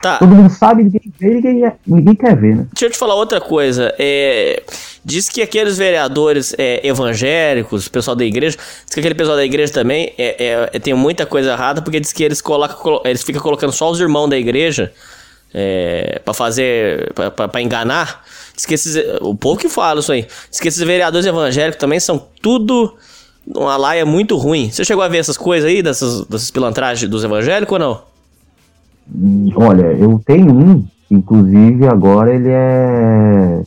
[0.00, 0.18] Tá.
[0.18, 2.66] Todo mundo sabe, ninguém vê, ninguém, ninguém quer ver, né?
[2.72, 3.94] Deixa eu te falar outra coisa.
[3.98, 4.62] É,
[5.04, 9.72] diz que aqueles vereadores é, evangélicos, pessoal da igreja, diz que aquele pessoal da igreja
[9.72, 13.22] também é, é- é- tem muita coisa errada, porque diz que eles colocam, colo- eles
[13.22, 14.92] ficam colocando só os irmãos da igreja
[15.52, 17.12] é, para fazer,
[17.52, 18.24] pra enganar.
[18.56, 20.26] Diz que esses, o pouco que fala isso aí.
[20.50, 22.94] Diz que esses vereadores evangélicos também são tudo
[23.46, 24.70] uma laia muito ruim.
[24.70, 28.02] Você chegou a ver essas coisas aí, dessas, dessas pilantragens dos evangélicos ou não?
[29.56, 33.62] Olha, eu tenho um, inclusive agora ele é,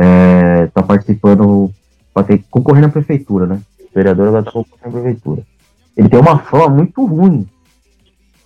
[0.00, 1.70] é tá participando,
[2.14, 3.60] vai ter que concorrer na prefeitura, né?
[3.78, 5.42] O vereador agora tá concorrendo na prefeitura.
[5.96, 7.46] Ele tem uma fama muito ruim,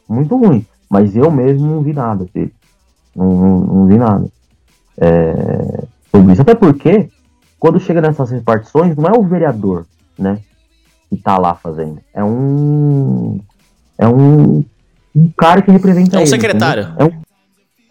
[0.09, 2.53] muito ruim, mas eu mesmo não vi nada dele,
[3.15, 4.27] não, não, não vi nada
[4.99, 6.43] é, sobre isso.
[6.43, 7.09] Até porque,
[7.61, 9.87] quando chega nessas repartições, não é o vereador,
[10.19, 10.41] né,
[11.09, 13.39] que tá lá fazendo, é um,
[13.97, 14.65] é um
[15.15, 16.93] um cara que representa É um ele, secretário.
[16.99, 17.11] É um,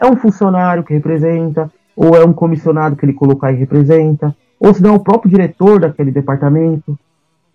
[0.01, 4.73] é um funcionário que representa, ou é um comissionado que ele colocar e representa, ou
[4.73, 6.97] se não é o próprio diretor daquele departamento,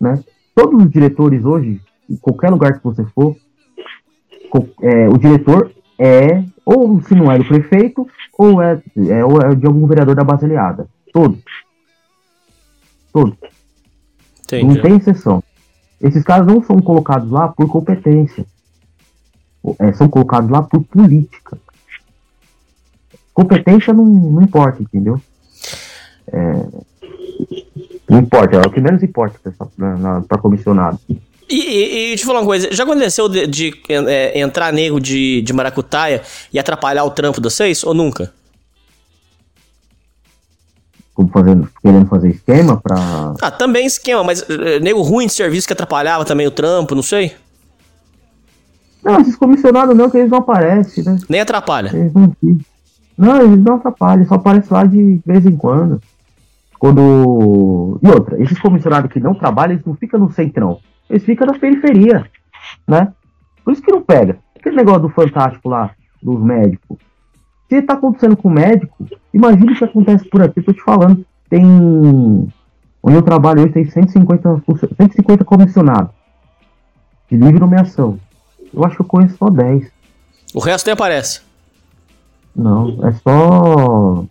[0.01, 0.23] né?
[0.55, 3.36] Todos os diretores hoje, em qualquer lugar que você for,
[4.82, 8.06] é, o diretor é, ou se não é do prefeito,
[8.39, 10.89] ou é, é, ou é de algum vereador da base aliada.
[11.12, 11.43] Todos.
[13.12, 13.36] Todos.
[14.52, 14.82] Não Entendi.
[14.82, 15.43] tem exceção.
[16.01, 18.47] Esses caras não são colocados lá por competência.
[19.78, 21.59] É, são colocados lá por política.
[23.39, 25.20] Competência não, não importa, entendeu?
[26.27, 26.66] É,
[28.10, 29.39] não importa, é o que menos importa
[30.27, 30.98] para comissionado.
[31.48, 35.40] E, e, e eu falar uma coisa, já aconteceu de, de, é, entrar nego de,
[35.43, 36.20] de maracutaia
[36.52, 38.35] e atrapalhar o trampo de vocês ou nunca?
[41.15, 43.35] como fazendo, querendo fazer esquema pra.
[43.40, 47.02] Ah, também esquema, mas uh, nego ruim de serviço que atrapalhava também o trampo, não
[47.05, 47.36] sei.
[49.05, 51.19] Não, esses comissionados não, que eles não aparecem, né?
[51.28, 51.90] Nem atrapalha.
[51.94, 52.35] Eles não,
[53.19, 56.01] não, eles não atrapalham, só aparecem lá de vez em quando.
[56.78, 57.99] Quando.
[58.01, 60.78] E outra, esses comissionados que não trabalham, eles não ficam no centrão.
[61.11, 62.24] Eles ficam na periferia,
[62.86, 63.12] né?
[63.65, 64.39] Por isso que não pega.
[64.57, 65.90] Aquele negócio do Fantástico lá,
[66.23, 66.97] dos médicos.
[67.69, 69.05] Se tá acontecendo com o médico,
[69.35, 70.62] imagine o que acontece por aqui.
[70.62, 72.49] Tô te falando, tem.
[73.03, 74.62] Onde eu trabalho hoje tem 150,
[74.97, 76.12] 150 comissionados
[77.28, 78.19] de livre nomeação.
[78.73, 79.90] Eu acho que eu conheço só 10.
[80.55, 81.48] O resto nem aparece.
[82.55, 84.25] Não, é só.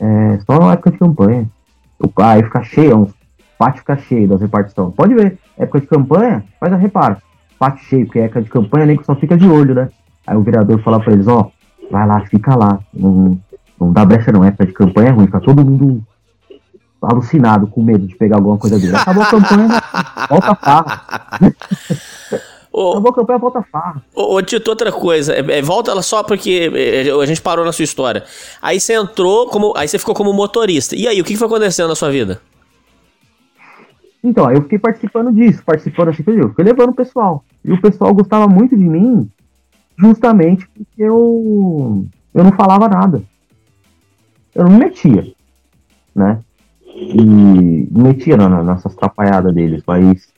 [0.00, 1.48] É só na época de campanha.
[2.18, 3.14] Aí fica cheio, uns
[3.62, 4.92] pátio fica cheio das repartições.
[4.94, 7.16] Pode ver, época de campanha, faz a reparo.
[7.58, 9.88] Pátio cheio, porque é época de campanha nem que só fica de olho, né?
[10.26, 11.50] Aí o vereador fala pra eles, ó,
[11.90, 12.80] vai lá, fica lá.
[12.92, 13.38] Não,
[13.80, 16.02] não dá brecha não, época de campanha é ruim, fica todo mundo
[17.00, 18.96] alucinado, com medo de pegar alguma coisa dele.
[18.96, 19.68] Acabou a campanha,
[20.28, 21.02] volta farra.
[22.72, 24.02] Ô, Acabou a campanha, volta farra.
[24.14, 27.64] Ô, ô Tito, outra coisa, é, é, volta ela só porque é, a gente parou
[27.66, 28.24] na sua história.
[28.62, 29.74] Aí você entrou como.
[29.76, 30.96] Aí você ficou como motorista.
[30.96, 32.40] E aí, o que foi acontecendo na sua vida?
[34.24, 37.44] Então, aí eu fiquei participando disso, participando assim, eu fiquei levando o pessoal.
[37.62, 39.28] E o pessoal gostava muito de mim,
[39.98, 43.22] justamente porque eu, eu não falava nada.
[44.54, 45.26] Eu não me metia,
[46.14, 46.38] né?
[46.86, 50.31] E me metia na, nessas atrapalhadas deles, mas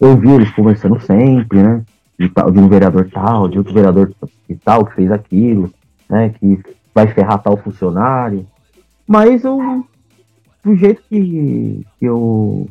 [0.00, 1.82] eu vi eles conversando sempre, né?
[2.18, 4.12] De, de um vereador tal, de outro vereador
[4.48, 5.72] e tal, que fez aquilo,
[6.08, 6.30] né?
[6.30, 6.60] Que
[6.94, 8.46] vai ferrar tal funcionário.
[9.06, 9.84] Mas eu,
[10.62, 12.68] do jeito que, que eu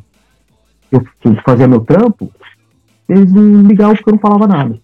[0.91, 1.01] eu
[1.43, 2.31] fazia meu trampo,
[3.09, 4.79] eles não ligavam porque eu não falava nada.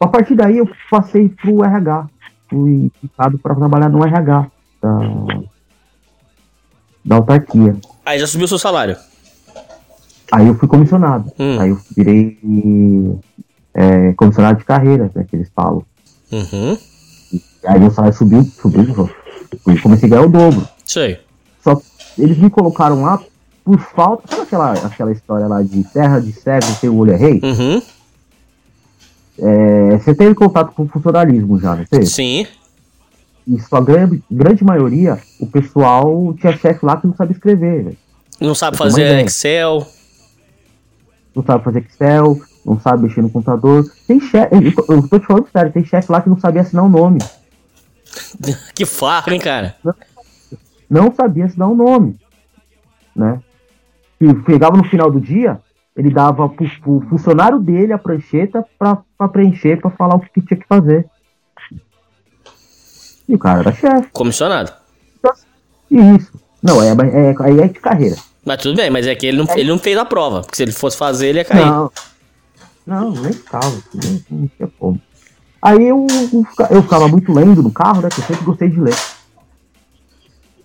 [0.00, 2.08] A partir daí eu passei pro RH.
[2.50, 4.50] Fui ficado para trabalhar no RH
[4.82, 4.98] da,
[7.04, 7.76] da autarquia.
[8.04, 8.96] Aí já subiu o seu salário?
[10.32, 11.30] Aí eu fui comissionado.
[11.38, 11.60] Hum.
[11.60, 12.38] Aí eu virei
[13.74, 15.84] é, comissionado de carreira, né, que eles falam.
[16.32, 16.78] Uhum.
[17.66, 19.10] Aí meu salário subiu, subiu,
[19.68, 20.66] e comecei a ganhar o dobro.
[20.86, 21.20] Sei.
[21.62, 21.78] Só
[22.18, 23.22] eles me colocaram lá
[23.62, 24.26] por falta.
[24.26, 27.38] Sabe aquela, aquela história lá de terra de cego o olho é rei?
[27.42, 27.82] Uhum.
[29.38, 32.06] É, você teve contato com o funcionalismo já, não teve?
[32.06, 32.46] Sim.
[33.46, 37.96] E sua grande, grande maioria, o pessoal tinha chefe lá que não sabe escrever, véio.
[38.40, 39.86] Não sabe fazer Excel.
[41.34, 43.84] Não sabe fazer Excel, não sabe mexer no computador.
[44.06, 44.54] Tem chefe,
[44.88, 47.18] eu tô te falando sério, tem chefe lá que não sabia assinar o nome.
[48.74, 49.76] que farra, hein, cara?
[49.82, 49.94] Não,
[50.90, 52.18] não sabia assinar o nome,
[53.16, 53.40] né?
[54.22, 55.60] que chegava no final do dia,
[55.96, 60.40] ele dava pro, pro funcionário dele a prancheta pra, pra preencher, pra falar o que,
[60.40, 61.08] tinha que fazer.
[63.28, 64.08] E o cara era chefe.
[64.12, 64.72] Comissionado.
[65.90, 66.32] Isso.
[66.62, 68.16] Não, é, é, aí é, é de carreira.
[68.44, 70.40] Mas tudo bem, mas é que ele não, ele não fez a prova.
[70.40, 71.64] Porque se ele fosse fazer, ele ia cair.
[71.64, 71.90] Não,
[72.86, 73.72] não nem ficava.
[73.94, 75.00] Nem, não tinha como.
[75.60, 76.06] Aí eu,
[76.70, 78.08] eu ficava muito lendo no carro, né?
[78.08, 78.96] Que eu sempre gostei de ler.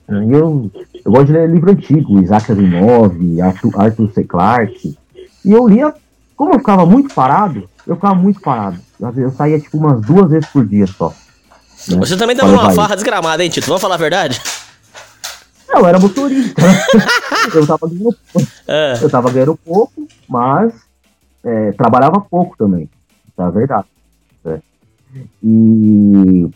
[0.09, 0.71] Eu,
[1.05, 4.23] eu gosto de ler livro antigo, Isaac Asimov, Arthur, Arthur C.
[4.23, 4.97] Clarke.
[5.45, 5.93] E eu lia,
[6.35, 8.79] como eu ficava muito parado, eu ficava muito parado.
[9.15, 11.13] Eu saía tipo umas duas vezes por dia só.
[11.89, 11.97] Né?
[11.99, 13.67] Você também tava numa farra desgramada, hein, Tito?
[13.67, 14.41] Vamos falar a verdade?
[15.67, 16.61] Não, eu era motorista.
[17.53, 18.15] eu, tava ganhando,
[18.67, 18.93] é.
[19.01, 20.73] eu tava ganhando pouco, mas
[21.43, 22.89] é, trabalhava pouco também.
[23.37, 23.87] É verdade.
[24.45, 24.59] É.
[25.43, 26.49] E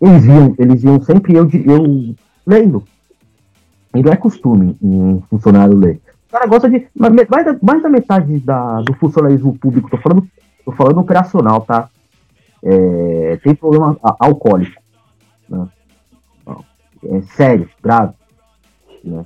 [0.00, 2.14] eles iam, eles iam sempre eu, eu
[2.46, 2.84] lendo.
[3.94, 6.00] E não é costume um funcionário ler.
[6.28, 6.86] O cara gosta de.
[6.94, 10.28] Mais da, mais da metade da, do funcionalismo público, tô falando,
[10.64, 11.88] tô falando operacional, tá?
[12.62, 14.80] É, tem problema alcoólico.
[15.48, 15.66] Né?
[17.04, 18.12] É sério, grave.
[19.04, 19.24] Né?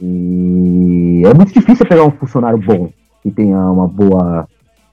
[0.00, 2.90] E é muito difícil pegar um funcionário bom,
[3.22, 4.48] que tenha uma boa.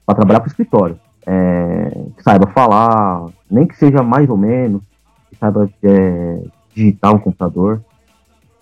[0.06, 0.98] para trabalhar para o escritório.
[1.24, 4.82] É, que saiba falar, nem que seja mais ou menos,
[5.30, 6.42] que saiba é,
[6.74, 7.80] digitar um computador.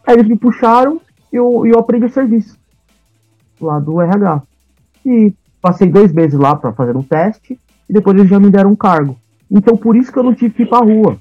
[0.07, 1.01] Aí eles me puxaram
[1.33, 2.59] e eu, eu aprendi o serviço
[3.61, 4.43] lá do RH.
[5.05, 7.59] E passei dois meses lá para fazer um teste
[7.89, 9.17] e depois eles já me deram um cargo.
[9.51, 11.19] Então por isso que eu não tive que ir pra rua.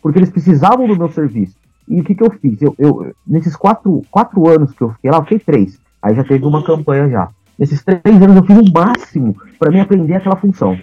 [0.00, 1.56] Porque eles precisavam do meu serviço.
[1.92, 2.62] E o que, que eu fiz?
[2.62, 5.78] Eu, eu, nesses quatro, quatro anos que eu fiquei lá, eu fiquei três.
[6.00, 7.28] Aí já teve uma campanha já.
[7.58, 10.80] Nesses três anos eu fiz o máximo para mim aprender aquela função.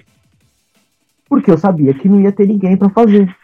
[1.27, 3.35] Porque eu sabia que não ia ter ninguém para fazer.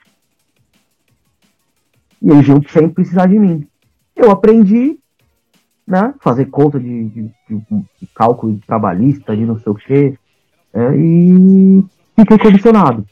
[2.22, 3.68] E eles iam sem precisar de mim.
[4.16, 5.00] Eu aprendi,
[5.88, 6.14] né?
[6.22, 7.62] Fazer conta de, de, de,
[8.00, 10.20] de cálculo trabalhista, de não sei o quê.
[10.72, 11.84] É, e
[12.16, 13.04] fiquei comissionado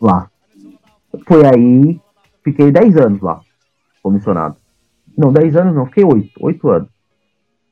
[0.00, 0.30] lá.
[1.26, 2.00] Foi aí,
[2.44, 3.40] fiquei 10 anos lá.
[4.02, 4.56] comissionado.
[5.16, 6.88] Não, 10 anos não, fiquei 8, 8 anos.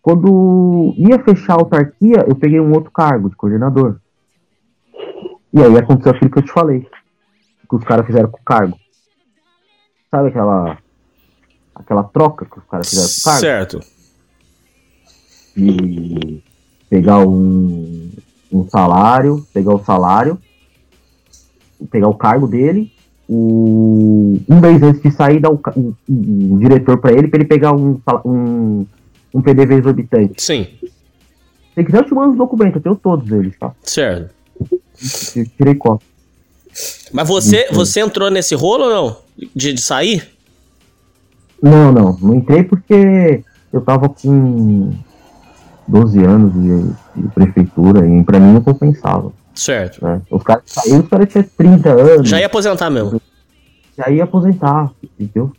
[0.01, 4.01] Quando ia fechar a autarquia, eu peguei um outro cargo de coordenador.
[5.53, 6.89] E aí aconteceu aquilo que eu te falei.
[7.69, 8.77] Que os caras fizeram com o cargo.
[10.11, 10.79] Sabe aquela.
[11.75, 13.41] Aquela troca que os caras fizeram com o cargo?
[13.41, 13.81] Certo.
[15.57, 16.43] de
[16.89, 18.11] pegar um,
[18.53, 20.39] um salário, pegar o salário,
[21.91, 22.92] pegar o cargo dele,
[23.29, 25.61] o, um mês antes de sair, dar o,
[26.59, 28.87] diretor para ele, para ele pegar um, um,
[29.35, 30.43] um PDV exorbitante.
[30.43, 30.67] Sim.
[31.75, 33.73] Se quiser, eu te mando os documentos, eu tenho todos eles, tá?
[33.83, 34.35] Certo.
[35.35, 36.07] Eu Tirei cópia.
[37.13, 39.17] Mas você, você entrou nesse rolo ou não?
[39.55, 40.29] De, de sair?
[41.63, 43.43] Não, não, não entrei porque
[43.73, 44.93] eu tava com
[45.87, 49.33] 12 anos de, de prefeitura e pra mim não compensava.
[49.55, 50.05] Certo.
[50.05, 50.21] Né?
[50.31, 52.29] Os caras saíram, os caras tinham 30 anos.
[52.29, 53.21] Já ia aposentar mesmo.
[53.97, 55.53] já ia aposentar, entendeu?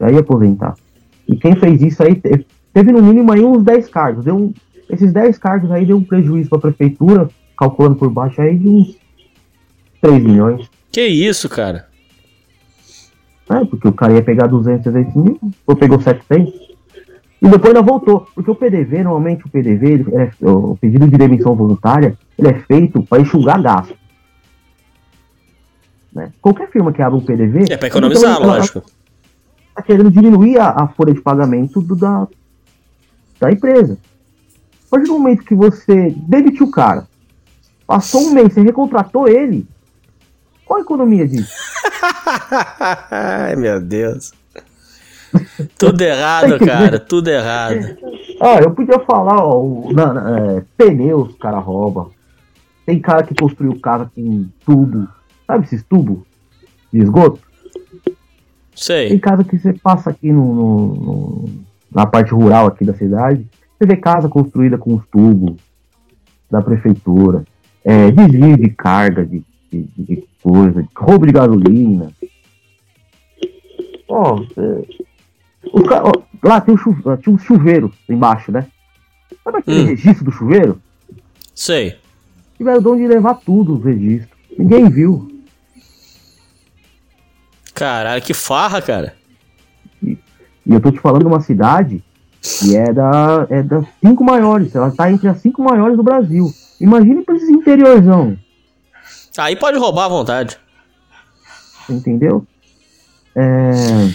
[0.00, 0.74] Já ia aposentar.
[1.28, 4.24] E quem fez isso aí, te- teve no mínimo aí uns 10 cargos.
[4.24, 4.52] Deu um-
[4.90, 8.96] esses 10 cargos aí deu um prejuízo pra prefeitura, calculando por baixo aí de uns
[10.00, 10.68] 3 milhões.
[10.90, 11.86] Que isso, cara?
[13.48, 13.66] né?
[13.70, 16.67] Porque o cara ia pegar 200, 300 mil, ou pegou 700.
[17.40, 18.26] E depois ainda voltou.
[18.34, 23.02] Porque o PDV, normalmente o PDV, é- o pedido de demissão voluntária, ele é feito
[23.04, 23.94] para enxugar gasto.
[26.12, 26.32] Né?
[26.42, 27.72] Qualquer firma que abre um PDV.
[27.72, 28.82] É pra economizar, ela- ela- lógico.
[29.74, 32.26] tá querendo diminuir a, a folha de pagamento do- da,
[33.38, 33.96] da empresa.
[34.86, 37.06] A partir do momento que você demitiu o cara,
[37.86, 39.64] passou um mês, você recontratou ele,
[40.64, 41.52] qual a economia disso?
[43.10, 44.32] Ai, meu Deus.
[45.78, 46.98] Tudo errado, cara.
[46.98, 47.96] Tudo errado.
[48.40, 52.10] Ah, eu podia falar, ó, o- na- na- é, pneus cara rouba.
[52.86, 55.06] Tem cara que construiu casa com tubo,
[55.46, 56.20] sabe esses tubos
[56.92, 57.40] de esgoto?
[58.04, 58.14] Tem
[58.74, 59.18] Sei.
[59.18, 61.48] casa que você passa aqui no, no- no-
[61.94, 63.46] na parte rural aqui da cidade,
[63.78, 65.56] você vê casa construída com os tubos
[66.50, 67.44] da prefeitura,
[67.84, 72.10] é, desvio de carga de, de, de coisa, roubo de gasolina.
[74.08, 74.84] Ó, é,
[75.72, 76.12] ó,
[76.42, 78.66] lá tem um chu- tinha um chuveiro embaixo, né?
[79.44, 79.86] Sabe aquele Hum.
[79.86, 80.80] registro do chuveiro?
[81.54, 81.98] Sei.
[82.56, 84.36] Tiveram de onde levar tudo os registros.
[84.58, 85.30] Ninguém viu.
[87.74, 89.14] Caralho, que farra, cara.
[90.02, 90.18] E
[90.66, 92.02] eu tô te falando de uma cidade
[92.42, 94.74] que é, da, é das cinco maiores.
[94.74, 96.52] Ela tá entre as cinco maiores do Brasil.
[96.80, 98.36] Imagine pra esses interiorzão,
[99.36, 100.58] Aí pode roubar à vontade.
[101.88, 102.44] entendeu?
[103.36, 104.10] É,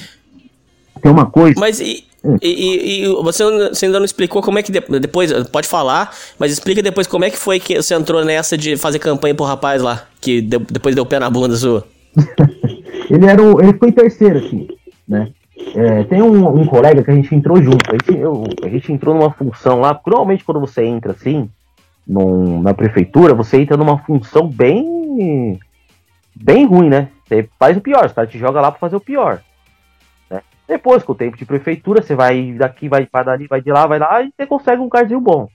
[1.03, 1.59] Tem uma coisa.
[1.59, 2.03] Mas e,
[2.41, 3.43] e- e- você,
[3.85, 5.31] ainda não explicou como é que de- depois.
[5.49, 8.97] Pode falar, mas explica depois como é que foi que você entrou nessa de fazer
[8.99, 11.85] campanha pro rapaz lá, que de- depois deu pé na bunda sua.
[13.09, 14.67] Ele era o, ele em terceiro, assim,
[15.07, 15.29] né?
[15.75, 17.83] É, tem um, um colega que a gente entrou junto.
[17.89, 19.99] A gente, eu- a gente entrou numa função lá.
[20.07, 21.49] Normalmente, quando você entra assim,
[22.07, 25.59] num- na prefeitura, você entra numa função bem.
[26.35, 27.09] bem ruim, né?
[27.27, 29.41] Você faz o pior, os caras te jogam lá pra fazer o pior.
[30.73, 33.85] Depois, com o tempo de prefeitura, você vai daqui, vai para dali, vai de lá,
[33.85, 35.47] vai lá, e você consegue um carzinho bom.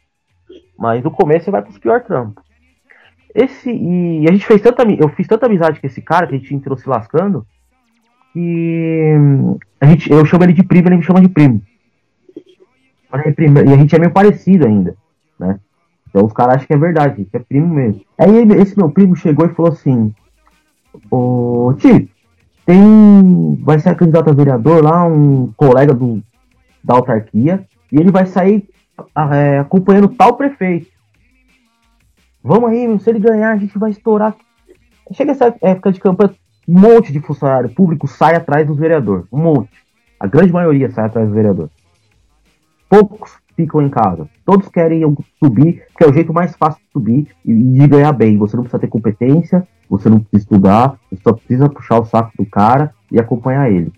[0.78, 2.44] Mas no começo você vai pros pior trampos.
[3.34, 6.38] Esse, e a gente fez tanta, eu fiz tanta amizade com esse cara que a
[6.38, 7.44] gente entrou se lascando
[8.32, 9.14] que
[9.80, 11.60] a gente, eu chamo ele de primo, ele me chama de primo.
[13.34, 14.96] Primo, E a gente é meio parecido ainda,
[15.36, 15.58] né?
[16.08, 18.02] Então os caras acham que é verdade, gente é primo mesmo.
[18.16, 20.14] Aí esse meu primo chegou e falou assim:
[21.10, 22.08] Ô tio,
[22.68, 23.58] tem.
[23.62, 26.22] Vai ser candidato a vereador lá, um colega do,
[26.84, 28.68] da autarquia, e ele vai sair
[29.14, 30.86] ah, é, acompanhando tal prefeito.
[32.44, 34.36] Vamos aí, se ele ganhar, a gente vai estourar.
[35.12, 36.34] Chega essa época de campanha,
[36.68, 39.24] um monte de funcionário público sai atrás dos vereadores.
[39.32, 39.70] Um monte.
[40.20, 41.70] A grande maioria sai atrás do vereador.
[42.88, 44.28] Poucos ficam em casa.
[44.44, 45.02] Todos querem
[45.42, 48.36] subir, que é o jeito mais fácil de subir e de ganhar bem.
[48.36, 52.32] Você não precisa ter competência, você não precisa estudar, você só precisa puxar o saco
[52.38, 53.92] do cara e acompanhar ele.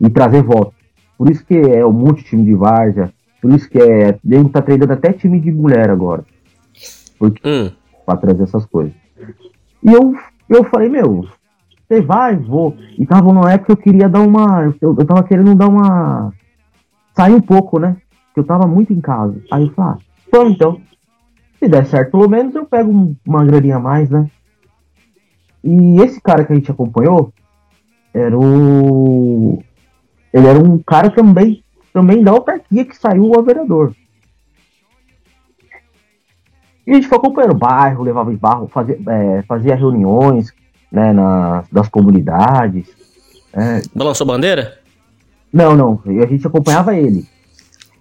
[0.00, 0.72] E trazer voto.
[1.16, 4.18] Por isso que é um monte de time de várzea, por isso que é.
[4.24, 6.24] Nego tá treinando até time de mulher agora.
[7.44, 7.70] Hum.
[8.04, 8.92] Pra trazer essas coisas.
[9.82, 10.14] E eu,
[10.48, 11.26] eu falei, meu,
[11.88, 12.76] você vai, vou.
[12.98, 14.74] E tava numa época que eu queria dar uma.
[14.80, 16.32] Eu, eu tava querendo dar uma.
[17.14, 17.96] Sair um pouco, né?
[18.26, 19.40] Porque eu tava muito em casa.
[19.50, 19.94] Aí eu falei,
[20.34, 20.80] ah, então.
[21.58, 24.28] Se der certo, pelo menos eu pego um- uma graninha a mais, né?
[25.66, 27.32] E esse cara que a gente acompanhou
[28.14, 29.60] era o.
[30.32, 33.92] Ele era um cara também, também da autarquia que saiu a vereador.
[36.86, 40.54] E a gente foi acompanhando o bairro, levava em barro, fazia, é, fazia reuniões
[40.92, 42.86] né, nas, das comunidades.
[43.52, 44.78] É, Balançou bandeira?
[45.52, 46.00] Não, não.
[46.06, 47.26] A gente acompanhava ele.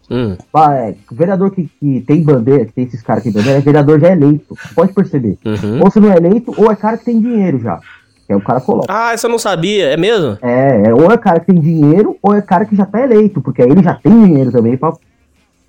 [0.10, 0.36] Hum.
[0.72, 3.99] É, vereador que, que tem bandeira, que tem esses caras que tem bandeira, é vereador
[3.99, 4.56] já eleito.
[4.76, 5.38] Pode perceber.
[5.45, 5.82] Uhum.
[5.84, 7.80] Ou se não é eleito, ou é cara que tem dinheiro já.
[8.27, 8.88] Que é o cara coloca.
[8.90, 10.38] Ah, isso eu não sabia, é mesmo?
[10.41, 13.41] É, é, ou é cara que tem dinheiro, ou é cara que já tá eleito,
[13.41, 14.94] porque aí ele já tem dinheiro também pra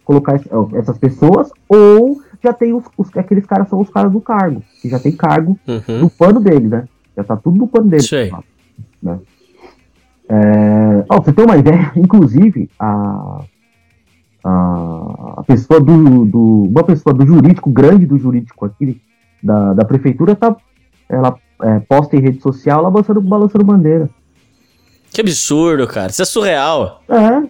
[0.05, 0.39] colocar
[0.75, 4.89] essas pessoas, ou já tem os, os- aqueles caras são os caras do cargo, que
[4.89, 6.01] já tem cargo Uhum.
[6.01, 6.85] no pano dele, né?
[7.17, 8.03] Já tá tudo no pano dele.
[8.03, 8.31] Sei.
[9.03, 9.19] Né?
[10.29, 13.41] É, você ter uma ideia, inclusive, a,
[15.39, 16.65] a, pessoa do, do.
[16.65, 19.01] Uma pessoa do jurídico, grande do jurídico aqui,
[19.43, 20.57] da, da prefeitura, tá.
[21.09, 24.09] Ela é, posta em rede social, ela balançando, balançando bandeira.
[25.13, 26.11] Que absurdo, cara.
[26.11, 27.03] Isso é surreal.
[27.09, 27.47] É,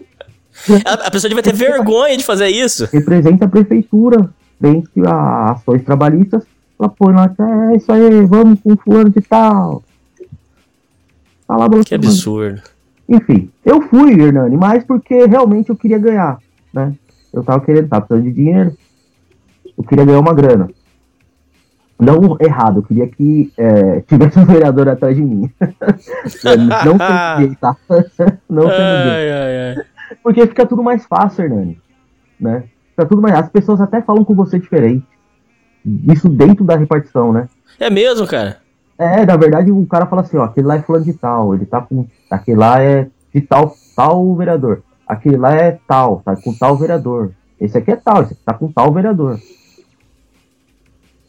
[0.84, 2.88] A, a pessoa devia ter vergonha de fazer isso.
[2.92, 6.44] representa a prefeitura dentro a ações trabalhistas.
[6.78, 7.30] Ela põe lá,
[7.72, 9.82] é isso aí, vamos com fulano de tal.
[11.46, 11.96] Tá lá Que bandeira.
[11.96, 12.62] absurdo.
[13.08, 16.38] Enfim, eu fui, Hernani, mas porque realmente eu queria ganhar,
[16.72, 16.94] né?
[17.32, 18.76] Eu tava querendo, tava precisando de dinheiro,
[19.76, 20.68] eu queria ganhar uma grana.
[21.98, 25.50] Não errado, eu queria que é, tivesse um vereador atrás de mim.
[25.60, 26.98] não sendo
[27.38, 27.76] gay, tá?
[28.48, 29.10] Não sendo gay.
[29.10, 29.84] Ai, ai, ai.
[30.22, 31.80] Porque fica tudo mais fácil, Hernani.
[32.38, 32.64] Né?
[32.90, 33.34] Fica tudo mais.
[33.34, 35.06] As pessoas até falam com você diferente.
[35.84, 37.48] Isso dentro da repartição, né?
[37.78, 38.58] É mesmo, cara?
[38.98, 41.66] É, na verdade, o cara fala assim, ó, aquele lá é fulano de tal, ele
[41.66, 42.06] tá com.
[42.30, 44.82] Aquele lá é de tal, tal vereador.
[45.06, 47.32] Aquele lá é tal, tá com tal vereador.
[47.60, 49.38] Esse aqui é tal, esse aqui tá com tal vereador.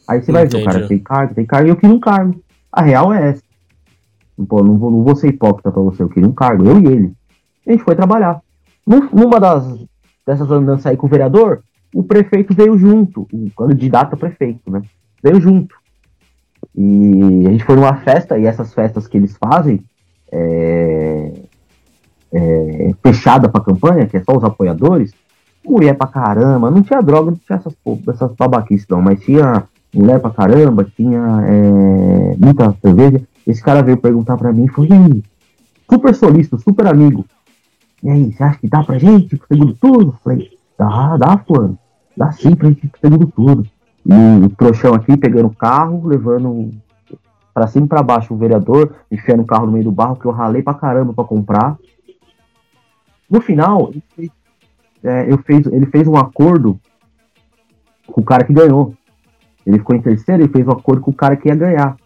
[0.06, 2.42] Aí você vai ver, o cara tem cargo, tem cargo, e eu queria um cargo.
[2.72, 3.42] A real é essa.
[4.48, 6.86] Pô, não vou, não vou ser hipócrita pra você, eu queria um cargo, eu e
[6.86, 7.12] ele.
[7.66, 8.40] A gente foi trabalhar.
[8.86, 9.64] Num- Numa das
[10.26, 11.62] dessas andanças aí com o vereador,
[11.94, 14.82] o prefeito veio junto, o candidato a prefeito, né?
[15.22, 15.74] Veio junto.
[16.74, 19.82] E a gente foi numa festa, e essas festas que eles fazem,
[20.30, 21.32] é,
[22.32, 25.12] é, fechada pra campanha, que é só os apoiadores,
[25.64, 27.74] mulher pra caramba, não tinha droga, não tinha essas,
[28.08, 29.64] essas babaquices não, mas tinha
[29.94, 33.20] mulher pra caramba, tinha é, muita cerveja.
[33.46, 35.24] Esse cara veio perguntar pra mim, foi, e aí,
[35.90, 37.24] super solícito, super amigo,
[38.02, 40.14] e aí, você acha que dá pra gente pro segundo turno?
[40.22, 41.76] Falei, dá, dá, fulano,
[42.16, 43.66] dá sim pra gente pro segundo turno.
[44.06, 46.70] E o trouxão aqui pegando o carro, levando
[47.52, 50.24] pra cima e pra baixo o vereador, enfiando o carro no meio do barro, que
[50.24, 51.76] eu ralei pra caramba pra comprar.
[53.30, 54.30] No final, ele fez,
[55.04, 56.78] é, eu fez- ele fez um acordo
[58.06, 58.94] com o cara que ganhou.
[59.66, 61.96] Ele ficou em terceiro e fez um acordo com o cara que ia ganhar.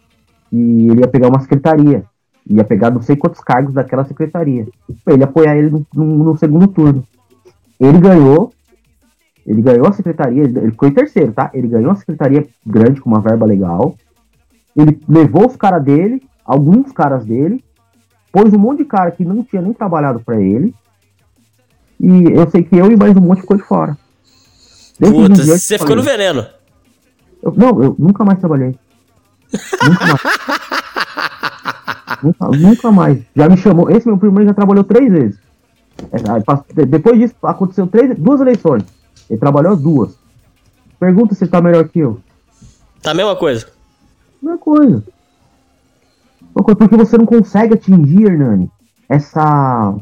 [0.51, 2.03] E ele ia pegar uma secretaria.
[2.49, 4.67] Ia pegar não sei quantos cargos daquela secretaria.
[5.05, 7.03] Pra ele apoiar ele no, no- no segundo turno.
[7.79, 8.51] Ele ganhou.
[9.45, 11.49] Ele ganhou a secretaria, ele ficou em terceiro, tá?
[11.53, 13.93] Ele ganhou a secretaria grande com uma verba legal.
[14.75, 17.61] Ele levou os caras dele, alguns caras dele,
[18.31, 20.73] pôs um monte de cara que não tinha nem trabalhado pra ele.
[22.03, 23.97] E eu sei que eu e mais um monte ficou de fora.
[24.99, 26.45] Desde Puta, você ficou no veneno.
[27.41, 28.77] eu- não, eu nunca mais trabalhei.
[29.87, 30.21] nunca mais.
[32.21, 33.21] nunca, nunca mais.
[33.35, 33.89] Já me chamou.
[33.89, 35.39] Esse meu primo já trabalhou três vezes.
[36.11, 38.83] É, Depois disso, aconteceu três, duas eleições.
[39.29, 40.17] Ele trabalhou as duas.
[40.99, 42.19] Pergunta se ele tá melhor que eu.
[43.01, 43.67] Tá a mesma coisa.
[44.41, 44.57] Uma
[46.63, 48.69] coisa, porque você não consegue atingir, Hernani,
[49.07, 49.95] essa.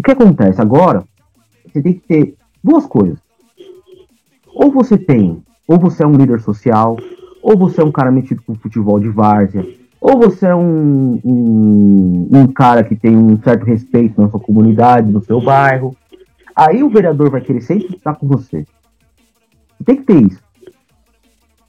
[0.00, 1.04] O que acontece agora?
[1.66, 3.18] Você tem que ter duas coisas.
[4.54, 6.96] Ou você tem, ou você é um líder social,
[7.42, 9.64] ou você é um cara metido com futebol de várzea,
[10.00, 15.12] ou você é um, um, um cara que tem um certo respeito na sua comunidade,
[15.12, 15.94] no seu bairro.
[16.56, 18.66] Aí o vereador vai querer sempre estar com você.
[19.84, 20.50] Tem que ter isso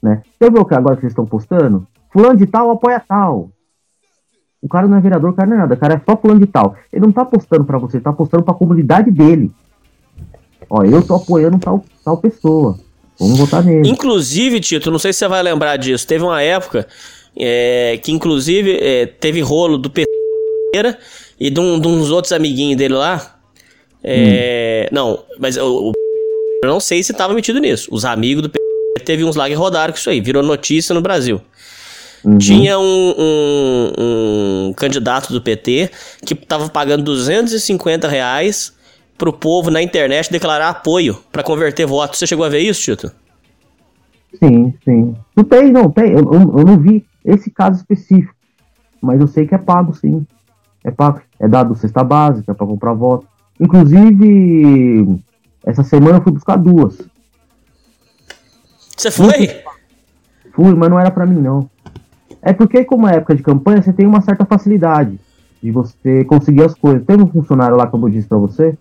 [0.02, 0.22] né?
[0.36, 1.86] Você viu o que agora vocês estão postando?
[2.10, 3.50] Fulano de tal apoia tal.
[4.62, 6.38] O cara não é vereador, o cara não é nada, o cara é só fulano
[6.40, 6.76] de tal.
[6.92, 9.50] Ele não tá postando pra você, ele tá postando pra comunidade dele.
[10.70, 12.78] Ó, eu tô apoiando tal, tal pessoa.
[13.18, 13.88] Vamos votar nele.
[13.88, 16.06] Inclusive, Tito, não sei se você vai lembrar disso.
[16.06, 16.86] Teve uma época
[17.36, 20.04] é, que, inclusive, é, teve rolo do P
[21.40, 23.36] e de, um- de uns outros amiguinhos dele lá.
[24.02, 25.92] É, Não, mas o, o-
[26.64, 27.88] eu não sei se tava metido nisso.
[27.92, 28.58] Os amigos do P
[29.04, 31.40] teve uns lá que rodaram com isso aí, virou notícia no Brasil.
[32.24, 32.38] Uhum.
[32.38, 33.92] Tinha um, um-
[34.68, 35.90] um candidato do PT
[36.24, 38.72] que tava pagando 250 reais
[39.18, 42.18] pro povo na internet declarar apoio pra converter votos.
[42.18, 43.10] Você chegou a ver isso, Tito?
[44.38, 45.14] Sim, sim.
[45.36, 46.10] Não tem, não tem.
[46.12, 48.34] Eu, eu- eu não vi esse caso específico.
[49.00, 50.24] Mas eu sei que é pago, sim.
[50.84, 51.20] É pago.
[51.40, 53.26] É dado cesta básica pra comprar voto.
[53.60, 55.18] Inclusive,
[55.66, 56.98] essa semana eu fui buscar duas.
[58.96, 59.62] Você foi?
[60.54, 61.68] Fui, mas não era pra mim, não.
[62.42, 65.18] É porque, como é época de campanha, você tem uma certa facilidade.
[65.62, 67.04] de você conseguir as coisas.
[67.06, 68.76] Teve um funcionário lá, como eu disse para você,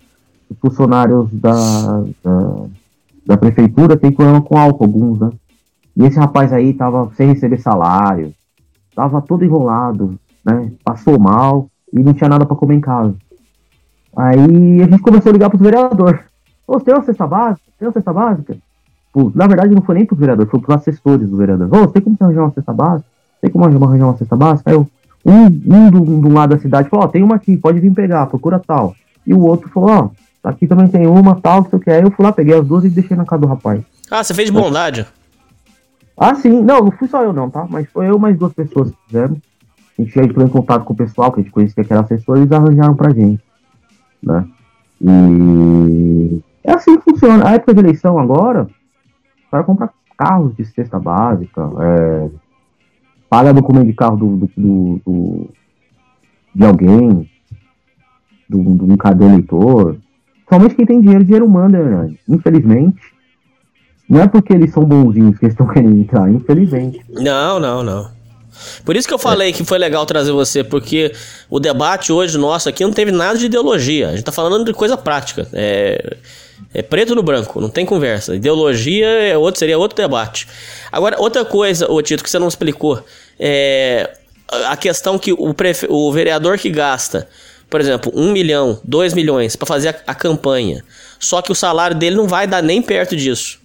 [0.49, 1.53] os funcionários da,
[2.23, 2.65] da,
[3.25, 5.29] da, prefeitura tem problema com álcool, alguns, né?
[5.95, 8.33] E esse rapaz aí tava sem receber salário,
[8.95, 10.71] tava todo enrolado, né?
[10.83, 13.13] Passou mal e não tinha nada para comer em casa.
[14.17, 16.25] Aí a gente começou a ligar pro vereador.
[16.67, 17.61] Ô, tem uma cesta básica?
[17.77, 18.57] Tem uma cesta básica?
[19.13, 21.69] Pô, na verdade não foi nem pro vereador, foi pros assessores do vereador.
[21.71, 23.10] Ô, tem como arranjar uma cesta básica?
[23.41, 24.69] Tem como arranjar uma cesta básica?
[24.69, 24.87] Aí eu,
[25.25, 28.27] um, um do, do lado da cidade falou, ó, tem uma aqui, pode vir pegar,
[28.27, 28.95] procura tal.
[29.25, 30.09] E o outro falou, ó,
[30.43, 31.95] aqui também tem uma, tal, que você quer.
[31.95, 33.81] Aí eu fui lá, peguei as duas e deixei na casa do rapaz.
[34.09, 35.05] Ah, você fez de bondade?
[36.17, 36.61] Ah, sim.
[36.61, 37.65] Não, não fui só eu não, tá?
[37.69, 39.39] Mas foi eu mais duas pessoas que fizemos.
[39.97, 42.37] A gente entrou em contato com o pessoal, que a gente conhecia que era assessor,
[42.37, 43.43] e eles arranjaram pra gente.
[44.21, 44.45] Né?
[45.01, 47.47] E é assim que funciona.
[47.47, 48.67] A época de eleição agora,
[49.49, 52.29] para comprar carros de cesta básica, é,
[53.31, 55.49] paga documento de carro do, do, do,
[56.53, 57.29] de alguém,
[58.49, 59.95] do, do cadê eleitor.
[60.49, 62.13] Somente quem tem dinheiro, dinheiro manda, né?
[62.27, 62.99] Infelizmente.
[64.09, 66.99] Não é porque eles são bonzinhos que eles estão querendo entrar, infelizmente.
[67.09, 68.11] Não, não, não.
[68.83, 71.13] Por isso que eu falei que foi legal trazer você, porque
[71.49, 74.09] o debate hoje nosso aqui não teve nada de ideologia.
[74.09, 75.47] A gente tá falando de coisa prática.
[75.53, 76.17] É,
[76.73, 78.35] é preto no branco, não tem conversa.
[78.35, 80.47] Ideologia é outro, seria outro debate.
[80.91, 83.03] Agora, outra coisa, o Tito, que você não explicou,
[83.39, 84.09] é
[84.65, 85.87] a questão que o, prefe...
[85.89, 87.27] o vereador que gasta,
[87.69, 90.83] por exemplo, um milhão, dois milhões para fazer a, a campanha,
[91.19, 93.60] só que o salário dele não vai dar nem perto disso.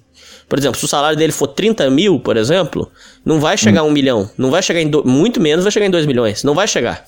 [0.48, 2.88] Por exemplo, se o salário dele for 30 mil, por exemplo,
[3.24, 4.30] não vai chegar a um milhão.
[4.38, 4.88] Não vai chegar em.
[4.88, 5.04] Do...
[5.04, 6.44] Muito menos vai chegar em 2 milhões.
[6.44, 7.04] Não vai chegar.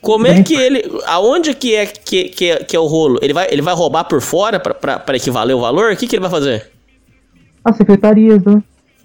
[0.00, 0.82] Como é que ele.
[1.06, 3.20] Aonde que é que, que, é, que é o rolo?
[3.22, 5.92] Ele vai, ele vai roubar por fora para equivaler o valor?
[5.92, 6.70] O que, que ele vai fazer?
[7.64, 8.60] As secretarias, né?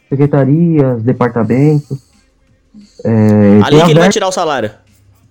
[0.10, 1.99] Secretarias, departamentos.
[3.06, 4.72] É, Ali que ele vai tirar o salário.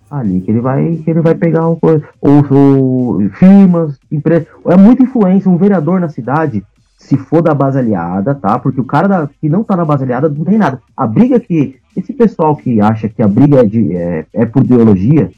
[0.09, 1.81] Ali que ele vai, que ele vai pegar o,
[2.21, 4.47] o, o firmas, empresas.
[4.67, 5.51] É muita influência.
[5.51, 6.65] Um vereador na cidade
[7.07, 8.59] se for da base aliada, tá?
[8.59, 10.83] Porque o cara da, que não tá na base aliada não tem nada.
[10.97, 11.77] A briga que.
[11.97, 15.31] Esse pessoal que acha que a briga é, de, é, é por ideologia,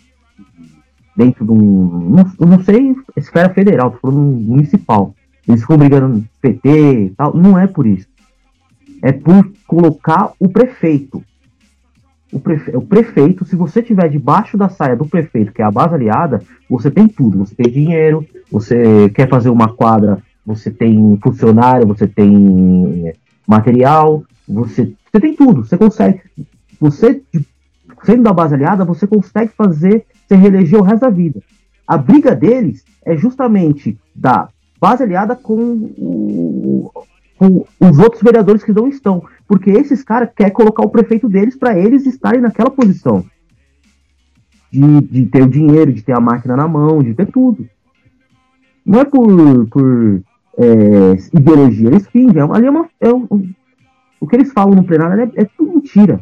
[1.16, 2.24] dentro de um.
[2.38, 5.14] Não, não sei, esfera federal, tô falando municipal.
[5.46, 7.36] Eles ficam brigando no PT e tal.
[7.36, 8.08] Não é por isso.
[9.02, 11.22] É por colocar o prefeito.
[12.32, 12.76] O, prefe...
[12.76, 16.42] o prefeito, se você tiver debaixo da saia do prefeito, que é a base aliada,
[16.68, 17.38] você tem tudo.
[17.38, 23.14] Você tem dinheiro, você quer fazer uma quadra você tem funcionário, você tem é,
[23.46, 26.22] material, você, você tem tudo, você consegue.
[26.80, 27.22] Você,
[28.02, 31.42] sendo da base aliada, você consegue fazer, se reeleger o resto da vida.
[31.86, 34.48] A briga deles é justamente da
[34.80, 36.90] base aliada com,
[37.36, 39.22] com os outros vereadores que não estão.
[39.46, 43.22] Porque esses caras querem colocar o prefeito deles para eles estarem naquela posição.
[44.72, 47.68] De, de ter o dinheiro, de ter a máquina na mão, de ter tudo.
[48.84, 50.22] Não é por, por
[50.56, 51.88] é, ideologia.
[51.88, 52.40] Eles fingem.
[52.40, 53.26] Ali é uma, é um,
[54.20, 56.20] o que eles falam no plenário é, é, tudo mentira.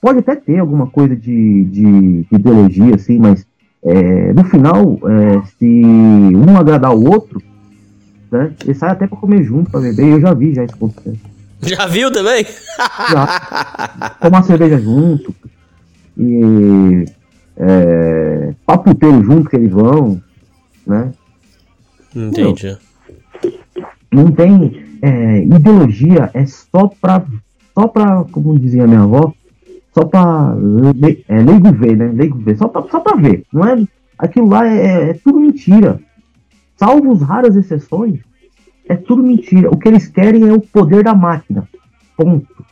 [0.00, 3.46] Pode até ter alguma coisa de, de, de ideologia, assim, mas
[3.82, 7.42] é, no final, é, se um agradar o outro,
[8.30, 10.06] né, ele sai até para comer junto, para beber.
[10.06, 11.18] Eu já vi já isso acontecer.
[11.62, 12.46] Já viu também?
[13.10, 14.16] Já.
[14.18, 15.34] Tomar cerveja junto.
[16.16, 17.04] E
[17.54, 20.22] é, paputeiro junto que eles vão,
[20.86, 21.12] né?
[22.16, 22.64] Entendi.
[22.64, 22.78] Meu,
[24.12, 27.24] não tem é, ideologia, é só pra,
[27.74, 29.32] só pra, como dizia minha avó,
[29.94, 30.08] só
[30.94, 32.10] le, é, leigo ver, né?
[32.12, 33.44] Leigo ver, só pra, só pra ver.
[33.52, 33.82] Não é,
[34.18, 36.00] aquilo lá é, é, é tudo mentira.
[36.76, 38.20] Salvo as raras exceções,
[38.88, 39.70] é tudo mentira.
[39.70, 41.68] O que eles querem é o poder da máquina.
[42.16, 42.64] Ponto.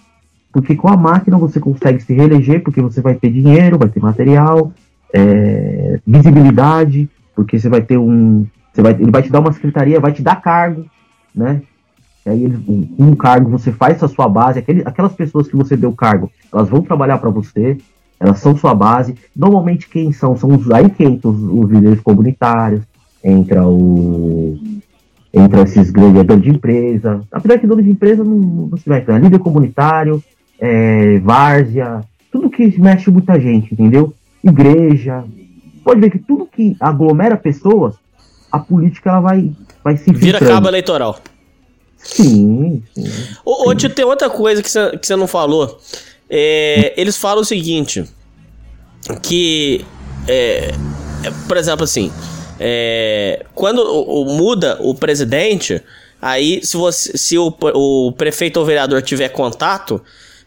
[0.52, 4.00] Porque com a máquina você consegue se reeleger, porque você vai ter dinheiro, vai ter
[4.00, 4.72] material,
[5.12, 8.46] é, visibilidade, porque você vai ter um.
[8.72, 10.86] Você vai, ele vai te dar uma secretaria, vai te dar cargo
[11.34, 11.62] né?
[12.26, 12.46] E aí,
[12.98, 16.68] um, cargo, você faz a sua base, aquele, aquelas pessoas que você deu cargo, elas
[16.68, 17.78] vão trabalhar para você,
[18.20, 19.14] elas são sua base.
[19.34, 20.36] Normalmente, quem são?
[20.36, 22.82] São os, aí que entram os, os líderes comunitários,
[23.22, 24.58] entra o.
[25.32, 27.20] Entra esses grandes donos de empresa.
[27.30, 28.36] Apesar que dono de empresa não,
[28.70, 29.18] não se vai entrar.
[29.18, 30.22] Líder comunitário,
[30.58, 32.00] é, várzea,
[32.32, 34.12] tudo que mexe muita gente, entendeu?
[34.42, 35.24] Igreja.
[35.84, 37.94] Pode ver que tudo que aglomera pessoas,
[38.50, 39.52] a política ela vai
[39.88, 41.20] vai se Vira cabo eleitoral.
[41.96, 43.04] Sim, sim.
[43.44, 43.88] Ô, sim.
[43.88, 45.80] tem outra coisa que você que não falou.
[46.30, 48.04] É, eles falam o seguinte:
[49.22, 49.84] que,
[50.26, 50.74] é,
[51.24, 52.12] é, por exemplo, assim,
[52.60, 55.82] é, quando o, o, muda o presidente,
[56.20, 60.00] aí se, você, se o, o prefeito ou vereador tiver contato,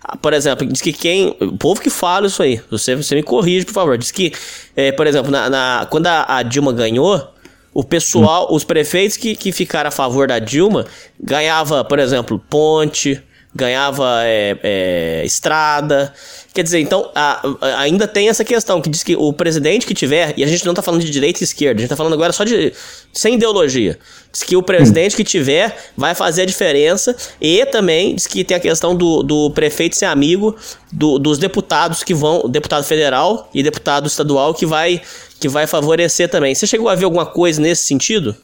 [0.04, 1.36] ah, por exemplo, diz que quem.
[1.40, 3.98] O povo que fala isso aí, você, você me corrige, por favor.
[3.98, 4.32] Diz que,
[4.76, 7.28] é, por exemplo, na, na quando a, a, Dilma ganhou,
[7.74, 10.86] o pessoal, os prefeitos que, que ficaram a favor da Dilma,
[11.20, 13.22] ganhava, por exemplo, ponte,
[13.54, 16.14] ganhava é, é, estrada.
[16.54, 19.94] Quer dizer, então, a, a, ainda tem essa questão que diz que o presidente que
[19.94, 22.14] tiver, e a gente não tá falando de direita e esquerda, a gente tá falando
[22.14, 22.74] agora só de.
[23.14, 23.98] sem ideologia.
[24.32, 27.16] Diz que o presidente que tiver vai fazer a diferença.
[27.40, 30.56] E também diz que tem a questão do, do prefeito ser amigo
[30.92, 32.50] do, dos deputados que vão.
[32.50, 35.02] Deputado federal e deputado estadual que vai,
[35.42, 36.54] que vai favorecer também.
[36.54, 38.36] Você chegou a ver alguma coisa nesse sentido?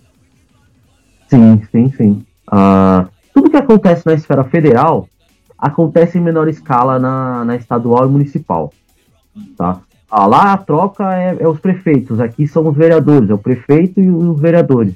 [1.30, 2.26] Sim, sim, sim.
[2.52, 5.08] Uh, tudo que acontece na esfera federal
[5.56, 8.74] acontece em menor escala na, na estadual e municipal.
[9.56, 9.80] Tá?
[10.10, 14.00] Ah, lá a troca é, é, os prefeitos, aqui são os vereadores, é o prefeito
[14.00, 14.96] e os vereadores.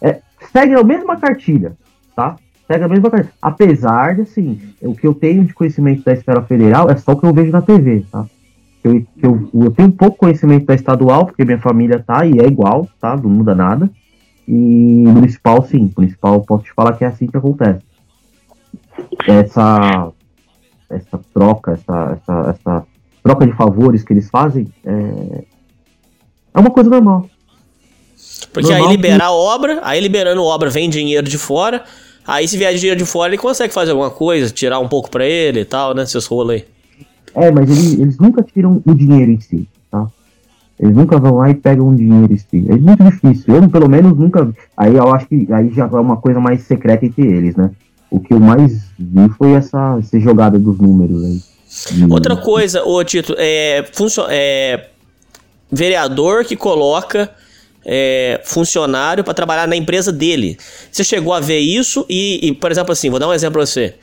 [0.00, 0.20] É,
[0.50, 1.76] segue a mesma cartilha,
[2.16, 2.36] tá?
[2.66, 3.34] Segue a mesma cartilha.
[3.42, 7.20] Apesar de, assim, o que eu tenho de conhecimento da esfera federal é só o
[7.20, 8.24] que eu vejo na TV, tá?
[8.82, 12.88] Eu, eu, eu tenho pouco conhecimento da estadual, porque minha família tá e é igual,
[13.00, 13.16] tá?
[13.16, 13.90] Não muda nada.
[14.48, 15.92] E municipal, sim.
[15.96, 17.84] Municipal, posso te falar que é assim que acontece.
[19.26, 20.10] Essa,
[20.88, 22.86] essa troca, essa, essa, essa
[23.22, 25.44] troca de favores que eles fazem é,
[26.54, 27.28] é uma coisa normal.
[28.52, 29.32] Porque normal aí liberar que...
[29.32, 31.84] obra, aí liberando obra vem dinheiro de fora,
[32.26, 35.24] aí se vier dinheiro de fora ele consegue fazer alguma coisa, tirar um pouco para
[35.24, 36.64] ele e tal, né, seus rolos aí.
[37.34, 39.68] É, mas eles, eles nunca tiram o dinheiro em si.
[40.80, 42.66] Eles nunca vão lá e pegam um dinheiro assim.
[42.70, 43.54] É muito difícil.
[43.54, 44.50] Eu, pelo menos, nunca.
[44.74, 47.70] Aí eu acho que aí já é uma coisa mais secreta entre eles, né?
[48.10, 51.40] O que eu mais vi foi essa, essa jogada dos números aí.
[52.10, 53.84] Outra coisa, ô Tito, é,
[54.30, 54.88] é
[55.70, 57.30] vereador que coloca
[57.84, 60.56] é, funcionário para trabalhar na empresa dele.
[60.90, 63.66] Você chegou a ver isso e, e, por exemplo, assim, vou dar um exemplo pra
[63.66, 63.94] você.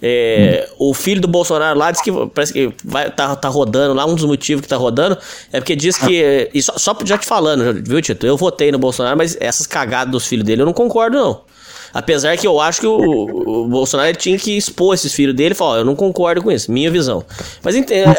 [0.00, 0.90] É, hum.
[0.90, 4.04] O filho do Bolsonaro lá diz que parece que vai, tá, tá rodando lá.
[4.04, 5.16] Um dos motivos que tá rodando
[5.52, 6.50] é porque diz que.
[6.52, 8.26] E só, só já te falando, viu, Tito?
[8.26, 11.40] Eu votei no Bolsonaro, mas essas cagadas dos filhos dele eu não concordo, não.
[11.94, 15.56] Apesar que eu acho que o, o Bolsonaro tinha que expor esses filhos dele e
[15.56, 17.24] falar: eu não concordo com isso, minha visão.
[17.62, 17.74] Mas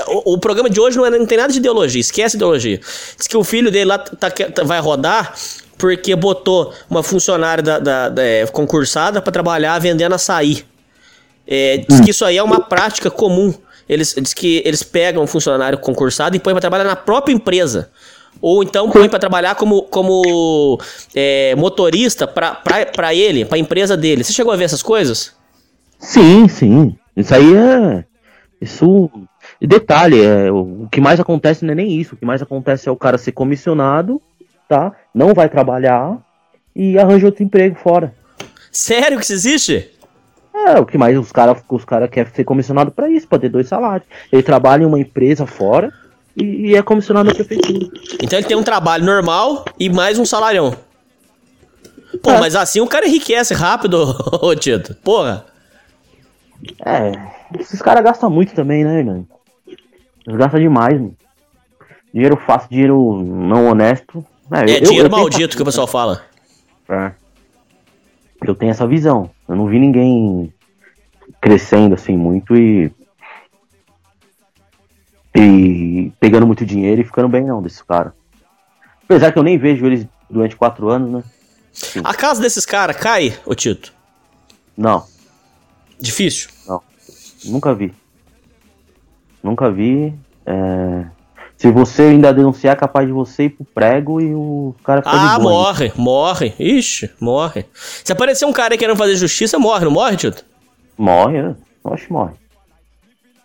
[0.07, 2.79] o, o, programa de hoje não, é, não tem nada de ideologia, esquece ideologia.
[3.17, 5.35] Diz que o filho dele lá tá, tá, vai rodar
[5.77, 10.65] porque botou uma funcionária da, da, da é, concursada para trabalhar vendendo açaí.
[11.47, 13.53] É, diz que isso aí é uma prática comum.
[13.87, 17.89] Eles diz que eles pegam um funcionário concursado e põem para trabalhar na própria empresa.
[18.41, 20.79] Ou então põe para trabalhar como, como
[21.15, 24.23] é, motorista para ele, para a empresa dele.
[24.23, 25.33] Você chegou a ver essas coisas?
[25.97, 26.95] Sim, sim.
[27.15, 28.05] Isso aí é.
[28.61, 29.09] Isso.
[29.59, 32.13] Detalhe, é, o que mais acontece não é nem isso.
[32.13, 34.21] O que mais acontece é o cara ser comissionado,
[34.67, 34.91] tá?
[35.13, 36.17] Não vai trabalhar
[36.75, 38.13] e arranja outro emprego fora.
[38.71, 39.89] Sério que isso existe?
[40.65, 43.49] É, o que mais os caras os cara querem ser comissionado para isso, para ter
[43.49, 44.07] dois salários.
[44.31, 45.93] Ele trabalha em uma empresa fora
[46.35, 47.87] e, e, é comissionado na prefeitura.
[48.21, 50.75] Então ele tem um trabalho normal e mais um salarião.
[52.23, 52.39] Pô, é.
[52.39, 54.95] mas assim o cara enriquece rápido, ô Tito.
[54.95, 55.45] Porra.
[56.83, 57.11] É,
[57.59, 59.27] esses caras gastam muito também, né, Hernani?
[60.25, 61.15] Eles gastam demais, mano.
[62.13, 64.25] Dinheiro fácil, dinheiro não honesto.
[64.51, 66.23] É, é eu, dinheiro eu maldito que o pessoal fala.
[66.89, 67.11] É.
[68.45, 69.29] Eu tenho essa visão.
[69.47, 70.53] Eu não vi ninguém
[71.41, 72.91] crescendo assim muito e
[75.35, 78.13] e pegando muito dinheiro e ficando bem não desse cara.
[79.03, 81.23] Apesar que eu nem vejo eles durante quatro anos, né?
[81.71, 82.01] Sim.
[82.03, 83.93] A casa desses caras cai, ô Tito?
[84.75, 85.05] Não.
[85.99, 86.49] Difícil?
[86.67, 86.81] Não.
[87.45, 87.93] Nunca vi.
[89.43, 90.13] Nunca vi.
[90.45, 91.05] É...
[91.57, 95.11] Se você ainda denunciar, é capaz de você ir pro prego e o cara fica
[95.11, 96.53] Ah, morre, morre.
[96.59, 97.65] Ixi, morre.
[97.73, 100.45] Se aparecer um cara querendo fazer justiça, morre, não morre, Tito?
[100.95, 101.55] Morre, né?
[101.83, 102.33] Oxe, morre.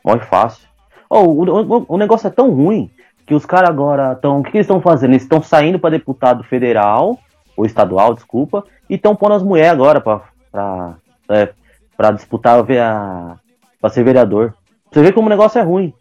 [0.05, 0.69] Morre fácil.
[1.09, 2.91] Oh, o, o, o negócio é tão ruim
[3.27, 4.41] que os caras agora estão.
[4.41, 5.13] O que, que eles estão fazendo?
[5.13, 7.19] Eles estão saindo para deputado federal,
[7.57, 10.21] ou estadual, desculpa, e estão pondo as mulheres agora pra,
[10.51, 10.95] pra,
[11.31, 11.49] é,
[11.97, 13.37] pra disputar a,
[13.81, 14.55] pra ser vereador.
[14.91, 15.95] Você vê como o negócio é ruim.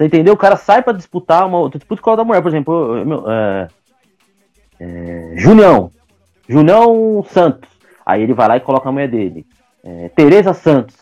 [0.00, 0.32] Você entendeu?
[0.32, 3.68] O cara sai para disputar uma disputa com a da mulher, por exemplo, meu, é,
[4.80, 5.92] é, Julião.
[6.48, 7.68] Julião Santos.
[8.06, 9.44] Aí ele vai lá e coloca a mulher dele.
[9.84, 10.96] É, Tereza Santos.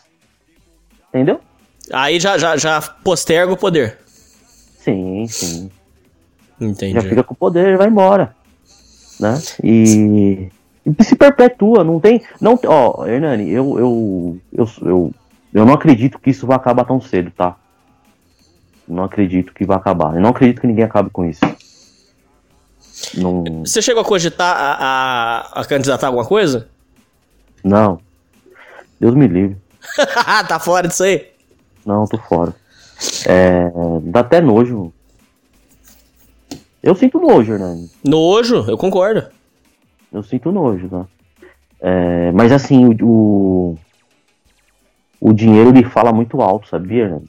[1.07, 1.39] Entendeu?
[1.93, 3.99] Aí já, já, já posterga o poder.
[4.79, 5.71] Sim, sim.
[6.59, 6.95] Entendi.
[6.95, 8.35] Já fica com o poder e vai embora.
[9.17, 9.41] Né?
[9.63, 10.49] E,
[10.85, 12.21] e se perpetua, não tem.
[12.41, 15.11] Não, ó, Hernani, eu, eu, eu, eu,
[15.53, 17.55] eu não acredito que isso vai acabar tão cedo, tá?
[18.89, 20.15] Não acredito que vai acabar.
[20.15, 21.41] Eu não acredito que ninguém acabe com isso.
[23.15, 23.43] Não...
[23.63, 26.67] Você chegou a cogitar a, a, a candidatar alguma coisa?
[27.63, 27.99] Não.
[28.99, 29.57] Deus me livre.
[30.47, 31.27] tá fora disso aí?
[31.85, 32.53] Não, tô fora.
[33.25, 33.71] É,
[34.03, 34.91] dá até nojo.
[36.81, 37.87] Eu sinto nojo, né?
[38.03, 39.27] Nojo, eu concordo.
[40.11, 41.05] Eu sinto nojo, tá?
[41.79, 43.77] É, mas assim, o, o,
[45.21, 47.07] o dinheiro ele fala muito alto, sabia?
[47.07, 47.21] Né?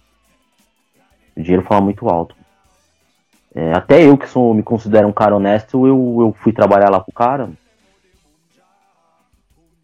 [1.40, 2.36] O dinheiro fala muito alto.
[3.54, 7.00] É, até eu que sou, me considero um cara honesto, eu, eu fui trabalhar lá
[7.00, 7.50] com o cara.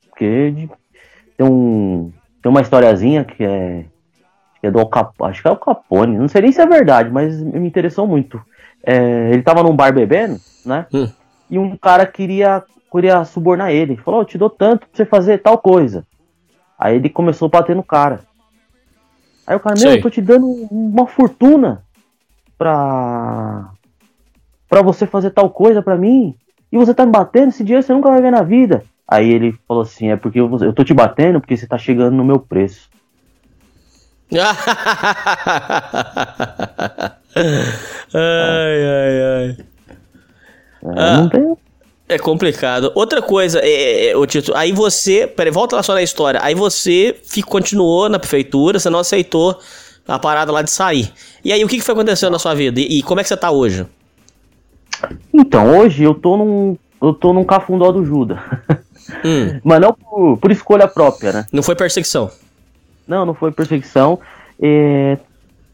[0.08, 0.70] Porque de,
[1.36, 2.12] tem, um,
[2.42, 3.84] tem uma historiazinha que é,
[4.60, 7.10] que é do Capone, acho que é o Capone, não sei nem se é verdade,
[7.10, 8.40] mas me interessou muito.
[8.84, 10.86] É, ele tava num bar bebendo, né?
[10.92, 11.08] Hum.
[11.50, 12.62] E um cara queria,
[12.92, 13.96] queria subornar ele.
[13.96, 16.06] Falou, eu te dou tanto pra você fazer tal coisa.
[16.78, 18.20] Aí ele começou a bater no cara.
[19.46, 19.98] Aí o cara, meu, Sei.
[19.98, 21.82] eu tô te dando uma fortuna
[22.58, 23.70] pra.
[24.68, 26.34] pra você fazer tal coisa pra mim.
[26.72, 28.82] E você tá me batendo, esse dinheiro você nunca vai ver na vida.
[29.06, 32.16] Aí ele falou assim, é porque eu, eu tô te batendo porque você tá chegando
[32.16, 32.90] no meu preço.
[34.32, 34.40] ai,
[38.14, 39.56] ai, ai.
[40.82, 41.16] É, Ah.
[41.18, 41.56] Não tem.
[42.08, 42.92] É complicado.
[42.94, 45.26] Outra coisa, é, é, ô Tito, aí você.
[45.26, 46.40] Peraí, volta lá só na história.
[46.42, 49.58] Aí você fico, continuou na prefeitura, você não aceitou
[50.06, 51.12] a parada lá de sair.
[51.44, 52.80] E aí, o que, que foi acontecendo na sua vida?
[52.80, 53.86] E, e como é que você tá hoje?
[55.34, 56.76] Então, hoje eu tô num.
[57.02, 58.38] Eu tô num cafundó do Judas.
[59.24, 61.46] Hum, Mas não por, por escolha própria, né?
[61.52, 62.30] não foi perseguição.
[63.06, 64.18] Não, não foi perseguição.
[64.60, 65.18] É,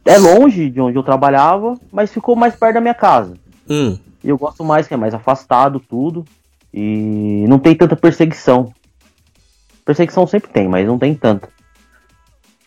[0.05, 3.35] é longe de onde eu trabalhava, mas ficou mais perto da minha casa.
[3.69, 3.97] Hum.
[4.23, 6.25] E eu gosto mais, que é mais afastado, tudo.
[6.73, 8.73] E não tem tanta perseguição.
[9.85, 11.49] Perseguição sempre tem, mas não tem tanta.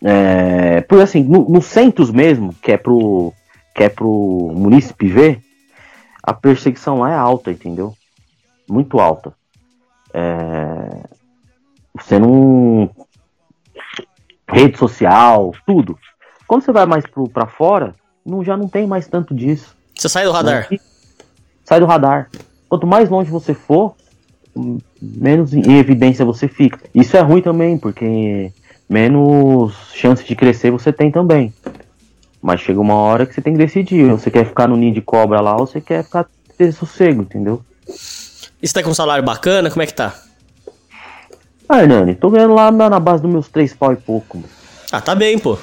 [0.04, 3.34] É, porque assim, no, no Centros mesmo, que é pro.
[3.74, 5.42] Que é pro munícipe ver,
[6.24, 7.94] a perseguição lá é alta, entendeu?
[8.70, 9.34] Muito alta.
[10.14, 11.04] É,
[11.94, 12.90] você não.
[14.48, 15.98] Rede social, tudo.
[16.48, 17.96] Quando você vai mais pro, pra fora,
[18.26, 19.76] não, já não tem mais tanto disso.
[19.94, 20.68] Você sai do radar.
[20.70, 20.80] Não,
[21.66, 22.30] Sai do radar.
[22.70, 23.96] Quanto mais longe você for,
[25.02, 26.80] menos em evidência você fica.
[26.94, 28.52] Isso é ruim também, porque
[28.88, 31.54] menos chance de crescer você tem também.
[32.42, 34.10] Mas chega uma hora que você tem que decidir.
[34.12, 36.28] Você quer ficar no ninho de cobra lá ou você quer ficar
[36.58, 37.62] ter sossego, entendeu?
[38.62, 39.70] E você tá com um salário bacana?
[39.70, 40.16] Como é que tá?
[41.68, 44.44] Ah, Hernani, tô ganhando lá na, na base dos meus três pau e pouco.
[44.92, 45.58] Ah, tá bem, pô.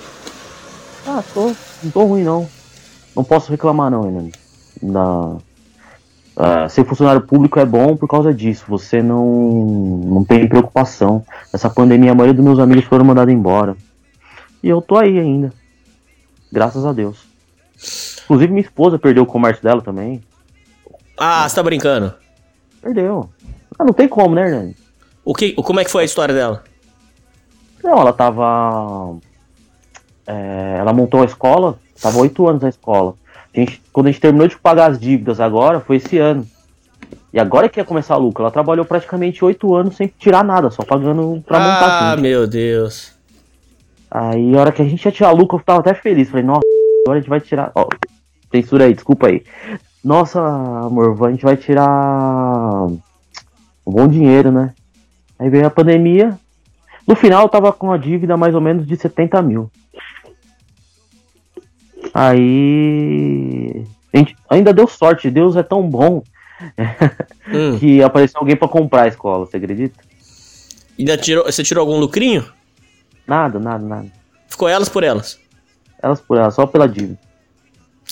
[1.06, 1.52] Ah, tô,
[1.82, 2.48] não tô ruim não.
[3.14, 4.32] Não posso reclamar não, Hernani.
[4.82, 5.36] Na,
[6.36, 8.64] ah, ser funcionário público é bom por causa disso.
[8.68, 9.26] Você não,
[10.04, 11.24] não tem preocupação.
[11.52, 13.76] Essa pandemia, a maioria dos meus amigos foram mandados embora.
[14.62, 15.52] E eu tô aí ainda.
[16.50, 17.18] Graças a Deus.
[18.24, 20.22] Inclusive minha esposa perdeu o comércio dela também.
[21.18, 22.14] Ah, você tá brincando.
[22.80, 23.28] Perdeu.
[23.78, 24.76] Ah, não tem como, né, Hernani?
[25.24, 26.64] O que, como é que foi a história dela?
[27.82, 29.16] Não, ela tava.
[30.26, 33.14] é, ela montou a escola, tava oito anos na escola.
[33.54, 36.46] A gente- quando a gente terminou de pagar as dívidas agora, foi esse ano.
[37.32, 38.42] E agora que ia começar a lucro.
[38.42, 43.12] Ela trabalhou praticamente oito anos sem tirar nada, só pagando pra montar Ah, meu Deus.
[44.10, 46.28] Aí a hora que a gente ia tirar lucro, eu tava até feliz.
[46.28, 46.60] Falei, nossa,
[47.04, 47.72] agora a gente vai tirar.
[47.74, 47.88] Ó,
[48.50, 49.42] censura aí, desculpa aí.
[50.04, 51.88] Nossa, amor, a gente vai tirar
[52.86, 52.98] um
[53.86, 54.74] bom dinheiro, né?
[55.38, 56.38] Aí veio a pandemia.
[57.06, 59.70] No final eu tava com uma dívida mais ou menos de 70 mil.
[62.14, 63.84] Aí.
[64.12, 66.22] A gente ainda deu sorte, Deus é tão bom
[67.48, 67.78] Hum.
[67.78, 69.98] que apareceu alguém pra comprar a escola, você acredita?
[70.98, 72.44] Ainda tirou, você tirou algum lucrinho?
[73.26, 74.06] Nada, nada, nada.
[74.48, 75.40] Ficou elas por elas.
[76.02, 77.18] Elas por elas, só pela dívida.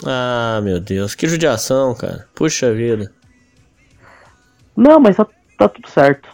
[0.05, 1.15] Ah, meu Deus.
[1.15, 2.27] Que judiação, cara.
[2.35, 3.13] Puxa vida.
[4.77, 5.27] Não, mas tá,
[5.59, 6.29] tá tudo certo.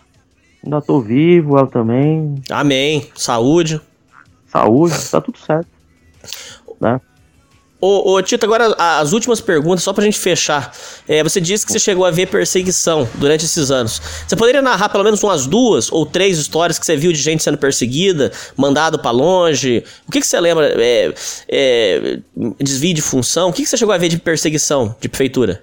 [0.64, 2.36] Ainda tô vivo, ela também.
[2.50, 3.10] Amém.
[3.14, 3.80] Saúde.
[4.46, 5.68] Saúde, tá tudo certo.
[6.80, 7.00] Né?
[7.86, 10.72] Ô, ô, Tito, agora as últimas perguntas, só pra gente fechar.
[11.06, 14.02] É, você disse que você chegou a ver perseguição durante esses anos.
[14.26, 17.44] Você poderia narrar pelo menos umas duas ou três histórias que você viu de gente
[17.44, 19.84] sendo perseguida, mandado pra longe?
[20.04, 20.74] O que, que você lembra?
[20.76, 21.14] É,
[21.48, 22.18] é,
[22.58, 23.50] desvio de função?
[23.50, 25.62] O que, que você chegou a ver de perseguição de prefeitura?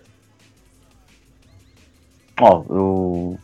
[2.40, 3.38] Ó, eu.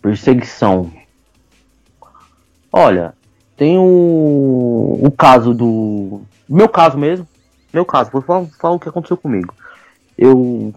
[0.00, 0.92] Perseguição.
[2.72, 3.12] Olha,
[3.56, 6.27] tem o, o caso do.
[6.48, 7.26] Meu caso mesmo.
[7.72, 9.52] Meu caso, vou falar, falar o que aconteceu comigo.
[10.16, 10.72] Eu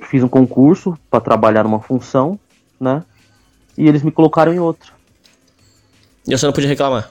[0.00, 2.38] fiz um concurso pra trabalhar numa função,
[2.80, 3.02] né?
[3.76, 4.92] E eles me colocaram em outra.
[6.26, 7.10] E você não podia reclamar.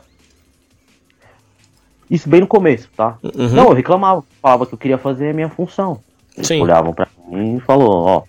[2.10, 3.18] Isso bem no começo, tá?
[3.24, 3.50] Uhum.
[3.50, 6.00] Não, eu reclamava, falava que eu queria fazer a minha função.
[6.36, 6.62] Eles Sim.
[6.62, 8.24] olhavam pra mim e falou, ó,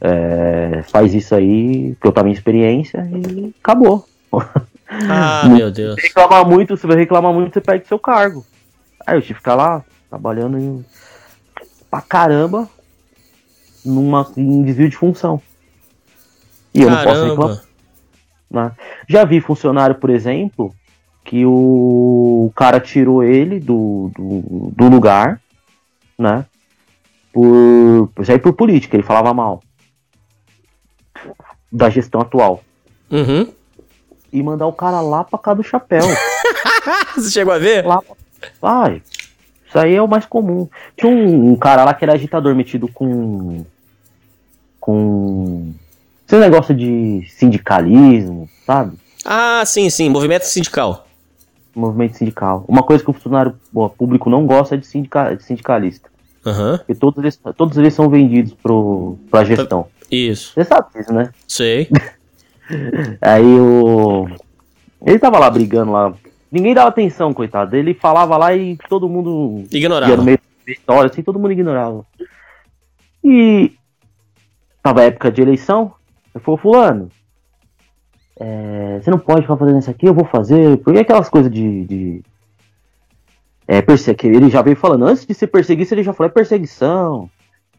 [0.00, 4.06] é, faz isso aí, que eu tava em experiência e acabou.
[5.08, 5.96] Ah, meu Deus.
[5.96, 8.44] Se reclamar muito, você vai reclamar muito, você perde seu cargo.
[9.06, 10.84] Aí eu tive que ficar lá, trabalhando em...
[11.90, 12.68] pra caramba,
[13.84, 15.40] numa, em desvio de função.
[16.74, 17.62] E eu não posso reclamar.
[18.50, 18.72] Né?
[19.08, 20.74] Já vi funcionário, por exemplo,
[21.24, 25.40] que o cara tirou ele do, do, do lugar,
[26.18, 26.44] né?
[27.32, 29.62] Por, por isso aí por política, ele falava mal
[31.72, 32.62] da gestão atual.
[33.10, 33.50] Uhum.
[34.32, 36.02] E mandar o cara lá pra cá do chapéu.
[37.14, 37.84] Você chegou a ver?
[37.84, 38.00] lá.
[38.60, 39.02] Vai.
[39.68, 40.68] Isso aí é o mais comum.
[40.96, 43.64] Tinha um, um cara lá que era agitador metido com.
[44.80, 45.72] Com.
[46.26, 48.96] Esse negócio de sindicalismo, sabe?
[49.24, 50.08] Ah, sim, sim.
[50.08, 51.06] Movimento sindical.
[51.74, 52.64] Movimento sindical.
[52.66, 53.54] Uma coisa que o funcionário
[53.96, 56.10] público não gosta é de, sindica, de sindicalista.
[56.44, 56.78] Aham.
[56.78, 59.86] Porque todos eles, todos eles são vendidos pro, pra gestão.
[60.10, 60.52] Isso.
[60.54, 61.30] Você sabe disso, né?
[61.46, 61.88] Sei.
[63.20, 64.26] Aí o.
[65.04, 66.14] Ele tava lá brigando lá.
[66.50, 67.74] Ninguém dava atenção, coitado.
[67.76, 70.22] Ele falava lá e todo mundo ia no Ignorava.
[70.22, 72.04] meio da história, assim, todo mundo ignorava.
[73.24, 73.72] E
[74.82, 75.92] tava época de eleição.
[76.34, 77.08] Ele falou, fulano,
[78.38, 80.76] é, você não pode ficar fazendo isso aqui, eu vou fazer.
[80.78, 81.84] Porque aquelas coisas de.
[81.84, 82.22] de
[83.66, 87.30] é, perse- ele já veio falando, antes de ser perseguido, ele já falou, é perseguição,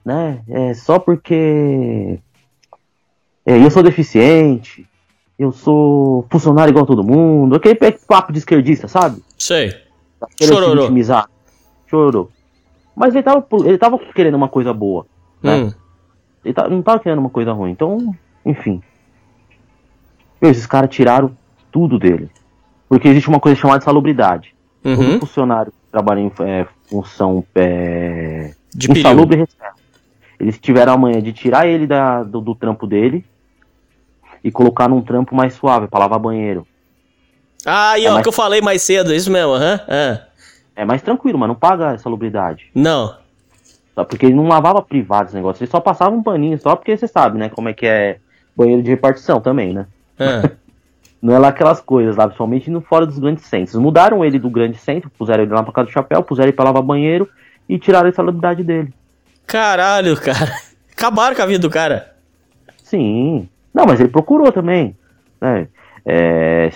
[0.03, 0.41] né?
[0.49, 2.18] É só porque
[3.45, 4.88] é, eu sou deficiente,
[5.38, 7.76] eu sou funcionário igual todo mundo, aquele
[8.07, 9.22] papo de esquerdista, sabe?
[9.38, 9.72] Sei.
[10.20, 10.56] Tá querendo.
[11.90, 12.32] Chorou.
[12.95, 15.06] Mas ele tava, ele tava querendo uma coisa boa.
[15.41, 15.56] Né?
[15.56, 15.74] Hum.
[16.45, 17.72] Ele tá- não tava querendo uma coisa ruim.
[17.72, 18.14] Então,
[18.45, 18.82] enfim.
[20.41, 21.36] Meu, esses caras tiraram
[21.72, 22.30] tudo dele.
[22.88, 24.53] Porque existe uma coisa chamada salubridade.
[24.82, 25.20] Todo Uhum.
[25.20, 29.74] funcionário que trabalha em é, função é, De insalubre recebe.
[30.40, 33.26] Eles tiveram a manhã de tirar ele da, do, do trampo dele
[34.44, 36.68] e colocar num trampo mais suave, pra lavar banheiro.
[37.65, 39.80] Ah, aí, É, ó, mas- que eu falei mais cedo, isso mesmo, aham.
[39.88, 40.22] Ah.
[40.76, 42.70] É mais tranquilo, mas não paga a salubridade.
[42.76, 43.15] Não.
[43.95, 45.64] Só porque ele não lavava privado esse negócio.
[45.64, 47.48] Ele só passava um paninho, só porque você sabe, né?
[47.49, 48.18] Como é que é
[48.56, 49.86] banheiro de repartição também, né?
[50.20, 50.49] Ah.
[51.22, 53.76] Não é lá aquelas coisas lá, principalmente no fora dos grandes centros.
[53.80, 56.65] Mudaram ele do grande centro, puseram ele lá pra casa do chapéu, puseram ele pra
[56.65, 57.30] lavar banheiro
[57.70, 58.94] e tiraram a salubridade dele.
[59.48, 60.52] Caralho, cara.
[60.91, 62.14] Acabaram com a vida do cara.
[62.84, 63.48] Sim.
[63.73, 64.95] Não, mas ele procurou também.
[65.41, 65.67] Né?
[66.05, 66.69] É...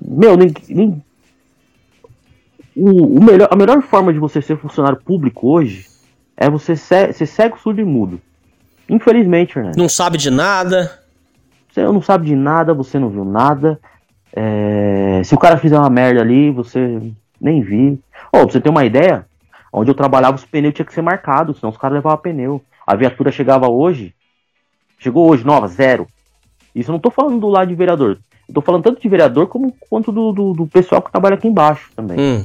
[0.00, 0.52] Meu, nem.
[0.68, 1.02] nem-
[2.76, 5.86] O, o melhor, a melhor forma de você ser funcionário público hoje
[6.36, 8.20] é você ser, ser cego, surdo e mudo.
[8.88, 9.76] Infelizmente, Fernando.
[9.76, 10.98] Não sabe de nada.
[11.70, 13.78] Você não sabe de nada, você não viu nada.
[14.32, 17.00] É, Se o cara fizer uma merda ali, você
[17.40, 17.98] nem viu.
[18.32, 19.26] Ó, pra você ter uma ideia,
[19.72, 22.62] onde eu trabalhava, os pneus tinham que ser marcados, senão os caras levavam pneu.
[22.86, 24.14] A viatura chegava hoje,
[25.00, 26.06] chegou hoje, nova, zero.
[26.72, 28.18] Isso eu não tô falando do lado de vereador.
[28.46, 31.48] Eu tô falando tanto de vereador como quanto do, do, do pessoal que trabalha aqui
[31.48, 32.18] embaixo também.
[32.20, 32.44] Hum.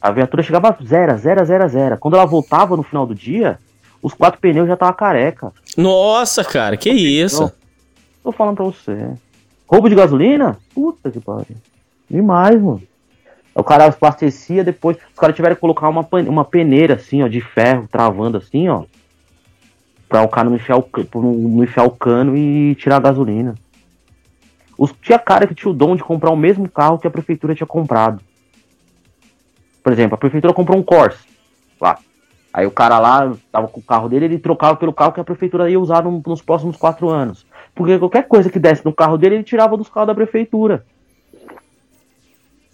[0.00, 1.98] A viatura chegava zero, zero, zero, zero.
[1.98, 3.58] Quando ela voltava no final do dia,
[4.02, 5.52] os quatro pneus já estavam careca.
[5.76, 7.42] Nossa, cara, que isso?
[7.42, 7.52] Não.
[8.22, 9.10] Tô falando pra você.
[9.66, 10.58] Roubo de gasolina?
[10.74, 11.56] Puta que pariu.
[12.08, 12.82] Demais, mano.
[13.54, 17.40] O cara abastecia, depois os caras tiveram que colocar uma, uma peneira assim, ó, de
[17.40, 18.84] ferro, travando assim, ó.
[20.08, 23.54] Pra o cara não enfiar o, não enfiar o cano e tirar a gasolina.
[24.78, 27.54] Os, tinha cara que tinha o dom de comprar o mesmo carro que a prefeitura
[27.54, 28.20] tinha comprado.
[29.82, 31.18] Por exemplo, a prefeitura comprou um Corsa
[31.80, 31.98] lá.
[32.52, 35.24] Aí o cara lá tava com o carro dele, ele trocava pelo carro que a
[35.24, 37.44] prefeitura ia usar no- nos próximos quatro anos.
[37.74, 40.84] Porque qualquer coisa que desse no carro dele, ele tirava dos carros da prefeitura.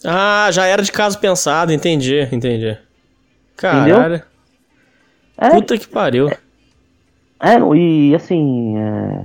[0.04, 2.76] Ah, já era de caso pensado, entendi, entendi.
[3.56, 4.22] Caralho.
[5.38, 6.28] É, Puta que pariu.
[6.28, 6.38] é
[7.58, 8.76] não, e assim.
[8.78, 9.24] É,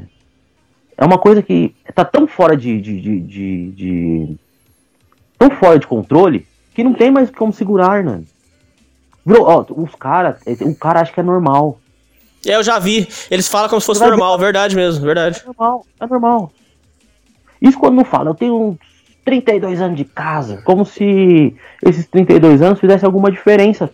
[1.00, 4.36] é uma coisa que tá tão fora de, de, de, de- de-
[5.38, 8.22] tão fora de controle que não tem mais como segurar, né?
[9.26, 10.40] Virou, ó, os caras.
[10.62, 11.80] O cara acha que é normal.
[12.46, 13.08] É, eu já vi.
[13.30, 15.42] Eles falam como se fosse Vai ver- normal, verdade mesmo, verdade.
[15.44, 16.52] É normal, é normal.
[17.62, 18.78] Isso quando não fala, eu tenho uns
[19.26, 23.90] 32 anos de casa, como se esses 32 anos fizessem alguma diferença.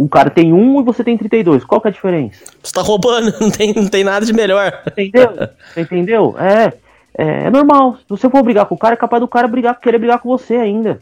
[0.00, 2.44] O cara tem um e você tem 32, qual que é a diferença?
[2.62, 4.82] Você tá roubando, não tem, não tem nada de melhor.
[4.86, 5.30] Entendeu?
[5.76, 6.36] Entendeu?
[6.38, 6.72] É,
[7.16, 7.96] é, é normal.
[7.96, 10.28] Se você for brigar com o cara, é capaz do cara brigar, querer brigar com
[10.28, 11.00] você ainda.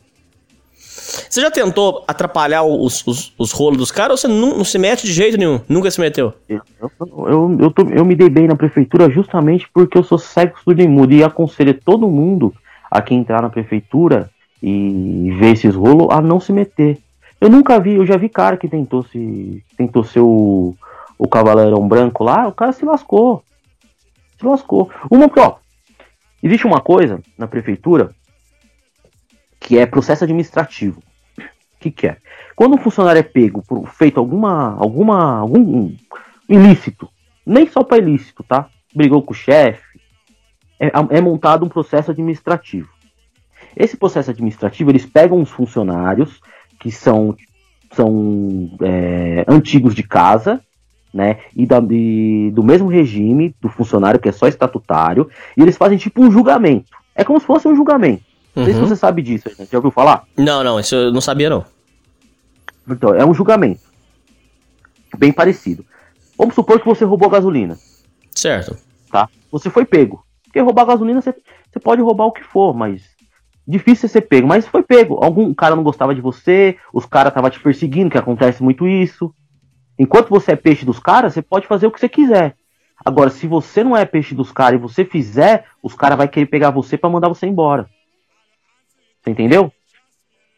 [1.28, 4.78] Você já tentou atrapalhar os, os, os rolos dos caras ou você não, não se
[4.78, 5.60] mete de jeito nenhum?
[5.68, 6.32] Nunca se meteu?
[6.48, 6.60] Eu,
[7.28, 10.80] eu, eu, tô- eu me dei bem na prefeitura justamente porque eu sou cego, surdo
[10.82, 12.54] e mudo e aconselho todo mundo
[12.90, 14.30] a quem entrar na prefeitura
[14.62, 16.98] e ver esses rolos a não se meter.
[17.40, 20.74] Eu nunca vi, eu já vi cara que tentou se tentou ser o,
[21.18, 23.42] o cavaleirão branco lá, o cara se lascou.
[24.38, 24.90] Se lascou.
[25.10, 25.56] Uma, ó,
[26.42, 28.14] existe uma coisa na prefeitura
[29.60, 31.00] que é processo administrativo.
[31.38, 32.16] O que, que é?
[32.54, 35.94] Quando um funcionário é pego por feito alguma, alguma, algum
[36.48, 37.08] ilícito,
[37.44, 38.68] nem só para ilícito, tá?
[38.94, 40.00] Brigou com o chefe,
[40.80, 42.88] é, é montado um processo administrativo.
[43.76, 46.40] Esse processo administrativo, eles pegam os funcionários
[46.78, 47.36] que são,
[47.94, 50.60] são é, antigos de casa,
[51.12, 55.76] né, e, da, e, do mesmo regime do funcionário que é só estatutário, e eles
[55.76, 56.90] fazem tipo um julgamento.
[57.14, 58.22] É como se fosse um julgamento.
[58.54, 58.86] Não sei se uhum.
[58.86, 59.70] você sabe disso, gente.
[59.70, 60.24] já ouviu falar?
[60.36, 61.64] Não, não, isso eu não sabia não.
[62.88, 63.82] Então, é um julgamento.
[65.18, 65.84] Bem parecido.
[66.38, 67.76] Vamos supor que você roubou gasolina.
[68.34, 68.76] Certo.
[69.10, 69.28] Tá?
[69.50, 70.24] Você foi pego.
[70.44, 71.34] Porque roubar gasolina, você,
[71.70, 73.02] você pode roubar o que for, mas
[73.66, 75.18] difícil ser pego, mas foi pego.
[75.22, 79.34] Algum cara não gostava de você, os caras estavam te perseguindo, que acontece muito isso.
[79.98, 82.54] Enquanto você é peixe dos caras, você pode fazer o que você quiser.
[83.04, 86.46] Agora, se você não é peixe dos caras e você fizer, os caras vão querer
[86.46, 87.88] pegar você para mandar você embora.
[89.20, 89.72] Você entendeu?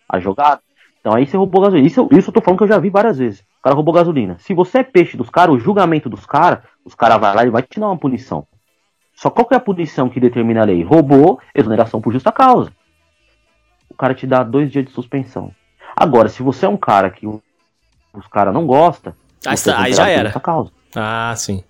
[0.08, 0.60] A jogada.
[1.00, 1.86] Então aí você roubou gasolina.
[1.86, 3.40] Isso, isso eu tô falando que eu já vi várias vezes.
[3.40, 4.36] O cara roubou gasolina.
[4.38, 7.50] Se você é peixe dos caras, o julgamento dos caras, os caras vai lá e
[7.50, 8.46] vai te dar uma punição.
[9.14, 10.82] Só qual que é a punição que determina a lei?
[10.82, 12.72] Roubou, exoneração por justa causa
[13.88, 15.52] o cara te dá dois dias de suspensão.
[15.96, 19.12] Agora, se você é um cara que os caras não gostam,
[19.44, 20.32] aí, aí já era.
[20.94, 21.62] Ah, sim.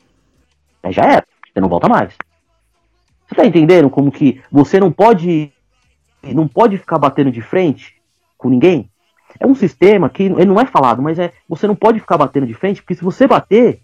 [0.83, 1.27] Aí já era.
[1.53, 2.15] Você não volta mais.
[3.27, 5.53] Você tá entendendo como que você não pode
[6.23, 7.95] não pode ficar batendo de frente
[8.37, 8.91] com ninguém?
[9.39, 12.47] É um sistema que ele não é falado, mas é você não pode ficar batendo
[12.47, 13.81] de frente, porque se você bater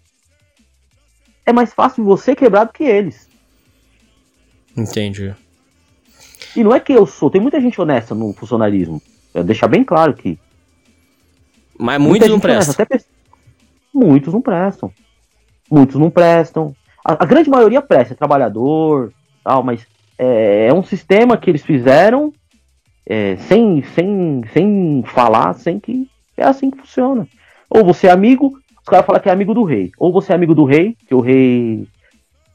[1.45, 3.29] é mais fácil você quebrar do que eles.
[4.75, 5.33] Entendi.
[6.55, 9.01] E não é que eu sou, tem muita gente honesta no funcionalismo.
[9.33, 10.39] Eu deixar bem claro que.
[11.77, 12.73] Mas muitos não prestam.
[12.73, 13.03] Honesta, até...
[13.93, 14.91] Muitos não prestam.
[15.69, 16.75] Muitos não prestam.
[17.03, 19.11] A, a grande maioria presta, é trabalhador,
[19.43, 19.85] tal, mas
[20.17, 22.33] é, é, um sistema que eles fizeram
[23.05, 26.09] é, sem, sem, sem falar, sem que.
[26.37, 27.27] É assim que funciona.
[27.69, 29.91] Ou você é amigo, os caras falam que é amigo do rei.
[29.97, 31.87] Ou você é amigo do rei, que o rei.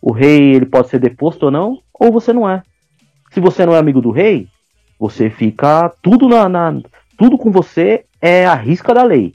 [0.02, 2.62] O rei ele pode ser deposto ou não, ou você não é.
[3.32, 4.48] Se você não é amigo do rei,
[4.98, 6.80] você fica tudo na, na
[7.16, 9.34] tudo com você é a risca da lei.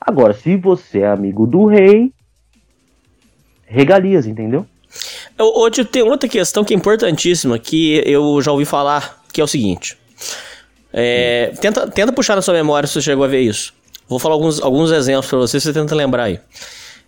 [0.00, 2.12] Agora, se você é amigo do rei,
[3.66, 4.66] regalias, entendeu?
[5.38, 9.48] Hoje tem outra questão que é importantíssima que eu já ouvi falar, que é o
[9.48, 9.96] seguinte.
[10.92, 13.74] É, tenta, tenta puxar na sua memória se você chegou a ver isso.
[14.08, 16.38] Vou falar alguns, alguns exemplos para você, você tenta lembrar aí.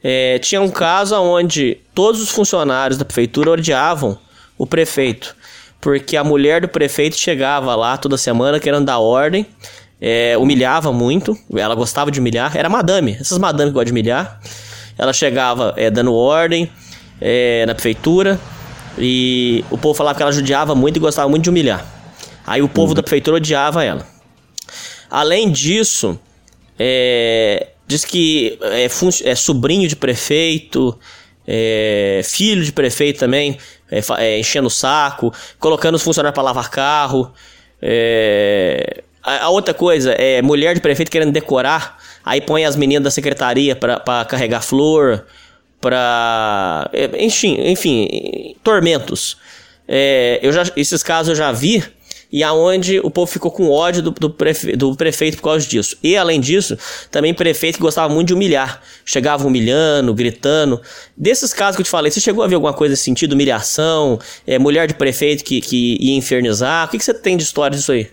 [0.02, 4.18] É, tinha um caso onde todos os funcionários da prefeitura odiavam
[4.58, 5.36] o prefeito
[5.80, 9.46] porque a mulher do prefeito chegava lá toda semana querendo dar ordem,
[10.00, 14.40] é, humilhava muito, ela gostava de humilhar, era madame, essas madame que gostam de humilhar.
[14.98, 16.70] Ela chegava é, dando ordem
[17.20, 18.40] é, na prefeitura
[18.98, 21.84] e o povo falava que ela judiava muito e gostava muito de humilhar.
[22.46, 22.94] Aí o povo uhum.
[22.94, 24.06] da prefeitura odiava ela.
[25.10, 26.18] Além disso,
[26.78, 30.98] é, diz que é, é sobrinho de prefeito,
[31.46, 33.58] é, filho de prefeito também,
[33.90, 37.32] é, é, enchendo o saco, colocando os funcionários para lavar carro.
[37.80, 43.04] É, a, a, outra coisa é mulher de prefeito querendo decorar, aí põe as meninas
[43.04, 45.24] da secretaria para carregar flor,
[45.80, 49.36] para é, enfim, enfim, tormentos.
[49.88, 51.84] É, eu já, esses casos eu já vi
[52.32, 55.96] e aonde o povo ficou com ódio do, do, prefe, do, prefeito por causa disso.
[56.02, 56.76] E além disso,
[57.10, 58.80] também prefeito que gostava muito de humilhar.
[59.04, 60.80] Chegava humilhando, gritando.
[61.16, 63.32] Desses casos que eu te falei, você chegou a ver alguma coisa nesse sentido?
[63.32, 64.18] Humilhação?
[64.46, 66.86] É, mulher de prefeito que, que ia infernizar?
[66.86, 68.10] O que, que você tem de história disso aí?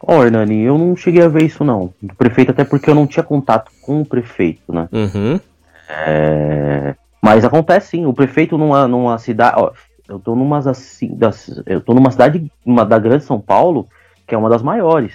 [0.00, 1.92] Ó, oh, Hernani, eu não cheguei a ver isso não.
[2.00, 4.88] Do prefeito, até porque eu não tinha contato com o prefeito, né?
[4.92, 5.40] Uhum.
[5.88, 6.94] É...
[7.22, 9.56] Mas acontece sim, o prefeito numa, numa cidade.
[9.58, 9.72] Ó,
[10.08, 13.86] eu tô numa assim, das, eu tô numa cidade uma, da Grande São Paulo,
[14.26, 15.14] que é uma das maiores.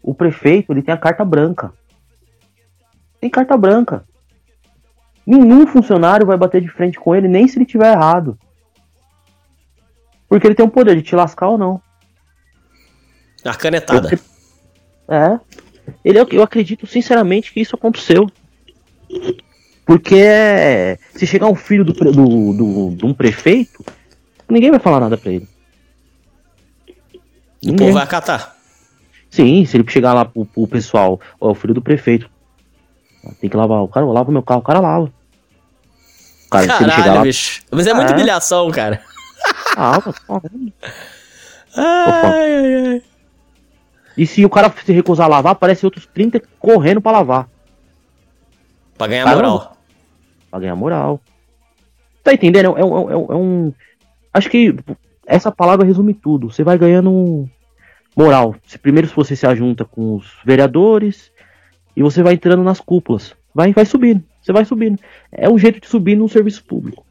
[0.00, 1.72] O prefeito, ele tem a carta branca.
[3.20, 4.04] Tem carta branca.
[5.26, 8.38] Nenhum funcionário vai bater de frente com ele, nem se ele tiver errado.
[10.28, 11.82] Porque ele tem o poder de te lascar ou não.
[13.44, 14.08] A canetada.
[15.08, 15.38] É.
[16.04, 18.30] Ele, eu acredito sinceramente que isso aconteceu.
[19.84, 23.84] Porque se chegar um filho do, do, do, de um prefeito,
[24.52, 25.48] ninguém vai falar nada pra ele.
[27.66, 28.56] O povo vai acatar.
[29.30, 32.30] Sim, se ele chegar lá pro, pro pessoal, ó, o filho do prefeito.
[33.40, 33.82] Tem que lavar.
[33.82, 35.04] O cara lava o meu carro, o cara lava.
[35.04, 37.22] O cara, Caralho, lá...
[37.22, 37.62] bicho.
[37.70, 38.14] Mas é muita é.
[38.14, 39.00] humilhação, cara.
[39.76, 39.98] Ah,
[41.76, 43.02] ai, ai, ai.
[44.16, 47.48] E se o cara se recusar a lavar, aparece outros 30 correndo pra lavar.
[48.98, 49.42] Pra ganhar Caramba.
[49.42, 49.76] moral.
[50.50, 51.20] Pra ganhar moral.
[52.22, 52.76] Tá entendendo?
[52.76, 53.72] É, é, é, é um.
[54.32, 54.74] Acho que
[55.26, 56.50] essa palavra resume tudo.
[56.50, 57.48] Você vai ganhando
[58.16, 58.54] moral.
[58.66, 61.30] Se, primeiro você se ajunta com os vereadores
[61.96, 63.34] e você vai entrando nas cúpulas.
[63.54, 64.22] Vai, vai subindo.
[64.40, 64.98] Você vai subindo.
[65.30, 67.04] É um jeito de subir no serviço público.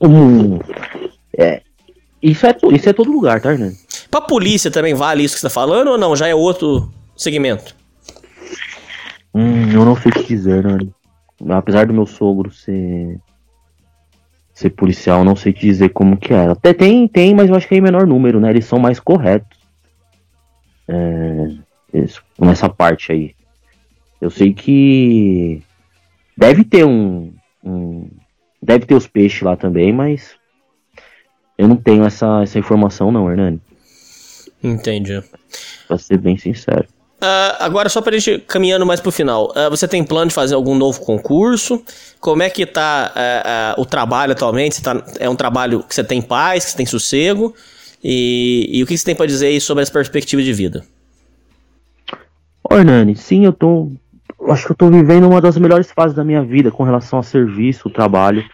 [0.00, 0.58] Hum,
[1.36, 1.62] é,
[2.22, 3.76] isso, é, isso é todo lugar, tá, Hernani?
[4.10, 6.14] Pra polícia também vale isso que você tá falando ou não?
[6.14, 7.74] Já é outro segmento?
[9.34, 10.94] Hum, eu não sei o que dizer, Hernani.
[11.48, 13.18] Apesar do meu sogro ser
[14.54, 16.52] ser policial, não sei te dizer como que era.
[16.52, 18.50] Até tem, tem, mas eu acho que é em menor número, né?
[18.50, 19.58] Eles são mais corretos.
[20.86, 21.48] É,
[21.92, 23.34] isso, nessa parte aí.
[24.20, 25.60] Eu sei que
[26.36, 28.08] deve ter um, um,
[28.62, 30.36] deve ter os peixes lá também, mas
[31.58, 33.60] eu não tenho essa, essa informação não, Hernani.
[34.62, 35.20] Entendi.
[35.88, 36.86] Pra ser bem sincero.
[37.24, 40.54] Uh, agora, só pra gente caminhando mais pro final, uh, você tem plano de fazer
[40.54, 41.82] algum novo concurso?
[42.20, 43.14] Como é que tá
[43.76, 44.82] uh, o trabalho atualmente?
[44.82, 47.54] Tá, é um trabalho que você tem paz, que você tem sossego?
[48.02, 50.84] E, e o que você tem para dizer aí sobre as perspectivas de vida?
[52.62, 53.90] Ô, Hernani, sim, eu tô.
[54.48, 57.22] Acho que eu tô vivendo uma das melhores fases da minha vida com relação a
[57.22, 58.44] serviço, trabalho.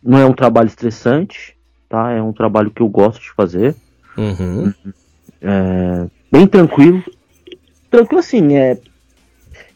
[0.00, 1.56] não é um trabalho estressante,
[1.88, 2.12] tá?
[2.12, 3.74] É um trabalho que eu gosto de fazer.
[4.16, 4.72] Uhum.
[5.40, 7.02] É, bem tranquilo.
[7.90, 8.78] Tranquilo assim, é.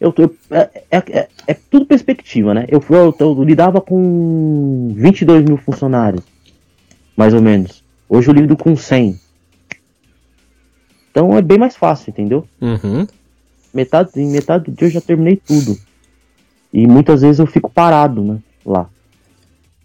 [0.01, 2.66] Eu, eu é, é, é, é, tudo perspectiva, né?
[2.69, 6.23] Eu, eu, eu, lidava com 22 mil funcionários,
[7.16, 7.85] mais ou menos.
[8.09, 9.19] Hoje eu lido com 100.
[11.11, 12.47] Então é bem mais fácil, entendeu?
[12.61, 13.07] Uhum.
[13.74, 15.77] Metade, em metade do dia eu já terminei tudo.
[16.73, 18.39] E muitas vezes eu fico parado, né?
[18.65, 18.89] Lá.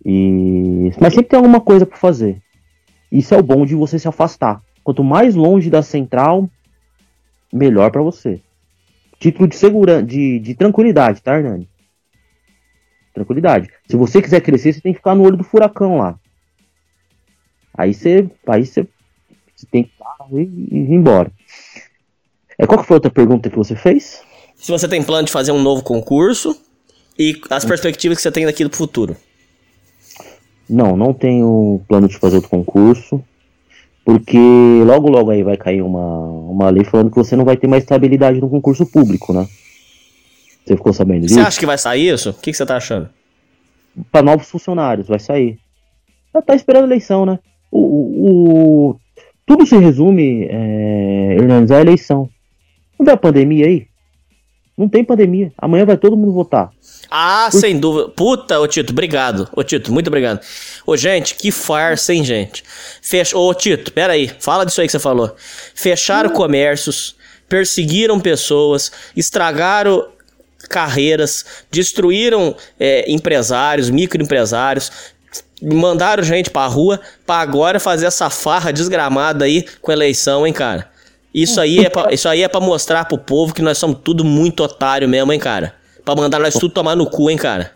[0.06, 0.92] E...
[1.00, 2.42] Mas sempre tem alguma coisa para fazer.
[3.12, 4.62] Isso é o bom de você se afastar.
[4.86, 6.48] Quanto mais longe da central,
[7.52, 8.40] melhor para você.
[9.20, 11.68] Título de segurança, de, de tranquilidade, tá, Hernani?
[13.12, 13.68] Tranquilidade.
[13.90, 16.20] Se você quiser crescer, você tem que ficar no olho do furacão lá.
[17.74, 18.88] Aí você, aí você,
[19.56, 19.91] você tem que
[20.38, 21.32] ir, ir embora.
[22.56, 24.22] É, qual que foi a outra pergunta que você fez?
[24.56, 26.56] Se você tem plano de fazer um novo concurso
[27.18, 29.18] e as perspectivas que você tem daqui do futuro.
[30.70, 33.24] Não, não tenho plano de fazer outro concurso.
[34.06, 34.38] Porque
[34.86, 37.82] logo, logo aí vai cair uma, uma lei falando que você não vai ter mais
[37.82, 39.48] estabilidade no concurso público, né?
[40.64, 41.34] Você ficou sabendo disso?
[41.34, 42.30] Você acha que vai sair isso?
[42.30, 43.10] O que, que você tá achando?
[44.11, 45.57] Para novos funcionários, vai sair.
[46.32, 47.40] Já tá esperando eleição, né?
[47.72, 48.99] O, o, o
[49.44, 52.30] tudo se resume, é, Hernandes, à eleição.
[52.99, 53.88] Não vê a pandemia aí?
[54.77, 55.52] Não tem pandemia.
[55.57, 56.72] Amanhã vai todo mundo votar.
[57.18, 58.10] Ah, sem dúvida.
[58.10, 59.48] Puta, ô Tito, obrigado.
[59.56, 60.42] Ô Tito, muito obrigado.
[60.86, 62.62] Ô, gente, que farsa, hein, gente?
[63.02, 63.38] Fecha...
[63.38, 64.30] Ô, Tito, pera aí.
[64.38, 65.34] Fala disso aí que você falou.
[65.74, 67.16] Fecharam comércios,
[67.48, 70.10] perseguiram pessoas, estragaram
[70.70, 74.92] carreiras, destruíram é, empresários, microempresários,
[75.62, 80.92] mandaram gente pra rua pra agora fazer essa farra desgramada aí com eleição, hein, cara?
[81.34, 84.26] Isso aí é pra, isso aí é pra mostrar pro povo que nós somos tudo
[84.26, 85.85] muito otário mesmo, hein, cara?
[86.06, 87.72] Pra mandar nós tudo tomar no cu, hein, cara?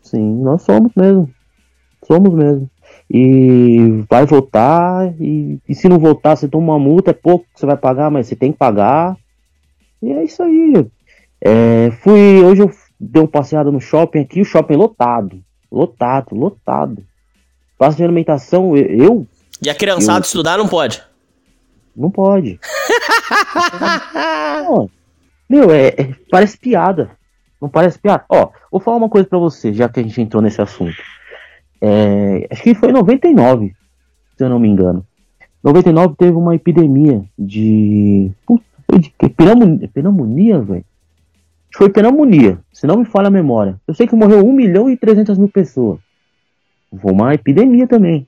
[0.00, 1.28] Sim, nós somos mesmo.
[2.06, 2.70] Somos mesmo.
[3.10, 7.58] E vai votar, e, e se não votar, você toma uma multa, é pouco que
[7.58, 9.16] você vai pagar, mas você tem que pagar.
[10.00, 10.86] E é isso aí.
[11.40, 12.70] É, fui, hoje eu
[13.00, 15.42] dei uma passeada no shopping aqui, o shopping lotado.
[15.70, 17.04] Lotado, lotado.
[17.76, 18.86] Praça de alimentação, eu.
[18.86, 19.26] eu
[19.60, 21.02] e a criançada eu, estudar não pode?
[21.96, 22.60] Não pode.
[25.48, 27.15] meu, é, é, parece piada.
[27.60, 28.24] Não parece piada?
[28.28, 30.96] Ó, vou falar uma coisa para você, já que a gente entrou nesse assunto.
[31.80, 33.74] É, acho que foi em 99,
[34.36, 35.06] se eu não me engano.
[35.62, 38.30] 99 teve uma epidemia de.
[38.46, 38.64] Puta,
[38.98, 40.84] de pneumonia, pneumonia velho?
[41.74, 43.78] Foi pneumonia, se não me falha a memória.
[43.86, 45.98] Eu sei que morreu 1 milhão e 300 mil pessoas.
[47.00, 48.26] Foi uma epidemia também.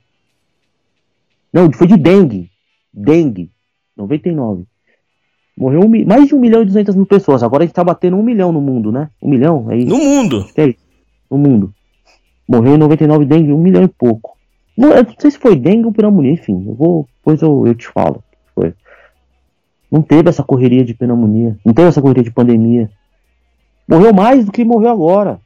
[1.52, 2.50] Não, foi de dengue.
[2.92, 3.50] Dengue.
[3.96, 4.66] 99.
[5.58, 7.42] Morreu um, mais de 1 milhão e 200 mil pessoas.
[7.42, 9.10] Agora a gente tá batendo 1 milhão no mundo, né?
[9.20, 9.70] 1 milhão?
[9.70, 9.88] É isso.
[9.88, 10.46] No mundo?
[10.56, 10.78] É isso.
[11.28, 11.74] No mundo.
[12.48, 14.36] Morreu em 99 dengue, 1 milhão e pouco.
[14.76, 16.64] Não, não sei se foi dengue ou pneumonia, enfim.
[16.66, 18.22] Eu vou, depois eu, eu te falo.
[18.54, 18.72] Foi.
[19.90, 21.58] Não teve essa correria de pneumonia.
[21.64, 22.88] Não teve essa correria de pandemia.
[23.88, 25.40] Morreu mais do que morreu agora.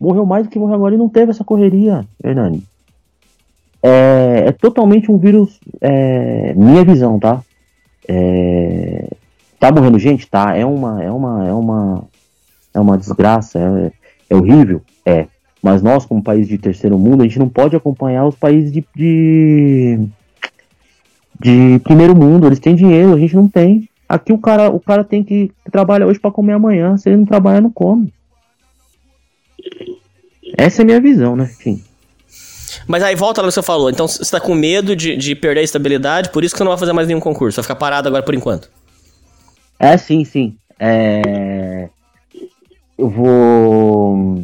[0.00, 2.64] Morreu mais do que morreu agora e não teve essa correria, Hernani
[3.82, 7.42] é, é totalmente um vírus, é, minha visão, tá?
[8.08, 9.08] É,
[9.58, 10.26] tá morrendo gente?
[10.26, 10.56] Tá.
[10.56, 12.04] É uma, é uma, é uma,
[12.74, 13.92] é uma desgraça, é,
[14.30, 14.82] é horrível?
[15.04, 15.26] É.
[15.62, 18.84] Mas nós, como país de terceiro mundo, a gente não pode acompanhar os países de,
[18.96, 20.00] de,
[21.38, 22.46] de primeiro mundo.
[22.46, 23.88] Eles têm dinheiro, a gente não tem.
[24.08, 26.96] Aqui o cara, o cara tem que trabalhar hoje para comer amanhã.
[26.96, 28.12] Se ele não trabalhar, não come.
[30.58, 31.44] Essa é a minha visão, né?
[31.44, 31.82] Enfim.
[32.86, 33.90] Mas aí volta lá que você falou.
[33.90, 36.70] Então você tá com medo de, de perder a estabilidade, por isso que você não
[36.70, 37.56] vai fazer mais nenhum concurso.
[37.56, 38.70] Vai ficar parado agora por enquanto.
[39.78, 40.56] É, sim, sim.
[40.78, 41.88] É...
[42.96, 44.42] Eu vou.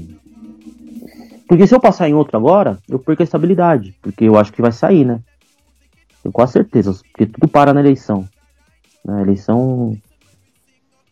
[1.46, 3.94] Porque se eu passar em outro agora, eu perco a estabilidade.
[4.02, 5.20] Porque eu acho que vai sair, né?
[6.22, 6.92] Tenho quase certeza.
[7.12, 8.28] Porque tudo para na eleição.
[9.04, 9.96] Na eleição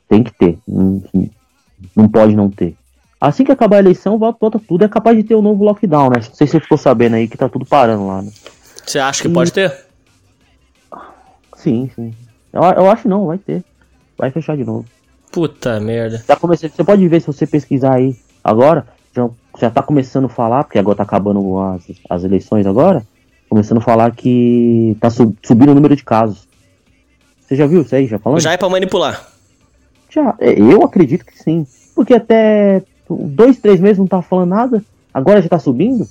[0.09, 0.59] tem que ter.
[0.66, 2.76] Não pode não ter.
[3.20, 4.84] Assim que acabar a eleição, volta tudo.
[4.84, 6.16] É capaz de ter um novo lockdown, né?
[6.16, 8.30] Não sei se você ficou sabendo aí que tá tudo parando lá, né?
[8.84, 9.32] Você acha que e...
[9.32, 9.74] pode ter?
[11.56, 12.14] Sim, sim.
[12.52, 13.64] Eu, eu acho não, vai ter.
[14.16, 14.84] Vai fechar de novo.
[15.32, 16.22] Puta merda.
[16.26, 18.86] Já comecei, você pode ver se você pesquisar aí agora.
[19.14, 19.28] Já,
[19.59, 23.02] já tá começando a falar, porque agora tá acabando as, as eleições agora.
[23.48, 26.47] Começando a falar que tá sub, subindo o número de casos.
[27.40, 28.06] Você já viu isso aí?
[28.06, 28.40] Já falando?
[28.40, 29.26] Já é pra manipular.
[30.10, 31.66] Já, é, eu acredito que sim.
[31.94, 34.84] Porque até dois, três meses não tava falando nada.
[35.12, 36.06] Agora já tá subindo?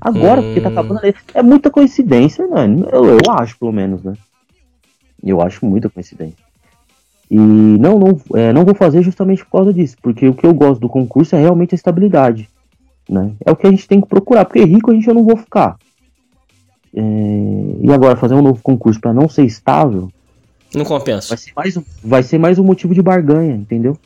[0.00, 0.44] Agora, hum.
[0.44, 0.72] porque tá hum.
[0.72, 2.66] acabando a É muita coincidência, né?
[2.90, 4.14] Eu, eu acho, pelo menos, né?
[5.22, 6.38] Eu acho muita coincidência.
[7.30, 10.52] E não, não, é, não vou fazer justamente por causa disso, porque o que eu
[10.52, 12.48] gosto do concurso é realmente a estabilidade.
[13.08, 13.32] Né?
[13.44, 15.36] É o que a gente tem que procurar, porque rico a gente eu não vou
[15.36, 15.76] ficar.
[16.92, 17.00] É,
[17.82, 20.10] e agora, fazer um novo concurso para não ser estável.
[20.74, 21.28] Não compensa.
[21.28, 23.96] Vai ser, mais, vai ser mais um motivo de barganha, entendeu?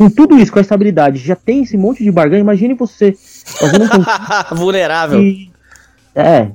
[0.00, 2.40] Com tudo isso, com a estabilidade, já tem esse monte de barganha.
[2.40, 4.56] Imagine você fazendo um.
[4.56, 5.20] Vulnerável.
[5.20, 5.50] E,
[6.14, 6.48] é.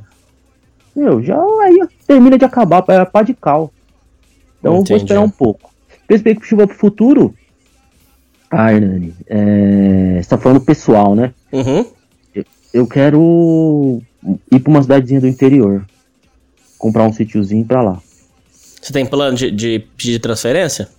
[0.96, 3.72] Meu, já aí termina de acabar, é pá de cal.
[4.60, 4.90] Então Entendi.
[4.90, 5.72] vou esperar um pouco.
[6.08, 7.36] Perspectiva pro futuro.
[8.50, 10.20] Ah, Hernani, é...
[10.24, 11.32] você tá falando pessoal, né?
[11.52, 11.86] Uhum.
[12.34, 14.02] Eu, eu quero
[14.52, 15.86] ir pra uma cidadezinha do interior.
[16.80, 18.02] Comprar um sítiozinho pra lá.
[18.82, 20.90] Você tem plano de, de pedir transferência?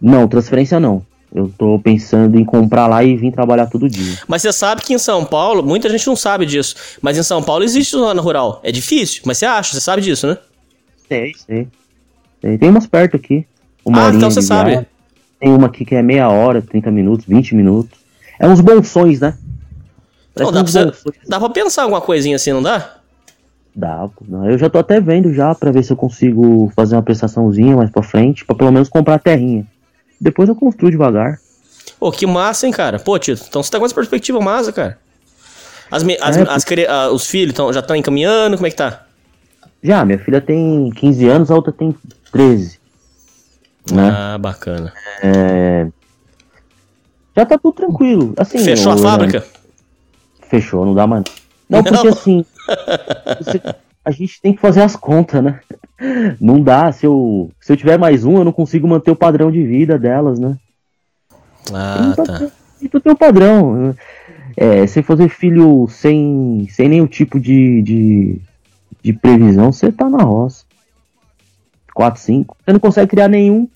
[0.00, 1.04] Não, transferência não.
[1.34, 4.18] Eu tô pensando em comprar lá e vir trabalhar todo dia.
[4.26, 7.42] Mas você sabe que em São Paulo, muita gente não sabe disso, mas em São
[7.42, 8.60] Paulo existe zona rural.
[8.62, 10.38] É difícil, mas você acha, você sabe disso, né?
[11.06, 11.68] Sei, sei.
[12.58, 13.46] Tem umas perto aqui.
[13.84, 14.86] Uma ah, então você sabe.
[15.38, 17.98] Tem uma aqui que é meia hora, 30 minutos, 20 minutos.
[18.38, 19.36] É uns bons né?
[20.36, 20.92] Não, dá, pra você,
[21.26, 22.98] dá pra pensar alguma coisinha assim, não dá?
[23.74, 24.08] Dá,
[24.46, 27.90] eu já tô até vendo já pra ver se eu consigo fazer uma prestaçãozinha mais
[27.90, 29.66] pra frente, pra pelo menos comprar a terrinha.
[30.20, 31.38] Depois eu construo devagar.
[31.98, 32.98] Pô, que massa, hein, cara?
[32.98, 34.98] Pô, Tito, então você tá com essa perspectiva massa, cara.
[35.90, 39.06] As, as, é, as, as os filhos tão, já estão encaminhando, como é que tá?
[39.82, 41.94] Já, minha filha tem 15 anos, a outra tem
[42.32, 42.78] 13.
[43.92, 44.10] Né?
[44.14, 44.92] Ah, bacana.
[45.22, 45.86] É...
[47.36, 48.34] Já tá tudo tranquilo.
[48.36, 49.44] Assim, Fechou a fábrica?
[50.48, 51.24] Fechou, não dá mais.
[51.68, 51.84] Não, não.
[51.84, 52.44] porque assim.
[53.40, 53.60] você...
[54.04, 55.60] a gente tem que fazer as contas, né?
[56.40, 56.90] Não dá.
[56.92, 59.98] Se eu, se eu tiver mais um, eu não consigo manter o padrão de vida
[59.98, 60.56] delas, né?
[61.72, 62.50] Ah, tá.
[62.80, 63.94] E tu tem o padrão.
[64.56, 68.40] É, sem fazer filho sem, sem nenhum tipo de, de,
[69.02, 70.64] de previsão, você tá na roça.
[71.94, 72.56] 4, 5.
[72.64, 73.68] Você não consegue criar nenhum.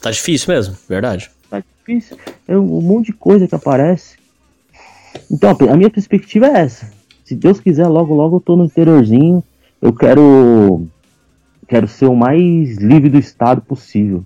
[0.00, 1.30] Tá difícil mesmo, verdade.
[1.48, 2.18] Tá difícil.
[2.46, 4.16] É um monte de coisa que aparece.
[5.30, 6.90] Então, a minha perspectiva é essa.
[7.24, 9.42] Se Deus quiser, logo, logo eu tô no interiorzinho.
[9.80, 10.86] Eu quero.
[11.68, 14.24] Quero ser o mais livre do estado possível.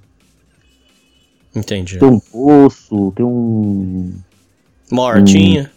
[1.55, 1.99] Entendi.
[1.99, 4.13] Ter um poço, ter um.
[4.91, 5.71] Uma hortinha.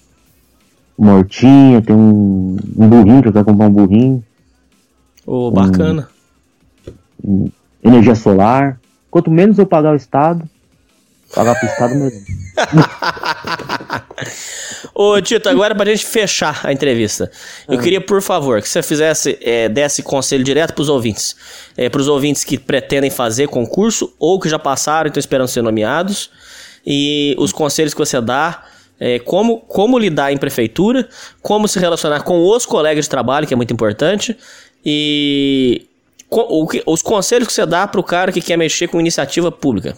[0.97, 4.23] Um, uma hortinha, ter um, um burrinho, que eu quero comprar um burrinho.
[5.25, 6.09] Ô, oh, bacana.
[7.23, 7.49] Um,
[7.83, 8.79] energia solar.
[9.09, 10.47] Quanto menos eu pagar o Estado,
[11.33, 12.19] pagar pro Estado mesmo.
[15.01, 17.31] Ô, Tito, agora pra gente fechar a entrevista,
[17.69, 17.81] eu ah.
[17.81, 21.37] queria, por favor, que você fizesse, é, desse conselho direto pros ouvintes.
[21.77, 25.61] É, pros ouvintes que pretendem fazer concurso ou que já passaram e estão esperando ser
[25.61, 26.29] nomeados.
[26.85, 28.65] E os conselhos que você dá.
[28.99, 31.07] É, como, como lidar em prefeitura,
[31.41, 34.35] como se relacionar com os colegas de trabalho, que é muito importante,
[34.85, 35.87] e
[36.69, 39.95] que, os conselhos que você dá para o cara que quer mexer com iniciativa pública?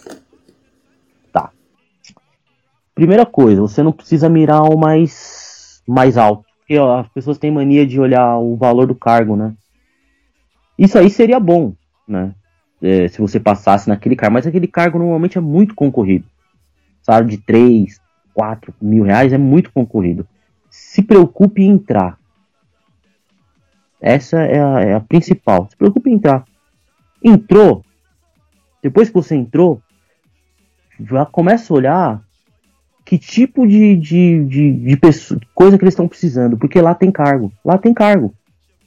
[3.02, 6.44] Primeira coisa, você não precisa mirar o mais, mais alto.
[6.60, 9.54] Porque ó, as pessoas têm mania de olhar o valor do cargo, né?
[10.78, 11.74] Isso aí seria bom,
[12.06, 12.32] né?
[12.80, 14.34] É, se você passasse naquele cargo.
[14.34, 16.24] Mas aquele cargo normalmente é muito concorrido.
[17.02, 18.00] Sabe, de 3,
[18.34, 20.24] 4 mil reais é muito concorrido.
[20.70, 22.16] Se preocupe em entrar.
[24.00, 25.66] Essa é a, é a principal.
[25.68, 26.44] Se preocupe em entrar.
[27.20, 27.84] Entrou.
[28.80, 29.82] Depois que você entrou,
[31.00, 32.31] já começa a olhar
[33.12, 36.56] que tipo de, de, de, de pessoa, coisa que eles estão precisando.
[36.56, 37.52] Porque lá tem cargo.
[37.62, 38.32] Lá tem cargo.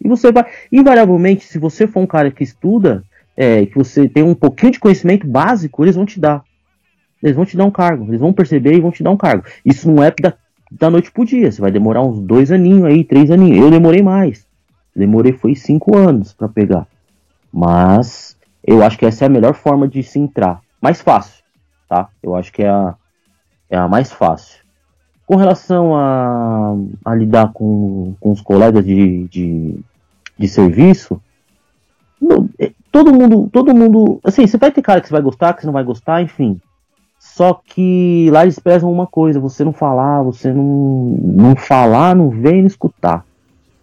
[0.03, 0.47] E você vai.
[0.72, 3.03] Invariavelmente, se você for um cara que estuda,
[3.38, 6.43] é, que você tem um pouquinho de conhecimento básico, eles vão te dar.
[7.22, 8.06] Eles vão te dar um cargo.
[8.07, 9.43] Eles vão perceber e vão te dar um cargo.
[9.64, 10.11] Isso não é
[10.72, 11.52] da noite pro dia.
[11.52, 13.60] Você vai demorar uns dois aninhos aí, três aninhos.
[13.60, 14.47] Eu demorei mais.
[14.95, 16.88] Demorei foi cinco anos para pegar.
[17.53, 18.35] Mas
[18.65, 20.61] eu acho que essa é a melhor forma de se entrar.
[20.81, 21.43] Mais fácil,
[21.88, 22.10] tá?
[22.23, 22.95] Eu acho que é a,
[23.69, 24.63] é a mais fácil.
[25.25, 29.79] Com relação a, a lidar com, com os colegas de, de,
[30.37, 31.19] de serviço,
[32.59, 35.61] é, todo mundo, todo mundo, assim, você vai ter cara que você vai gostar, que
[35.61, 36.59] você não vai gostar, enfim.
[37.19, 42.29] Só que lá eles prezam uma coisa, você não falar, você não, não falar, não
[42.29, 43.25] ver e não escutar.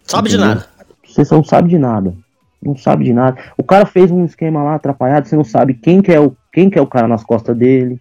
[0.03, 0.47] Sabe entendeu?
[0.47, 0.67] de nada.
[1.05, 2.15] Você não sabe de nada.
[2.61, 3.37] Não sabe de nada.
[3.57, 6.69] O cara fez um esquema lá atrapalhado, você não sabe quem que é o, quem
[6.69, 7.99] que é o cara nas costas dele.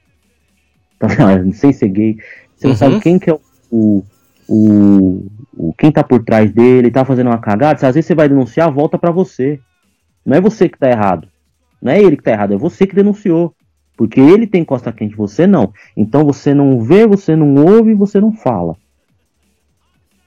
[1.52, 2.16] Sem ser gay.
[2.56, 2.76] Você não uhum.
[2.76, 4.04] sabe quem que é o, o,
[4.48, 5.26] o,
[5.56, 7.86] o, quem tá por trás dele, tá fazendo uma cagada.
[7.86, 9.58] Às vezes você vai denunciar, volta para você.
[10.24, 11.28] Não é você que tá errado.
[11.80, 13.54] Não é ele que tá errado, é você que denunciou.
[13.96, 15.72] Porque ele tem costa quente, você não.
[15.96, 18.76] Então você não vê, você não ouve, você não fala.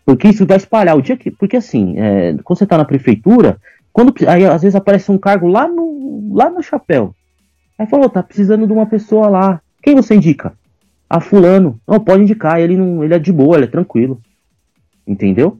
[0.05, 0.95] Porque isso vai espalhar.
[0.95, 1.31] O dia que.
[1.31, 3.57] Porque assim, é, quando você tá na prefeitura,
[3.91, 7.15] quando aí às vezes aparece um cargo lá no, lá no chapéu.
[7.77, 9.61] Aí falou, tá precisando de uma pessoa lá.
[9.81, 10.53] Quem você indica?
[11.09, 11.79] A fulano.
[11.87, 14.21] Não, pode indicar, ele não, ele é de boa, ele é tranquilo.
[15.07, 15.59] Entendeu?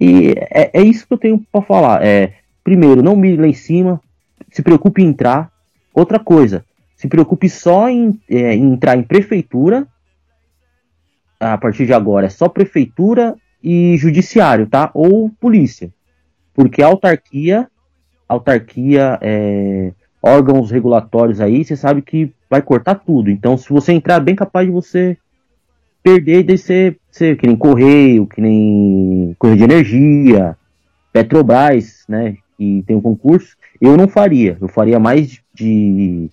[0.00, 2.04] E é, é isso que eu tenho para falar.
[2.04, 2.34] É,
[2.64, 4.00] primeiro, não mire lá em cima,
[4.50, 5.50] se preocupe em entrar.
[5.94, 6.64] Outra coisa,
[6.96, 9.86] se preocupe só em, é, em entrar em prefeitura.
[11.38, 14.90] A partir de agora é só prefeitura e judiciário, tá?
[14.94, 15.92] Ou polícia.
[16.54, 17.68] Porque a autarquia,
[18.28, 19.92] autarquia, é,
[20.22, 23.30] órgãos regulatórios aí, você sabe que vai cortar tudo.
[23.30, 25.16] Então, se você entrar, é bem capaz de você
[26.02, 30.56] perder de ser, ser que nem Correio, que nem Correio de Energia,
[31.12, 32.36] Petrobras, né?
[32.56, 33.56] Que tem um concurso.
[33.80, 34.56] Eu não faria.
[34.60, 36.30] Eu faria mais de,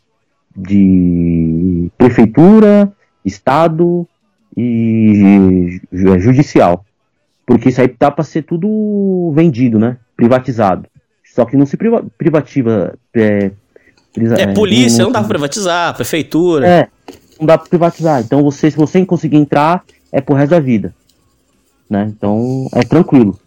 [0.56, 2.92] de prefeitura,
[3.26, 4.08] estado
[4.56, 6.86] e judicial.
[7.46, 9.98] Porque isso aí tá para ser tudo vendido, né?
[10.16, 10.88] Privatizado.
[11.24, 12.98] Só que não se priva privativa.
[13.14, 13.52] É,
[14.38, 16.68] é, é polícia, não, não dá pra privatizar, prefeitura.
[16.68, 16.88] É,
[17.40, 18.22] não dá pra privatizar.
[18.22, 20.94] Então você, se você conseguir entrar, é pro resto da vida.
[21.90, 22.12] Né?
[22.16, 23.40] Então é tranquilo.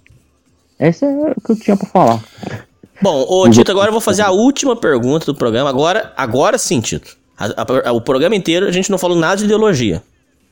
[0.78, 2.24] Essa é o que eu tinha pra falar.
[3.00, 5.68] Bom, ô Tito, agora eu vou fazer a última pergunta do programa.
[5.68, 7.16] Agora, agora sim, Tito.
[7.36, 10.02] A, a, o programa inteiro a gente não falou nada de ideologia.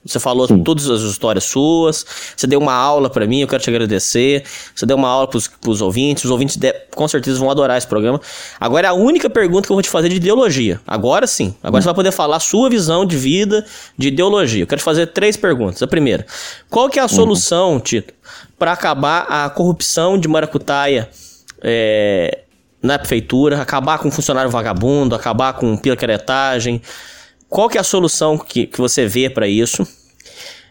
[0.04, 0.62] Você falou Sim.
[0.62, 4.44] todas as histórias suas, você deu uma aula para mim, eu quero te agradecer.
[4.74, 7.86] Você deu uma aula pros, pros ouvintes, os ouvintes de, com certeza vão adorar esse
[7.86, 8.20] programa.
[8.58, 10.80] Agora é a única pergunta que eu vou te fazer de ideologia.
[10.86, 11.54] Agora sim.
[11.62, 11.82] Agora hum.
[11.82, 13.64] você vai poder falar a sua visão de vida,
[13.96, 14.62] de ideologia.
[14.62, 15.82] Eu quero te fazer três perguntas.
[15.82, 16.24] A primeira,
[16.70, 17.08] qual que é a hum.
[17.08, 18.14] solução, Tito,
[18.58, 21.10] para acabar a corrupção de maracutaia
[21.62, 22.40] é,
[22.82, 26.80] na prefeitura, acabar com funcionário vagabundo, acabar com picaretagem,
[27.50, 29.86] qual que é a solução que, que você vê para isso?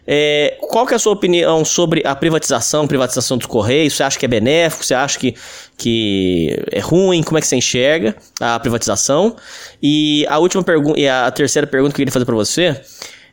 [0.06, 3.94] É, qual que é a sua opinião sobre a privatização, privatização dos Correios?
[3.94, 4.82] Você acha que é benéfico?
[4.82, 5.34] Você acha que,
[5.76, 7.22] que é ruim?
[7.22, 9.36] Como é que você enxerga a privatização?
[9.80, 12.80] E a última pergunta, e a terceira pergunta que eu queria fazer para você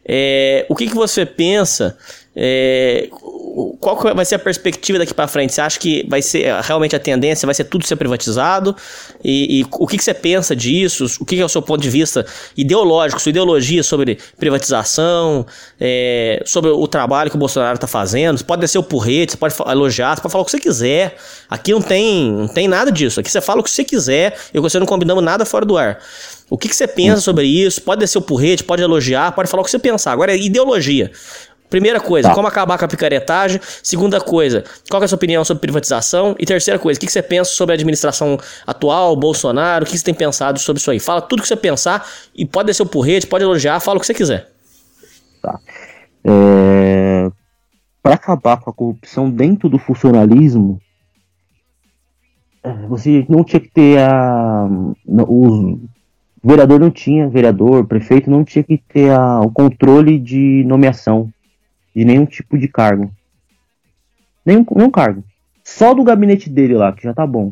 [0.05, 1.97] é o que, que você pensa
[2.35, 3.09] é,
[3.79, 5.51] qual vai ser a perspectiva daqui para frente?
[5.51, 8.75] Você acha que vai ser realmente a tendência, vai ser tudo ser privatizado?
[9.23, 11.05] E, e o que, que, você pensa disso?
[11.19, 12.23] O que, que, é o seu ponto de vista
[12.55, 15.43] ideológico, sua ideologia sobre privatização,
[15.79, 18.37] é, sobre o trabalho que o Bolsonaro está fazendo?
[18.37, 21.17] Você pode descer o porrete, você pode elogiar, você pode falar o que você quiser.
[21.49, 23.19] Aqui não tem, não tem nada disso.
[23.19, 25.99] Aqui você fala o que você quiser e você não combinamos nada fora do ar.
[26.49, 27.81] O que, que você pensa sobre isso?
[27.81, 30.13] Pode descer o porrete, pode elogiar, pode falar o que você pensar.
[30.13, 31.11] Agora é ideologia.
[31.69, 32.35] Primeira coisa, tá.
[32.35, 33.59] como acabar com a picaretagem.
[33.83, 36.35] Segunda coisa, qual é a sua opinião sobre privatização?
[36.39, 39.83] E terceira coisa, o que você pensa sobre a administração atual, Bolsonaro?
[39.83, 40.99] O que você tem pensado sobre isso aí?
[40.99, 44.07] Fala tudo que você pensar e pode descer o porrete, pode elogiar, fala o que
[44.07, 44.49] você quiser.
[45.41, 45.59] Tá.
[46.23, 47.29] É...
[48.01, 50.79] Para acabar com a corrupção dentro do funcionalismo,
[52.87, 54.69] você não tinha que ter a.
[55.05, 55.79] O
[56.41, 59.41] vereador não tinha, vereador, prefeito não tinha que ter a...
[59.41, 61.29] o controle de nomeação
[61.97, 63.11] de nenhum tipo de cargo.
[64.45, 65.23] Nenhum, nenhum cargo.
[65.63, 67.51] Só do gabinete dele lá, que já tá bom.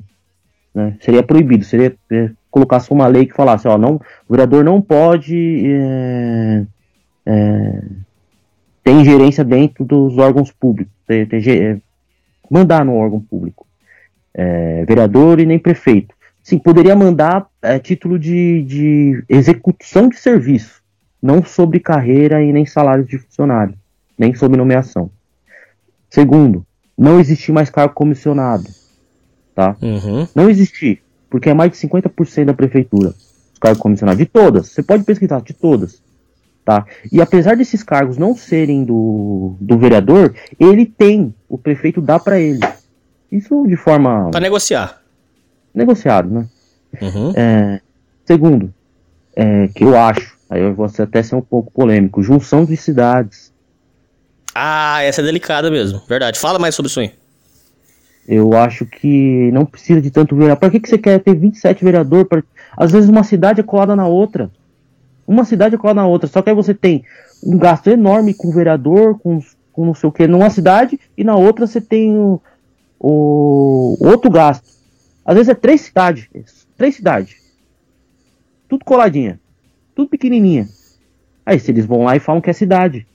[0.72, 0.96] Né?
[1.02, 5.64] Seria proibido, seria é, colocasse uma lei que falasse, ó, não, o vereador não pode
[5.66, 6.64] é,
[7.26, 7.82] é,
[8.84, 11.82] ter ingerência dentro dos órgãos públicos, ter, ter, é,
[12.48, 13.66] mandar no órgão público.
[14.32, 16.14] É, vereador e nem prefeito.
[16.44, 20.84] Sim, poderia mandar é, título de, de execução de serviço,
[21.20, 23.76] não sobre carreira e nem salários de funcionário
[24.18, 25.10] nem sob nomeação.
[26.10, 26.66] Segundo,
[26.98, 28.66] não existir mais cargo comissionado.
[29.54, 29.76] Tá?
[29.82, 30.28] Uhum.
[30.36, 33.14] Não existir, porque é mais de 50% da prefeitura.
[33.54, 34.68] Os cargos comissionados, de todas.
[34.68, 36.02] Você pode pesquisar, de todas.
[36.64, 36.86] Tá?
[37.12, 42.40] E apesar desses cargos não serem do, do vereador, ele tem, o prefeito dá para
[42.40, 42.60] ele.
[43.32, 44.30] Isso de forma.
[44.32, 45.02] Para negociar.
[45.74, 46.48] Negociado, né?
[47.02, 47.34] Uhum.
[47.36, 47.82] É,
[48.26, 48.74] segundo,
[49.36, 53.54] é, que eu acho, aí eu vou até ser um pouco polêmico, junção de cidades.
[54.58, 56.40] Ah, essa é delicada mesmo, verdade.
[56.40, 57.12] Fala mais sobre isso aí.
[58.26, 60.58] Eu acho que não precisa de tanto vereador.
[60.58, 62.26] Para que, que você quer ter 27 vereadores?
[62.26, 62.42] Pra...
[62.78, 64.50] Às vezes uma cidade é colada na outra.
[65.28, 66.30] Uma cidade é colada na outra.
[66.30, 67.04] Só que aí você tem
[67.44, 69.42] um gasto enorme com vereador, com,
[69.74, 72.42] com não sei o que, numa cidade, e na outra você tem o,
[72.98, 74.64] o outro gasto.
[75.26, 76.30] Às vezes é três cidades.
[76.78, 77.36] Três cidades.
[78.70, 79.38] Tudo coladinha.
[79.94, 80.70] Tudo pequenininha.
[81.46, 83.06] Aí se eles vão lá e falam que é cidade.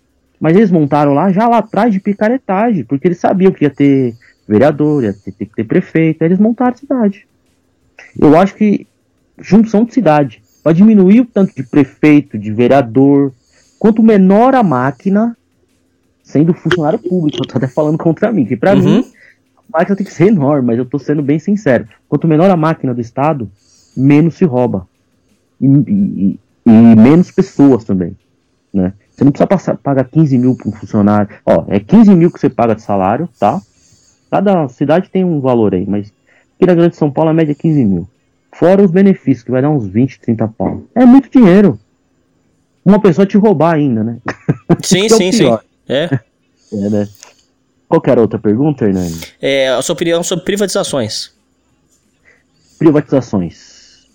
[0.40, 4.16] Mas eles montaram lá já lá atrás de picaretagem, porque eles sabiam que ia ter
[4.48, 7.26] vereador, ia ter, ter que ter prefeito, aí eles montaram a cidade.
[8.18, 8.86] Eu acho que
[9.38, 13.32] junção de cidade, para diminuir o tanto de prefeito, de vereador,
[13.78, 15.36] quanto menor a máquina,
[16.22, 18.78] sendo funcionário público, eu tô até falando contra mim, que para Uhum.
[18.82, 19.04] mim
[19.56, 21.86] a máquina tem que ser enorme, mas eu tô sendo bem sincero.
[22.08, 23.50] Quanto menor a máquina do Estado,
[23.96, 24.86] menos se rouba.
[25.60, 28.16] E, e- e menos pessoas também,
[28.72, 28.92] né?
[29.20, 31.28] Você não precisa passar, pagar 15 mil para um funcionário.
[31.44, 33.60] Ó, é 15 mil que você paga de salário, tá?
[34.30, 36.10] Cada cidade tem um valor aí, mas
[36.56, 38.08] aqui na Grande São Paulo a média é 15 mil.
[38.50, 40.84] Fora os benefícios, que vai dar uns 20, 30 pau.
[40.94, 41.78] É muito dinheiro.
[42.82, 44.16] Uma pessoa te roubar ainda, né?
[44.82, 45.38] Sim, é sim, sim.
[45.44, 45.62] pior.
[45.86, 46.18] É.
[46.72, 47.08] É, né?
[47.86, 49.20] Qual que era a outra pergunta, Hernani?
[49.38, 49.68] é.
[49.68, 51.30] A sua opinião sobre privatizações.
[52.78, 54.08] Privatizações.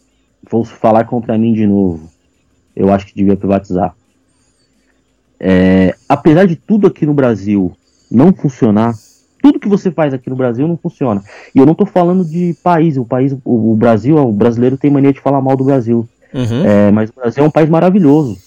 [0.50, 2.10] Vou falar contra mim de novo.
[2.76, 3.96] Eu acho que devia privatizar.
[5.40, 7.72] É, apesar de tudo aqui no Brasil
[8.10, 8.94] não funcionar,
[9.42, 11.24] tudo que você faz aqui no Brasil não funciona.
[11.54, 12.98] E eu não tô falando de país.
[12.98, 16.08] O país, o, o Brasil, o brasileiro tem mania de falar mal do Brasil.
[16.34, 16.66] Uhum.
[16.66, 18.38] É, mas o Brasil é um país maravilhoso.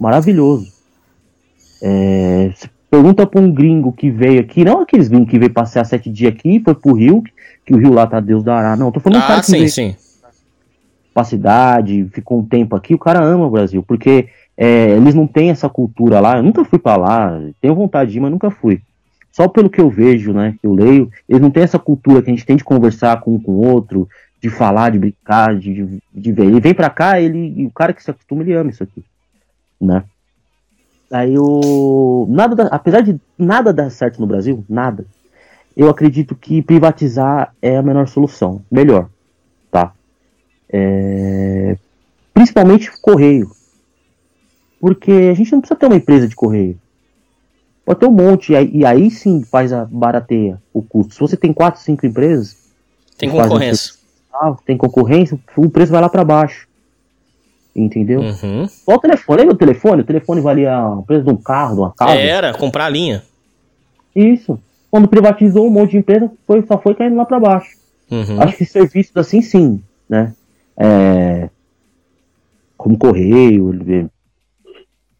[0.00, 0.72] Maravilhoso.
[1.82, 2.52] É,
[2.90, 6.32] pergunta pra um gringo que veio aqui, não aqueles gringos que veio passear sete dias
[6.32, 7.22] aqui, foi pro Rio,
[7.64, 8.76] que o Rio lá tá Deus dará.
[8.76, 9.96] Não, tô falando um Ah, cara que sim, veio sim.
[11.12, 15.26] pra cidade, ficou um tempo aqui, o cara ama o Brasil, porque é, eles não
[15.26, 16.36] têm essa cultura lá.
[16.38, 18.80] Eu nunca fui pra lá, tenho vontade de ir, mas nunca fui.
[19.32, 22.30] Só pelo que eu vejo, né, que eu leio, eles não têm essa cultura que
[22.30, 24.08] a gente tem de conversar com um com o outro,
[24.40, 26.46] de falar, de brincar, de, de, de ver.
[26.46, 29.04] Ele vem pra cá, ele, o cara que se acostuma, ele ama isso aqui,
[29.80, 30.04] né?
[31.10, 35.06] Aí o nada, da- apesar de nada dar certo no Brasil, nada.
[35.76, 39.08] Eu acredito que privatizar é a menor solução, melhor,
[39.70, 39.92] tá?
[40.72, 41.76] É,
[42.34, 43.50] principalmente correio.
[44.86, 46.78] Porque a gente não precisa ter uma empresa de correio.
[47.84, 51.14] Pode ter um monte, e aí, e aí sim faz a barateia o custo.
[51.14, 52.56] Se você tem quatro, cinco empresas,
[53.18, 53.94] Tem um concorrência.
[54.64, 56.68] tem concorrência, o preço vai lá para baixo.
[57.74, 58.20] Entendeu?
[58.20, 58.68] Uhum.
[58.68, 60.02] Só o telefone, lembra o telefone?
[60.02, 62.14] O telefone valia o preço de um carro, de uma casa.
[62.14, 63.24] Era, comprar a linha.
[64.14, 64.56] Isso.
[64.88, 67.76] Quando privatizou um monte de empresa, foi, só foi caindo lá para baixo.
[68.08, 68.40] Uhum.
[68.40, 70.32] Acho que serviços assim sim, né?
[70.76, 71.48] É,
[72.76, 73.74] como correio.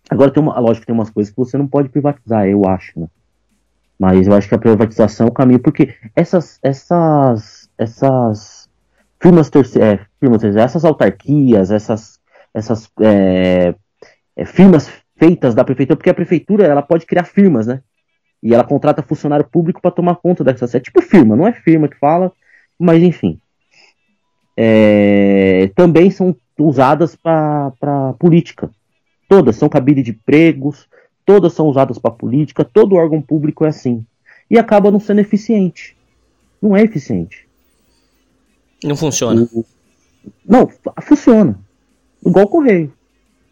[0.08, 3.06] Agora tem uma, lógico tem umas coisas que você não pode privatizar, eu acho, né?
[3.98, 8.68] Mas eu acho que a privatização é o caminho, porque essas, essas, essas
[9.20, 12.20] firmas terceiras, firmas terceiras, essas autarquias, essas,
[12.52, 13.74] essas é,
[14.36, 17.80] é, firmas feitas da prefeitura, porque a prefeitura ela pode criar firmas, né?
[18.42, 20.74] E ela contrata funcionário público para tomar conta dessas.
[20.74, 22.30] É tipo firma, não é firma que fala,
[22.78, 23.40] mas enfim.
[24.56, 27.72] É, também são usadas para
[28.18, 28.70] política.
[29.28, 30.86] Todas são cabide de empregos,
[31.24, 34.04] todas são usadas para política, todo órgão público é assim.
[34.50, 35.96] E acaba não sendo eficiente.
[36.62, 37.46] Não é eficiente.
[38.84, 39.48] Não funciona.
[39.52, 39.64] O-
[40.46, 41.58] Não, fu- funciona.
[42.24, 42.92] Igual o correio.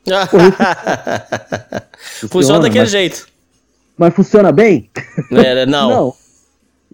[2.28, 3.28] funciona daquele mas, jeito.
[3.96, 4.90] mas funciona bem?
[5.30, 6.14] É, não.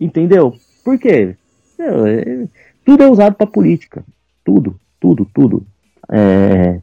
[0.00, 0.56] Entendeu?
[0.84, 1.34] Por quê?
[1.78, 2.46] Meu, é-
[2.84, 4.04] tudo é usado para política.
[4.44, 5.66] Tudo, tudo, tudo.
[6.10, 6.80] É,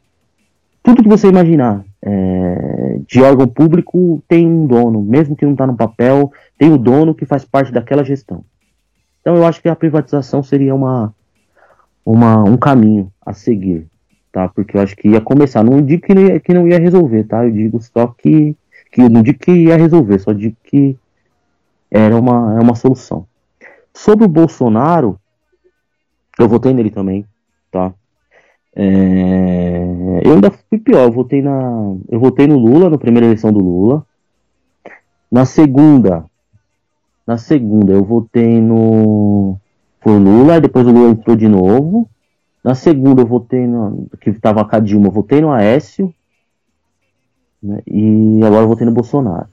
[0.82, 5.66] tudo que você imaginar é, de órgão público tem um dono, mesmo que não está
[5.66, 8.42] no papel, tem o dono que faz parte daquela gestão.
[9.20, 11.14] Então eu acho que a privatização seria uma,
[12.04, 13.86] uma, um caminho a seguir,
[14.32, 14.48] tá?
[14.48, 15.62] Porque eu acho que ia começar.
[15.62, 17.44] Não digo que não ia, que não ia resolver, tá?
[17.44, 18.56] Eu digo só que,
[18.90, 20.96] que não digo que ia resolver, só digo que
[21.90, 23.26] era uma, é uma solução.
[23.92, 25.20] Sobre o Bolsonaro,
[26.38, 27.26] eu votei nele também,
[27.70, 27.92] tá?
[28.80, 31.96] É, eu ainda fui pior, eu votei na.
[32.08, 34.06] Eu votei no Lula, na primeira eleição do Lula.
[35.28, 36.24] Na segunda.
[37.26, 39.56] Na segunda eu votei no.
[40.00, 42.08] Foi Lula, depois o Lula entrou de novo.
[42.62, 44.06] Na segunda eu votei no.
[44.20, 46.14] Que tava com a Dilma, eu votei no Aécio.
[47.60, 47.82] Né?
[47.84, 49.48] E agora eu votei no Bolsonaro.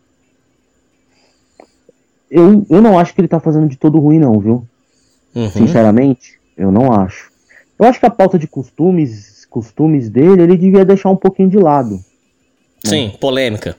[2.30, 4.68] Eu, eu não acho que ele tá fazendo de todo ruim, não, viu?
[5.34, 5.50] Uhum.
[5.50, 7.34] Sinceramente, eu não acho.
[7.78, 11.58] Eu acho que a pauta de costumes, costumes dele, ele devia deixar um pouquinho de
[11.58, 12.00] lado.
[12.84, 13.76] Sim, polêmica.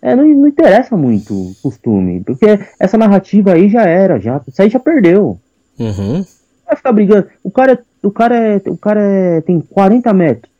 [0.00, 2.46] É, não, não interessa muito o costume, porque
[2.78, 5.38] essa narrativa aí já era, já, isso aí já perdeu.
[5.78, 6.24] Uhum.
[6.64, 7.28] Vai ficar brigando.
[7.42, 10.52] O cara, o cara, é, o cara é, tem 40 metros.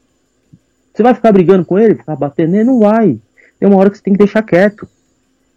[0.92, 2.64] Você vai ficar brigando com ele, ficar batendo nele?
[2.64, 3.18] Não vai.
[3.60, 4.88] Tem uma hora que você tem que deixar quieto.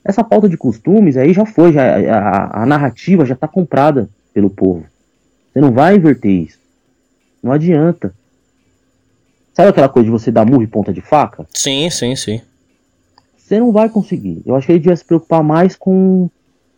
[0.03, 1.83] Essa pauta de costumes aí já foi, já,
[2.15, 4.83] a, a narrativa já tá comprada pelo povo.
[5.51, 6.60] Você não vai inverter isso.
[7.41, 8.13] Não adianta.
[9.53, 11.45] Sabe aquela coisa de você dar murro e ponta de faca?
[11.53, 12.41] Sim, sim, sim.
[13.37, 14.41] Você não vai conseguir.
[14.45, 16.29] Eu acho que ele devia se preocupar mais com,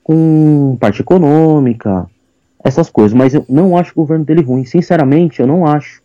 [0.03, 2.09] com parte econômica,
[2.63, 3.13] essas coisas.
[3.13, 4.65] Mas eu não acho o governo dele ruim.
[4.65, 6.01] Sinceramente, eu não acho.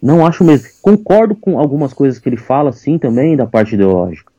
[0.00, 0.66] Não acho mesmo.
[0.80, 4.32] Concordo com algumas coisas que ele fala, sim, também, da parte ideológica.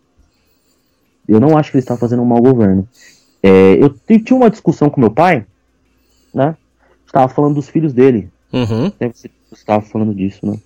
[1.28, 2.88] Eu não acho que ele está fazendo um mau governo.
[3.42, 5.46] É, eu tinha uma discussão com meu pai,
[6.34, 6.58] né?
[7.06, 8.33] Estava falando dos filhos dele.
[8.54, 8.88] Uhum.
[8.88, 10.60] Até você estava falando disso, né?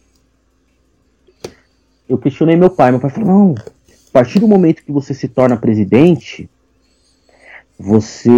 [2.08, 2.92] Eu questionei meu pai.
[2.92, 6.50] Meu pai falou: não, a partir do momento que você se torna presidente,
[7.80, 8.30] você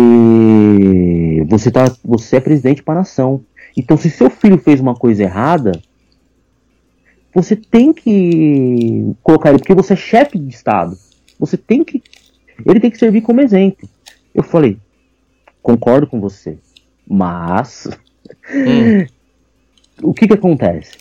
[1.47, 3.43] você tá você é presidente para a nação.
[3.75, 5.71] Então, se seu filho fez uma coisa errada,
[7.33, 10.97] você tem que colocar ele porque você é chefe de estado.
[11.39, 12.03] Você tem que
[12.65, 13.89] ele tem que servir como exemplo.
[14.33, 14.77] Eu falei:
[15.61, 16.57] concordo com você,
[17.07, 17.87] mas
[18.51, 19.05] Hum.
[20.01, 20.97] o que que acontece?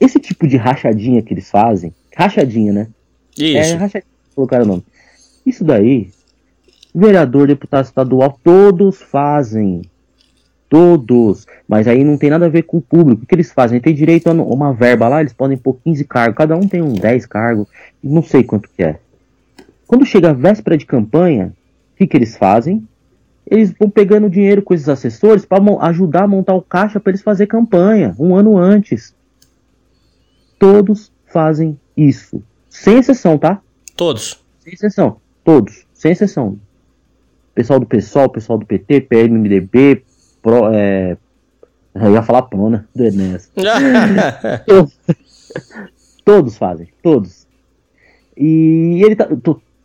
[0.00, 2.88] Esse tipo de rachadinha que eles fazem, rachadinha, né?
[3.38, 3.76] É, Isso.
[3.76, 4.84] rachadinha, colocaram o nome.
[5.44, 6.10] Isso daí,
[6.94, 9.82] vereador, deputado estadual, todos fazem.
[10.68, 11.46] Todos.
[11.66, 13.24] Mas aí não tem nada a ver com o público.
[13.24, 13.80] O que eles fazem?
[13.80, 16.36] Tem direito a uma verba lá, eles podem pôr 15 cargos.
[16.36, 17.66] Cada um tem uns 10 cargos.
[18.02, 18.98] Não sei quanto que é.
[19.86, 21.52] Quando chega a véspera de campanha,
[21.92, 22.86] o que, que eles fazem?
[23.50, 27.20] Eles vão pegando dinheiro com esses assessores para ajudar a montar o caixa para eles
[27.20, 29.12] fazer campanha um ano antes.
[30.56, 32.40] Todos fazem isso.
[32.68, 33.60] Sem exceção, tá?
[33.96, 34.40] Todos.
[34.60, 35.16] Sem exceção.
[35.42, 35.84] Todos.
[35.92, 36.60] Sem exceção.
[37.52, 40.04] Pessoal do PSOL, pessoal do PT, PMDB,
[40.40, 41.16] Pro, é...
[41.92, 43.50] Eu ia falar Prona, do Enes.
[46.24, 46.86] Todos fazem.
[47.02, 47.48] Todos.
[48.36, 49.28] E ele tá,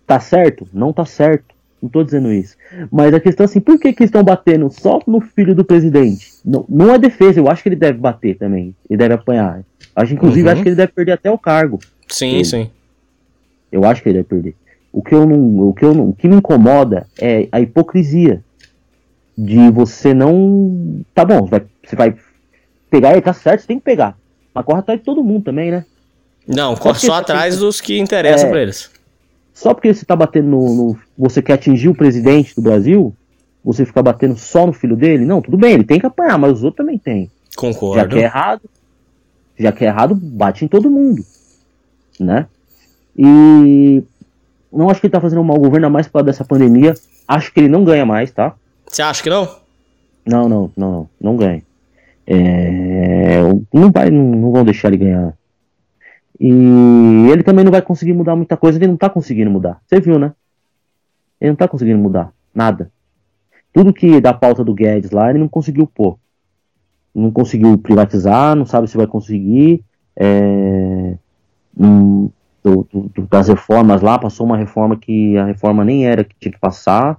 [0.05, 0.67] tá certo?
[0.71, 1.54] Não tá certo.
[1.81, 2.55] Não tô dizendo isso.
[2.91, 6.31] Mas a questão é assim, por que, que estão batendo só no filho do presidente?
[6.43, 8.75] Não, não é defesa, eu acho que ele deve bater também.
[8.89, 9.61] Ele deve apanhar.
[9.95, 10.53] Acho, inclusive, Uhum.
[10.53, 11.79] acho que ele deve perder até o cargo.
[12.07, 12.69] sim, sim.
[13.71, 14.55] Eu acho que ele vai perder.
[14.91, 18.41] O que, eu não, o, que eu não, o que me incomoda é a hipocrisia
[19.37, 21.03] de você não.
[21.13, 22.15] Tá bom, você vai, você vai
[22.89, 24.17] pegar ele, tá certo, você tem que pegar.
[24.53, 25.85] Mas corre atrás de todo mundo também, né?
[26.47, 28.51] Não, corre só tá atrás dos que interessam É.
[28.51, 28.89] pra eles.
[29.55, 33.15] Só porque você tá batendo no, no- Você quer atingir o presidente do Brasil,
[33.63, 35.25] você ficar batendo só no filho dele?
[35.25, 37.31] Não, tudo bem, ele tem que apanhar, mas os outros também têm.
[37.49, 38.09] Já Concordo.
[38.09, 38.61] que é errado,
[39.57, 41.23] já que é errado, bate em todo mundo,
[42.19, 42.47] né?
[43.17, 44.03] E
[44.71, 46.93] não acho que ele tá fazendo um mau governo, ainda mais por causa dessa pandemia.
[47.25, 48.53] Acho que ele não ganha mais, tá?
[48.85, 49.47] Você acha que não?
[50.27, 51.63] Não, não, não, não, não ganha.
[52.27, 53.39] É,
[53.73, 55.33] não vai, não, não vão deixar ele ganhar.
[56.39, 59.79] E ele também não vai conseguir mudar muita coisa, ele não tá conseguindo mudar.
[59.85, 60.33] Você viu, né?
[61.39, 62.91] Ele não tá conseguindo mudar nada.
[63.73, 66.17] Tudo que da pauta do Guedes lá, ele não conseguiu pôr.
[67.13, 69.83] Não conseguiu privatizar, não sabe se vai conseguir.
[70.15, 71.15] É,
[71.73, 72.31] do-
[72.63, 76.51] do- do- das reformas lá, passou uma reforma que a reforma nem era que tinha
[76.51, 77.17] que passar.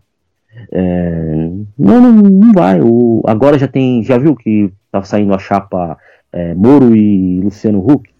[0.72, 2.80] É, não, não, não vai.
[2.80, 4.02] O, agora já tem.
[4.02, 5.98] Já viu que tá saindo a chapa
[6.32, 8.10] é, Moro e Luciano Huck?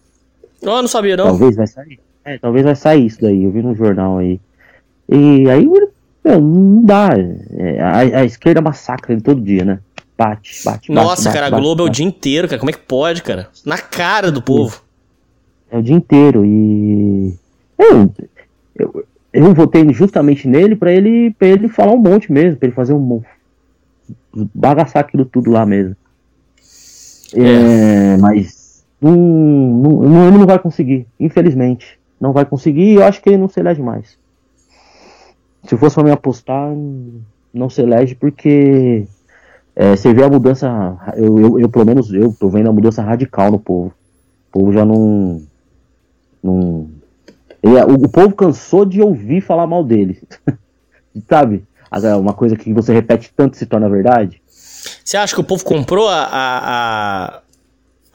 [0.61, 1.25] Eu não sabia, não.
[1.25, 1.99] Talvez vai sair.
[2.25, 3.43] É, talvez vai sair isso daí.
[3.43, 4.39] Eu vi no jornal aí.
[5.07, 7.09] E aí, meu, não dá.
[7.57, 9.79] É, a, a esquerda massacra ele todo dia, né?
[10.17, 10.91] Bate, bate, bate.
[10.91, 11.97] Nossa, bate, cara, a bate, Globo é o bate.
[11.97, 12.59] dia inteiro, cara.
[12.59, 13.49] Como é que pode, cara?
[13.65, 14.81] Na cara do povo.
[15.71, 16.43] É o dia inteiro.
[16.43, 17.33] E.
[17.77, 18.11] Eu,
[18.75, 22.75] eu, eu votei justamente nele pra ele, pra ele falar um monte mesmo, pra ele
[22.75, 23.21] fazer um.
[24.53, 25.95] bagaçar aquilo tudo lá mesmo.
[27.33, 28.56] É, mas.
[28.99, 31.99] Não, não, ele não vai conseguir, infelizmente.
[32.19, 34.17] Não vai conseguir e eu acho que ele não se elege mais.
[35.63, 36.71] Se fosse pra me apostar,
[37.53, 39.05] não se elege porque.
[39.75, 40.97] é, você vê a mudança.
[41.15, 43.93] Eu, eu, eu, pelo menos, eu tô vendo a mudança radical no povo.
[44.49, 45.41] O povo já não.
[46.41, 46.89] não
[47.61, 50.21] ele- o, o povo cansou de ouvir falar mal dele.
[51.29, 51.63] Sabe?
[52.19, 54.41] Uma coisa que você repete tanto se torna verdade.
[54.47, 56.59] Você acha que o povo comprou a, a,
[57.37, 57.41] a,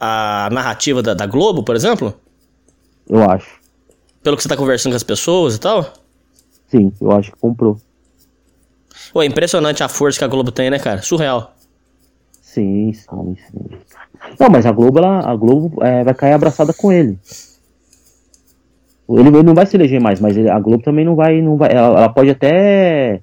[0.05, 2.13] a narrativa da, da Globo, por exemplo?
[3.09, 3.59] Eu acho.
[4.21, 5.93] Pelo que você tá conversando com as pessoas e tal?
[6.67, 7.77] Sim, eu acho que comprou.
[9.15, 11.01] Ué, impressionante a força que a Globo tem, né, cara?
[11.01, 11.53] Surreal.
[12.41, 13.77] Sim, sim, sim.
[14.39, 17.17] Não, mas a Globo, ela, a Globo é, vai cair abraçada com ele.
[19.09, 21.41] Ele, ele não vai se eleger mais, mas ele- a Globo também não vai.
[21.41, 23.21] Não vai ela, ela pode até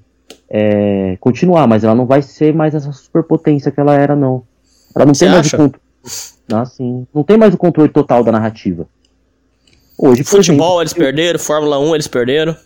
[0.48, 4.42] é, continuar, mas ela não vai ser mais essa superpotência que ela era, não.
[4.94, 5.70] Ela não Você tem mais acha?
[6.50, 6.62] Controle.
[6.62, 7.06] Ah, sim.
[7.14, 8.86] Não tem mais o controle total da narrativa.
[9.98, 12.56] Hoje, Futebol exemplo, eles perderam, Fórmula 1 eles perderam.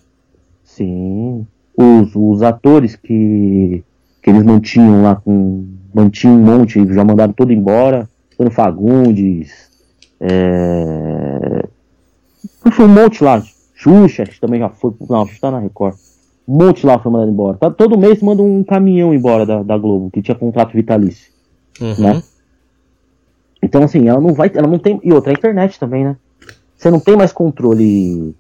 [0.63, 1.47] Sim.
[1.77, 3.83] Os, os atores que,
[4.23, 5.67] que eles mantinham lá com.
[5.93, 8.09] Mantinham um monte, já mandaram todo embora.
[8.33, 9.71] Antônio Fagundes.
[10.21, 11.65] É...
[12.61, 13.43] Puxa, um monte lá.
[13.75, 14.93] Xuxa, que também já foi.
[15.09, 15.95] Não, Xuxa tá na Record.
[16.47, 17.57] Um monte lá foi mandado embora.
[17.57, 21.33] Tá- todo mês manda um caminhão embora da, da Globo, que tinha contrato vitalício.
[21.81, 21.95] Uhum.
[21.99, 22.23] Né?
[23.65, 24.51] Então, assim, ela não vai.
[24.55, 25.01] Ela não tem.
[25.03, 26.17] E outra, a internet também, né?
[26.77, 28.37] Você não tem mais controle.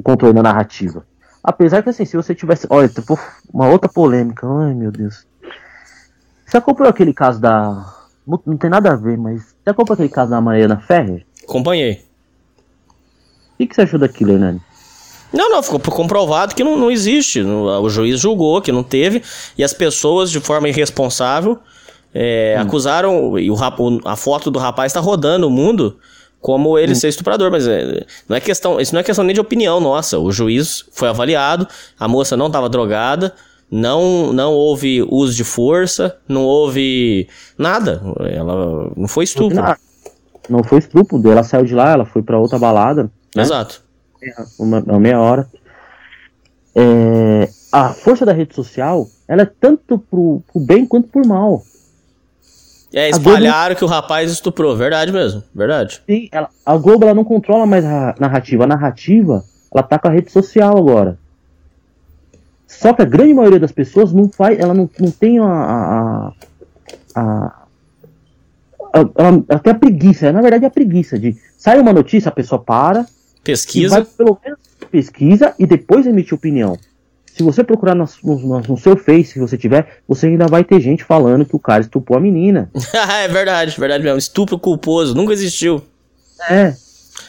[0.00, 1.04] Controle da narrativa.
[1.42, 2.68] Apesar que, assim, se você tivesse.
[2.70, 3.18] Olha, tipo,
[3.52, 4.46] uma outra polêmica.
[4.46, 5.26] Ai, meu Deus.
[6.46, 7.84] Você acompanhou aquele caso da.
[8.24, 9.42] Não, não tem nada a ver, mas.
[9.42, 11.26] Você acompanhou aquele caso da Mariana Ferrer?
[11.42, 12.04] Acompanhei.
[13.54, 14.62] O que, que você achou daquilo, Hernani?
[15.32, 17.42] Não, não, ficou comprovado que não, não existe.
[17.42, 19.20] O juiz julgou que não teve.
[19.58, 21.58] E as pessoas, de forma irresponsável,
[22.14, 23.38] é, acusaram.
[23.38, 23.56] E o,
[24.04, 25.96] a foto do rapaz está rodando o mundo
[26.40, 27.50] como ele ser estuprador.
[27.50, 30.18] Mas é, não é questão, isso não é questão nem de opinião nossa.
[30.18, 31.66] O juiz foi avaliado,
[31.98, 33.34] a moça não estava drogada.
[33.70, 38.02] Não, não houve uso de força, não houve nada.
[38.18, 39.54] Ela não foi estupro.
[39.54, 39.76] Não,
[40.48, 43.04] não foi estupro, ela saiu de lá, ela foi pra outra balada.
[43.04, 43.42] né?
[43.42, 43.80] Exato.
[44.58, 45.48] uma, uma meia hora.
[46.74, 51.62] É, a força da rede social, ela é tanto pro, pro bem quanto por mal.
[52.92, 54.76] É, espalharam que o rapaz estuprou.
[54.76, 55.42] Verdade mesmo.
[55.54, 56.02] Verdade.
[56.08, 58.64] Sim, ela- a Globo ela não controla mais a narrativa.
[58.64, 61.16] A narrativa, ela tá com a rede social agora.
[62.66, 66.32] Só que a grande maioria das pessoas não faz, ela não, não tem a, a,
[67.14, 67.66] a, a-
[69.16, 72.60] ela, tem a preguiça, na verdade é a preguiça de sai uma notícia, a pessoa
[72.60, 73.06] para,
[73.44, 74.04] Pesquisa.
[74.16, 74.58] pelo menos
[74.90, 76.76] pesquisa e depois emite opinião.
[77.40, 80.78] Se você procurar no, no- no seu Face, se você tiver, você ainda vai ter
[80.78, 82.70] gente falando que o cara estuprou a menina.
[82.92, 84.18] é verdade, verdade mesmo.
[84.18, 85.80] Estupro culposo nunca existiu.
[86.50, 86.74] É.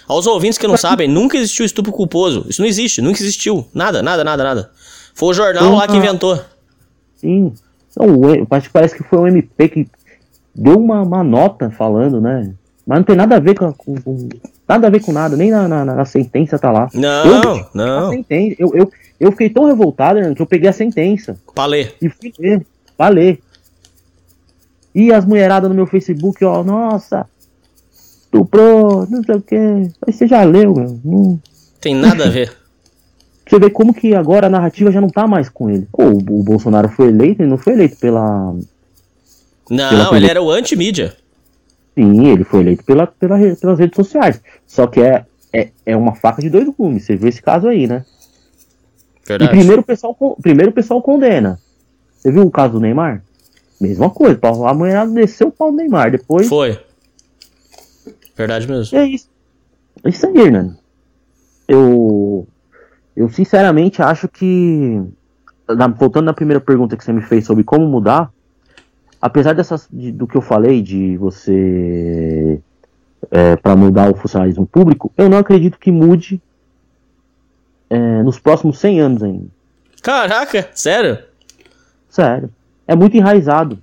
[0.09, 2.45] Aos ouvintes que não sabem, nunca existiu estupro culposo.
[2.49, 3.65] Isso não existe, nunca existiu.
[3.73, 4.69] Nada, nada, nada, nada.
[5.15, 6.37] Foi o jornal lá que inventou.
[7.15, 7.53] Sim.
[7.89, 8.19] Então,
[8.73, 9.87] parece que foi o MP que
[10.53, 12.51] deu uma, uma nota falando, né?
[12.85, 14.29] Mas não tem nada a ver com, com- com-
[14.67, 16.89] nada a ver com nada, nem na, na- na sentença tá lá.
[16.93, 18.13] Não, eu, não.
[18.59, 18.91] eu, eu,
[19.21, 21.95] eu fiquei tão revoltado Hernando, que eu peguei a sentença Pra ler.
[22.01, 22.65] e fui ler,
[22.97, 23.39] pra ler.
[24.95, 27.27] E as mulheradas no meu Facebook, ó, nossa,
[28.23, 29.55] estuprou, não sei o que.
[29.55, 30.99] Aí você já leu, meu.
[31.05, 31.39] Não,
[31.79, 32.51] Tem nada a ver.
[33.47, 35.85] Você vê como que agora a narrativa já não tá mais com ele.
[35.91, 38.55] O, Bolsonaro foi eleito, ele não foi eleito pela.
[39.69, 41.17] Não, ele era o anti-mídia.
[41.93, 44.41] Sim, ele foi eleito pela, pela pelas redes sociais.
[44.65, 47.03] Só que é, é, é uma faca de dois gumes.
[47.03, 48.05] Você viu esse caso aí, né?
[49.23, 49.51] E Verdade.
[49.51, 51.59] primeiro o pessoal, primeiro o pessoal condena.
[52.17, 53.23] Você viu o caso do Neymar?
[53.79, 54.39] Mesma coisa.
[54.67, 56.11] A mulher desceu o pau do Neymar.
[56.11, 56.47] Depois.
[56.47, 56.79] Foi.
[58.35, 58.97] Verdade mesmo.
[58.97, 59.29] É isso.
[60.03, 60.75] É isso aí, Hernani.
[61.67, 62.47] Eu.
[63.15, 65.01] Eu sinceramente acho que.
[65.67, 68.31] na- voltando na primeira pergunta que você me fez sobre como mudar,
[69.21, 72.59] apesar dessas, de- do que eu falei de você.
[73.29, 76.41] É, para mudar o funcionalismo público, eu não acredito que mude
[77.91, 79.47] é, nos próximos 100 anos ainda.
[80.01, 81.19] Caraca, sério?
[82.09, 82.49] Sério.
[82.87, 83.77] É muito enraizado.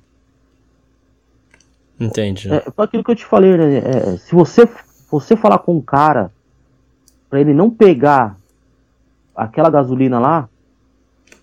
[2.01, 2.53] Entendi.
[2.53, 3.79] É, foi aquilo que eu te falei, né?
[3.79, 4.67] É, se você,
[5.11, 6.33] você falar com um cara
[7.29, 8.37] pra ele não pegar
[9.37, 10.49] aquela gasolina lá,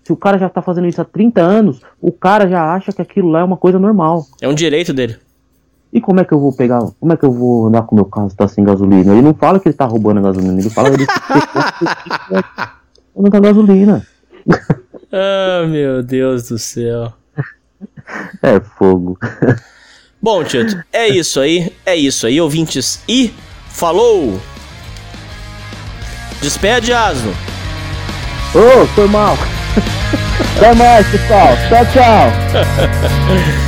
[0.02, 3.00] se o cara já tá fazendo isso há 30 anos, o cara já acha que
[3.00, 4.26] aquilo lá é uma coisa normal.
[4.40, 5.18] É um direito dele.
[5.96, 7.96] E como é que eu vou pegar, como é que eu vou andar com o
[7.96, 9.12] meu carro se tá sem gasolina?
[9.12, 12.74] Ele não fala que ele tá roubando a gasolina, ele fala que ele tá
[13.14, 14.06] roubando a gasolina.
[15.12, 17.12] Ah, meu Deus do céu.
[18.42, 19.16] É fogo.
[20.20, 21.72] Bom, Tito, é isso aí.
[21.86, 23.00] É isso aí, ouvintes.
[23.08, 23.32] E
[23.70, 24.38] falou!
[26.42, 27.32] Despede, Asno.
[28.52, 29.38] Ô, foi mal.
[30.58, 31.56] Até mais, pessoal.
[31.68, 33.65] Tchau, tchau.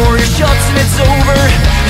[0.00, 1.81] warrior shots and it's over.